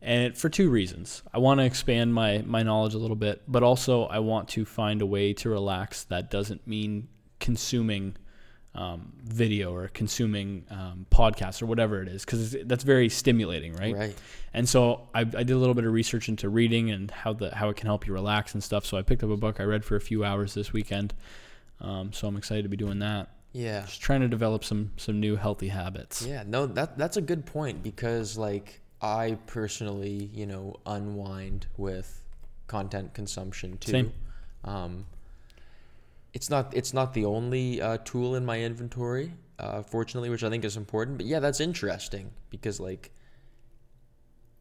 and 0.05 0.23
it, 0.23 0.37
for 0.37 0.49
two 0.49 0.69
reasons. 0.69 1.23
I 1.33 1.39
want 1.39 1.59
to 1.59 1.65
expand 1.65 2.13
my 2.13 2.43
my 2.45 2.63
knowledge 2.63 2.93
a 2.93 2.99
little 2.99 3.15
bit, 3.15 3.41
but 3.47 3.63
also 3.63 4.05
I 4.05 4.19
want 4.19 4.47
to 4.49 4.63
find 4.63 5.01
a 5.01 5.05
way 5.05 5.33
to 5.33 5.49
relax 5.49 6.03
that 6.05 6.29
doesn't 6.29 6.65
mean 6.67 7.09
consuming 7.39 8.15
um, 8.75 9.13
video 9.23 9.73
or 9.73 9.87
consuming 9.87 10.65
um, 10.69 11.07
podcasts 11.09 11.61
or 11.61 11.65
whatever 11.65 12.03
it 12.03 12.07
is, 12.07 12.23
because 12.23 12.55
that's 12.65 12.83
very 12.83 13.09
stimulating, 13.09 13.73
right? 13.73 13.95
Right. 13.95 14.15
And 14.53 14.69
so 14.69 15.07
I, 15.13 15.21
I 15.21 15.23
did 15.23 15.51
a 15.51 15.57
little 15.57 15.73
bit 15.73 15.85
of 15.85 15.91
research 15.91 16.29
into 16.29 16.49
reading 16.49 16.91
and 16.91 17.09
how 17.09 17.33
the 17.33 17.53
how 17.55 17.69
it 17.69 17.75
can 17.75 17.87
help 17.87 18.05
you 18.05 18.13
relax 18.13 18.53
and 18.53 18.63
stuff. 18.63 18.85
So 18.85 18.97
I 18.97 19.01
picked 19.01 19.23
up 19.23 19.31
a 19.31 19.37
book 19.37 19.59
I 19.59 19.63
read 19.63 19.83
for 19.83 19.95
a 19.95 20.01
few 20.01 20.23
hours 20.23 20.53
this 20.53 20.71
weekend. 20.71 21.15
Um, 21.81 22.13
so 22.13 22.27
I'm 22.27 22.37
excited 22.37 22.61
to 22.63 22.69
be 22.69 22.77
doing 22.77 22.99
that. 22.99 23.29
Yeah. 23.53 23.81
Just 23.81 24.01
trying 24.01 24.21
to 24.21 24.27
develop 24.27 24.63
some 24.63 24.91
some 24.97 25.19
new 25.19 25.35
healthy 25.35 25.69
habits. 25.69 26.23
Yeah, 26.23 26.43
no, 26.45 26.67
that 26.67 26.95
that's 26.95 27.17
a 27.17 27.21
good 27.21 27.45
point 27.47 27.81
because 27.81 28.37
like 28.37 28.81
I 29.01 29.37
personally, 29.45 30.29
you 30.33 30.45
know, 30.45 30.77
unwind 30.85 31.67
with 31.77 32.23
content 32.67 33.13
consumption 33.13 33.77
too. 33.77 33.91
Same. 33.91 34.13
Um, 34.63 35.05
it's 36.33 36.49
not 36.49 36.73
it's 36.75 36.93
not 36.93 37.13
the 37.13 37.25
only 37.25 37.81
uh, 37.81 37.97
tool 38.03 38.35
in 38.35 38.45
my 38.45 38.59
inventory, 38.61 39.31
uh, 39.59 39.83
fortunately, 39.83 40.29
which 40.29 40.43
I 40.43 40.49
think 40.49 40.65
is 40.65 40.75
important. 40.75 41.17
But 41.17 41.27
yeah, 41.27 41.39
that's 41.39 41.59
interesting 41.61 42.31
because 42.49 42.79
like 42.79 43.11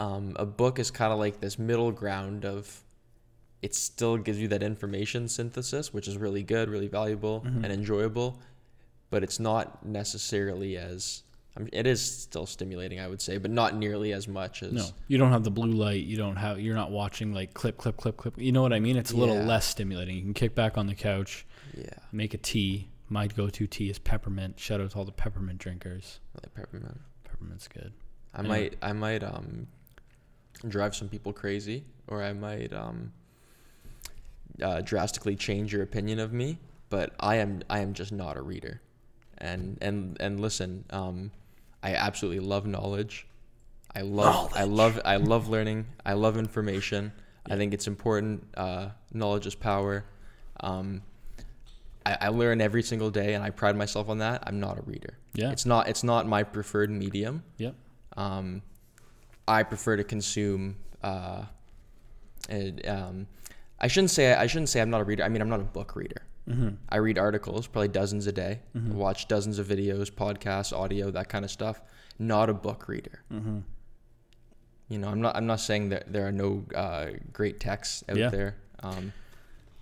um, 0.00 0.36
a 0.38 0.46
book 0.46 0.78
is 0.78 0.90
kind 0.90 1.12
of 1.12 1.18
like 1.18 1.40
this 1.40 1.58
middle 1.58 1.90
ground 1.92 2.44
of 2.44 2.82
it 3.62 3.74
still 3.74 4.18
gives 4.18 4.38
you 4.38 4.46
that 4.48 4.62
information 4.62 5.26
synthesis, 5.26 5.92
which 5.92 6.06
is 6.06 6.16
really 6.18 6.42
good, 6.42 6.68
really 6.68 6.88
valuable, 6.88 7.40
Mhm. 7.46 7.64
and 7.64 7.72
enjoyable, 7.72 8.38
but 9.10 9.22
it's 9.24 9.40
not 9.40 9.84
necessarily 9.86 10.76
as 10.76 11.22
I 11.56 11.60
mean, 11.60 11.70
it 11.72 11.86
is 11.86 12.00
still 12.02 12.46
stimulating, 12.46 12.98
I 12.98 13.06
would 13.06 13.20
say, 13.22 13.38
but 13.38 13.50
not 13.50 13.76
nearly 13.76 14.12
as 14.12 14.26
much 14.26 14.62
as 14.64 14.72
No, 14.72 14.86
you 15.06 15.18
don't 15.18 15.30
have 15.30 15.44
the 15.44 15.50
blue 15.52 15.70
light. 15.70 16.02
You 16.04 16.16
don't 16.16 16.34
have. 16.36 16.58
You're 16.60 16.74
not 16.74 16.90
watching 16.90 17.32
like 17.32 17.54
clip, 17.54 17.76
clip, 17.78 17.96
clip, 17.96 18.16
clip. 18.16 18.34
You 18.38 18.50
know 18.50 18.60
what 18.62 18.72
I 18.72 18.80
mean? 18.80 18.96
It's 18.96 19.12
a 19.12 19.16
little 19.16 19.36
Yeah. 19.36 19.46
less 19.46 19.66
stimulating. 19.66 20.16
You 20.16 20.22
can 20.22 20.34
kick 20.34 20.54
back 20.56 20.76
on 20.76 20.88
the 20.88 20.94
couch, 20.96 21.46
yeah, 21.76 21.84
make 22.10 22.34
a 22.34 22.38
tea. 22.38 22.88
My 23.08 23.28
go-to 23.28 23.66
tea 23.68 23.88
is 23.90 23.98
peppermint. 24.00 24.58
Shout 24.58 24.80
out 24.80 24.90
to 24.92 24.98
all 24.98 25.04
the 25.04 25.12
peppermint 25.12 25.58
drinkers. 25.58 26.18
like 26.42 26.52
peppermint. 26.54 26.98
Peppermint's 27.22 27.68
good. 27.68 27.92
I 28.34 28.40
Anyway. 28.40 28.60
might 28.60 28.76
I 28.82 28.92
might 28.92 29.22
um 29.22 29.68
drive 30.66 30.96
some 30.96 31.08
people 31.08 31.32
crazy, 31.32 31.84
or 32.08 32.20
I 32.22 32.32
might 32.32 32.72
um 32.72 33.12
uh, 34.62 34.80
drastically 34.80 35.36
change 35.36 35.72
your 35.72 35.82
opinion 35.82 36.18
of 36.18 36.32
me. 36.32 36.58
But 36.90 37.12
I 37.20 37.36
am 37.36 37.62
I 37.70 37.78
am 37.80 37.92
just 37.94 38.10
not 38.12 38.36
a 38.36 38.42
reader, 38.42 38.80
and 39.38 39.78
and 39.80 40.16
and 40.20 40.40
listen, 40.40 40.84
um, 40.90 41.30
I 41.84 41.94
absolutely 41.94 42.40
love 42.40 42.66
knowledge. 42.66 43.26
I 43.94 44.00
love 44.00 44.52
I 44.56 44.64
love 44.64 45.00
I 45.04 45.16
love 45.16 45.48
learning. 45.48 45.86
I 46.04 46.14
love 46.14 46.36
information. 46.38 47.12
I 47.48 47.56
think 47.56 47.74
it's 47.74 47.86
important. 47.86 48.42
Uh, 48.56 48.88
knowledge 49.12 49.46
is 49.46 49.54
power. 49.54 50.04
Um, 50.60 51.02
I, 52.06 52.16
I 52.22 52.28
learn 52.28 52.62
every 52.62 52.82
single 52.82 53.10
day, 53.10 53.34
and 53.34 53.44
I 53.44 53.50
pride 53.50 53.76
myself 53.76 54.08
on 54.08 54.18
that. 54.18 54.42
I'm 54.46 54.58
not 54.60 54.78
a 54.78 54.82
reader. 54.82 55.18
Yeah. 55.34 55.50
It's 55.50 55.66
not 55.66 55.86
it's 55.88 56.02
not 56.02 56.26
my 56.26 56.42
preferred 56.42 56.90
medium. 56.90 57.44
Yep. 57.58 57.74
Um, 58.16 58.62
I 59.46 59.62
prefer 59.62 59.96
to 59.96 60.04
consume. 60.04 60.76
Uh, 61.02 61.44
and, 62.48 62.86
um, 62.88 63.26
I 63.78 63.88
shouldn't 63.88 64.10
say 64.10 64.32
I 64.32 64.46
shouldn't 64.46 64.70
say 64.70 64.80
I'm 64.80 64.90
not 64.90 65.02
a 65.02 65.04
reader. 65.04 65.22
I 65.22 65.28
mean 65.28 65.42
I'm 65.42 65.50
not 65.50 65.60
a 65.60 65.64
book 65.64 65.96
reader. 65.96 66.22
Mm-hmm. 66.48 66.68
I 66.90 66.96
read 66.96 67.18
articles, 67.18 67.66
probably 67.66 67.88
dozens 67.88 68.26
a 68.26 68.32
day. 68.32 68.60
Mhm. 68.76 68.92
Watch 68.92 69.28
dozens 69.28 69.58
of 69.58 69.66
videos, 69.66 70.10
podcasts, 70.10 70.76
audio, 70.76 71.10
that 71.10 71.28
kind 71.28 71.44
of 71.44 71.50
stuff. 71.50 71.80
Not 72.18 72.50
a 72.50 72.54
book 72.54 72.86
reader. 72.88 73.22
Mm-hmm. 73.32 73.60
You 74.88 74.98
know, 74.98 75.08
I'm 75.08 75.20
not. 75.22 75.34
I'm 75.36 75.46
not 75.46 75.60
saying 75.60 75.88
that 75.88 76.12
there 76.12 76.26
are 76.26 76.32
no 76.32 76.64
uh, 76.74 77.06
great 77.32 77.58
texts 77.60 78.04
out 78.08 78.16
Yeah. 78.16 78.28
there. 78.28 78.56
Um, 78.82 79.12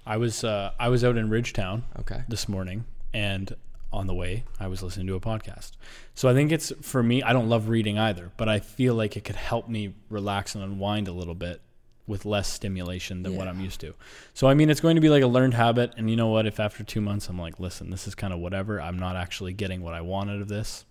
I 0.06 0.16
was 0.16 0.44
uh, 0.44 0.72
I 0.78 0.88
was 0.88 1.02
out 1.04 1.16
in 1.16 1.28
Ridgetown 1.28 1.82
Okay. 2.00 2.22
this 2.28 2.48
morning, 2.48 2.84
and 3.12 3.54
on 3.92 4.06
the 4.06 4.14
way, 4.14 4.44
I 4.60 4.68
was 4.68 4.82
listening 4.82 5.08
to 5.08 5.14
a 5.16 5.20
podcast. 5.20 5.72
So 6.14 6.28
I 6.28 6.34
think 6.34 6.52
it's 6.52 6.72
for 6.82 7.02
me. 7.02 7.22
I 7.22 7.32
don't 7.32 7.48
love 7.48 7.68
reading 7.68 7.98
either, 7.98 8.30
but 8.36 8.48
I 8.48 8.60
feel 8.60 8.94
like 8.94 9.16
it 9.16 9.24
could 9.24 9.36
help 9.36 9.68
me 9.68 9.94
relax 10.08 10.54
and 10.54 10.62
unwind 10.62 11.08
a 11.08 11.12
little 11.12 11.34
bit 11.34 11.60
with 12.06 12.24
less 12.24 12.52
stimulation 12.52 13.22
than 13.22 13.36
what 13.36 13.46
I'm 13.46 13.60
used 13.60 13.80
to. 13.80 13.94
So 14.34 14.48
I 14.48 14.54
mean, 14.54 14.70
it's 14.70 14.80
going 14.80 14.96
to 14.96 15.00
be 15.00 15.08
like 15.08 15.22
a 15.22 15.26
learned 15.26 15.54
habit. 15.54 15.92
And 15.96 16.10
you 16.10 16.16
know 16.16 16.28
what? 16.28 16.46
If 16.46 16.58
after 16.58 16.82
two 16.82 17.00
months 17.00 17.28
I'm 17.28 17.38
like, 17.38 17.60
listen, 17.60 17.90
this 17.90 18.08
is 18.08 18.14
kind 18.14 18.32
of 18.32 18.40
whatever. 18.40 18.80
I'm 18.80 18.98
not 18.98 19.14
actually 19.16 19.52
getting 19.52 19.82
what 19.82 19.94
I 19.94 20.00
want 20.00 20.30
out 20.30 20.40
of 20.40 20.48
this. 20.48 20.84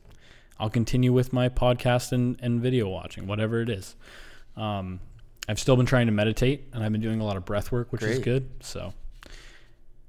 I'll 0.60 0.70
continue 0.70 1.12
with 1.12 1.34
my 1.34 1.50
podcast 1.50 2.12
and, 2.12 2.38
and 2.42 2.62
video 2.62 2.88
watching, 2.88 3.28
whatever 3.28 3.62
it 3.62 3.70
is. 3.70 3.96
Um, 4.56 5.00
I've 5.50 5.60
still 5.60 5.76
been 5.76 5.88
trying 5.88 6.06
to 6.06 6.12
meditate, 6.12 6.70
and 6.72 6.84
I've 6.84 6.92
been 6.92 7.02
doing 7.02 7.20
a 7.20 7.26
lot 7.26 7.36
of 7.36 7.46
breath 7.46 7.72
work, 7.72 7.92
which 7.92 8.04
is 8.04 8.20
good. 8.20 8.48
So, 8.62 8.94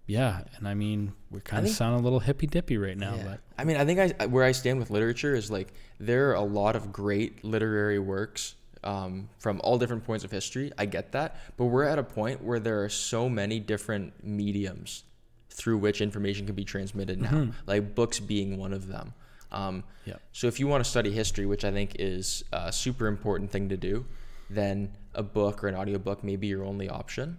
yeah, 0.06 0.42
and 0.56 0.68
I 0.68 0.74
mean, 0.74 1.14
we 1.30 1.40
kind 1.40 1.66
of 1.66 1.72
sound 1.72 1.98
a 1.98 2.02
little 2.02 2.20
hippy 2.20 2.46
dippy 2.46 2.76
right 2.76 2.96
now, 2.98 3.14
Yeah. 3.14 3.24
but 3.24 3.40
I 3.56 3.64
mean, 3.64 3.76
I 3.76 3.84
think 3.84 4.20
I 4.20 4.26
where 4.26 4.44
I 4.44 4.52
stand 4.52 4.78
with 4.78 4.90
literature 4.90 5.34
is 5.34 5.50
like 5.50 5.72
there 5.98 6.30
are 6.30 6.34
a 6.34 6.42
lot 6.42 6.76
of 6.76 6.92
great 6.92 7.42
literary 7.44 7.98
works 7.98 8.54
um, 8.84 9.28
from 9.38 9.60
all 9.64 9.78
different 9.78 10.04
points 10.04 10.24
of 10.24 10.30
history. 10.30 10.72
I 10.78 10.86
get 10.86 11.12
that, 11.12 11.36
but 11.56 11.66
we're 11.66 11.84
at 11.84 11.98
a 11.98 12.02
point 12.02 12.42
where 12.42 12.58
there 12.60 12.82
are 12.82 12.88
so 12.88 13.28
many 13.28 13.60
different 13.60 14.24
mediums 14.24 15.04
through 15.50 15.78
which 15.78 16.00
information 16.00 16.46
can 16.46 16.54
be 16.54 16.64
transmitted 16.64 17.20
now, 17.20 17.48
like 17.66 17.94
books 17.94 18.18
being 18.20 18.58
one 18.58 18.72
of 18.72 18.86
them. 18.88 19.14
Um, 19.50 19.84
Yep. 20.04 20.20
So 20.32 20.46
if 20.46 20.58
you 20.58 20.66
want 20.66 20.84
to 20.84 20.90
study 20.90 21.12
history, 21.12 21.46
which 21.46 21.64
I 21.64 21.70
think 21.70 21.96
is 21.98 22.44
a 22.52 22.72
super 22.72 23.06
important 23.06 23.50
thing 23.50 23.68
to 23.68 23.76
do, 23.76 24.04
then 24.50 24.96
a 25.14 25.22
book 25.22 25.62
or 25.62 25.68
an 25.68 25.74
audiobook 25.76 26.24
may 26.24 26.36
be 26.36 26.48
your 26.48 26.64
only 26.64 26.88
option. 26.88 27.38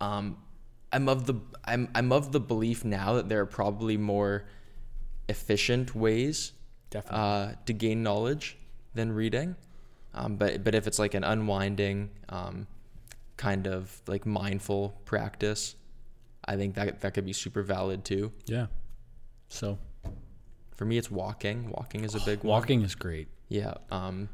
Um, 0.00 0.38
I'm 0.92 1.08
of 1.08 1.26
the 1.26 1.34
I'm 1.64 1.88
I'm 1.94 2.12
of 2.12 2.32
the 2.32 2.40
belief 2.40 2.84
now 2.84 3.14
that 3.14 3.28
there 3.28 3.40
are 3.40 3.46
probably 3.46 3.96
more 3.96 4.46
efficient 5.28 5.94
ways 5.94 6.52
uh, 7.08 7.52
to 7.66 7.72
gain 7.72 8.02
knowledge 8.02 8.56
than 8.94 9.12
reading. 9.12 9.56
Um, 10.14 10.36
but 10.36 10.62
but 10.64 10.74
if 10.74 10.86
it's 10.86 10.98
like 10.98 11.14
an 11.14 11.24
unwinding 11.24 12.10
um, 12.28 12.66
kind 13.36 13.66
of 13.66 14.00
like 14.06 14.24
mindful 14.26 14.90
practice, 15.04 15.74
I 16.44 16.56
think 16.56 16.74
that 16.76 17.00
that 17.00 17.14
could 17.14 17.24
be 17.26 17.32
super 17.32 17.62
valid 17.62 18.04
too. 18.04 18.32
yeah. 18.46 18.66
So 19.48 19.78
For 20.72 20.84
me, 20.84 20.98
it's 20.98 21.10
walking. 21.10 21.70
Walking 21.70 22.02
is 22.04 22.14
a 22.14 22.20
big 22.20 22.38
one. 22.44 22.48
walking 22.60 22.82
is 22.82 22.94
great. 22.94 23.28
Yeah. 23.48 23.74
Um, 23.90 24.28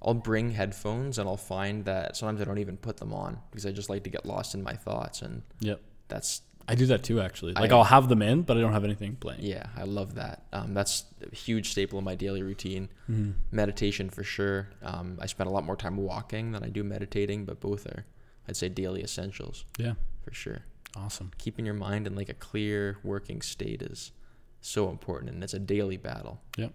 I'll 0.00 0.14
bring 0.14 0.52
headphones 0.52 1.18
and 1.18 1.28
I'll 1.28 1.36
find 1.36 1.84
that 1.86 2.16
sometimes 2.16 2.40
I 2.40 2.44
don't 2.44 2.58
even 2.58 2.76
put 2.76 2.98
them 2.98 3.12
on 3.12 3.38
because 3.50 3.66
I 3.66 3.72
just 3.72 3.90
like 3.90 4.04
to 4.04 4.10
get 4.10 4.24
lost 4.24 4.54
in 4.54 4.62
my 4.62 4.74
thoughts 4.74 5.22
and 5.22 5.42
Yep. 5.60 5.80
that's 6.08 6.42
I 6.70 6.74
do 6.74 6.86
that 6.86 7.02
too, 7.02 7.20
actually. 7.20 7.54
Like 7.54 7.72
I- 7.72 7.76
I'll 7.76 7.84
have 7.84 8.08
them 8.08 8.20
in, 8.22 8.42
but 8.42 8.56
I 8.56 8.60
don't 8.60 8.72
have 8.74 8.84
anything 8.84 9.16
playing. 9.16 9.40
yeah, 9.42 9.66
I 9.76 9.84
love 9.84 10.14
that. 10.16 10.44
Um, 10.52 10.74
that's 10.74 11.04
a 11.28 11.34
huge 11.34 11.70
staple 11.70 11.98
of 11.98 12.04
my 12.04 12.14
daily 12.14 12.42
routine. 12.42 12.90
Mhm. 13.10 13.34
Meditation 13.50 14.10
for 14.10 14.22
sure. 14.22 14.68
Um, 14.82 15.16
I 15.20 15.26
spend 15.26 15.48
a 15.48 15.52
lot 15.52 15.64
more 15.64 15.76
time 15.76 15.96
walking 15.96 16.52
than 16.52 16.62
I 16.62 16.68
do 16.68 16.84
meditating, 16.84 17.46
but 17.46 17.58
both 17.60 17.86
are, 17.86 18.04
I'd 18.46 18.56
say, 18.56 18.68
daily 18.68 19.02
essentials 19.02 19.64
Yeah. 19.78 19.94
for 20.22 20.32
sure. 20.34 20.62
Awesome. 20.94 21.30
Keeping 21.38 21.64
your 21.64 21.74
mind 21.74 22.06
in 22.06 22.14
like 22.14 22.28
a 22.28 22.34
clear 22.34 22.98
working 23.02 23.40
state 23.42 23.80
is 23.82 24.12
so 24.60 24.90
important, 24.90 25.32
and 25.32 25.42
it's 25.42 25.54
a 25.54 25.58
daily 25.58 25.96
battle. 25.96 26.40
Yeah. 26.56 26.68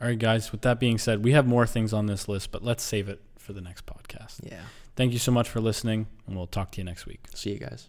All 0.00 0.08
right, 0.08 0.18
guys. 0.18 0.52
With 0.52 0.60
that 0.62 0.78
being 0.78 0.98
said, 0.98 1.24
we 1.24 1.32
have 1.32 1.46
more 1.46 1.66
things 1.66 1.92
on 1.94 2.04
this 2.06 2.28
list, 2.28 2.50
but 2.50 2.62
let's 2.62 2.82
save 2.82 3.08
it 3.08 3.22
for 3.38 3.54
the 3.54 3.60
next 3.62 3.86
podcast. 3.86 4.40
Yeah. 4.42 4.60
Thank 4.94 5.12
you 5.14 5.18
so 5.18 5.32
much 5.32 5.48
for 5.48 5.60
listening, 5.60 6.06
and 6.26 6.36
we'll 6.36 6.46
talk 6.46 6.70
to 6.72 6.78
you 6.78 6.84
next 6.84 7.06
week. 7.06 7.26
See 7.34 7.52
you 7.52 7.58
guys. 7.58 7.88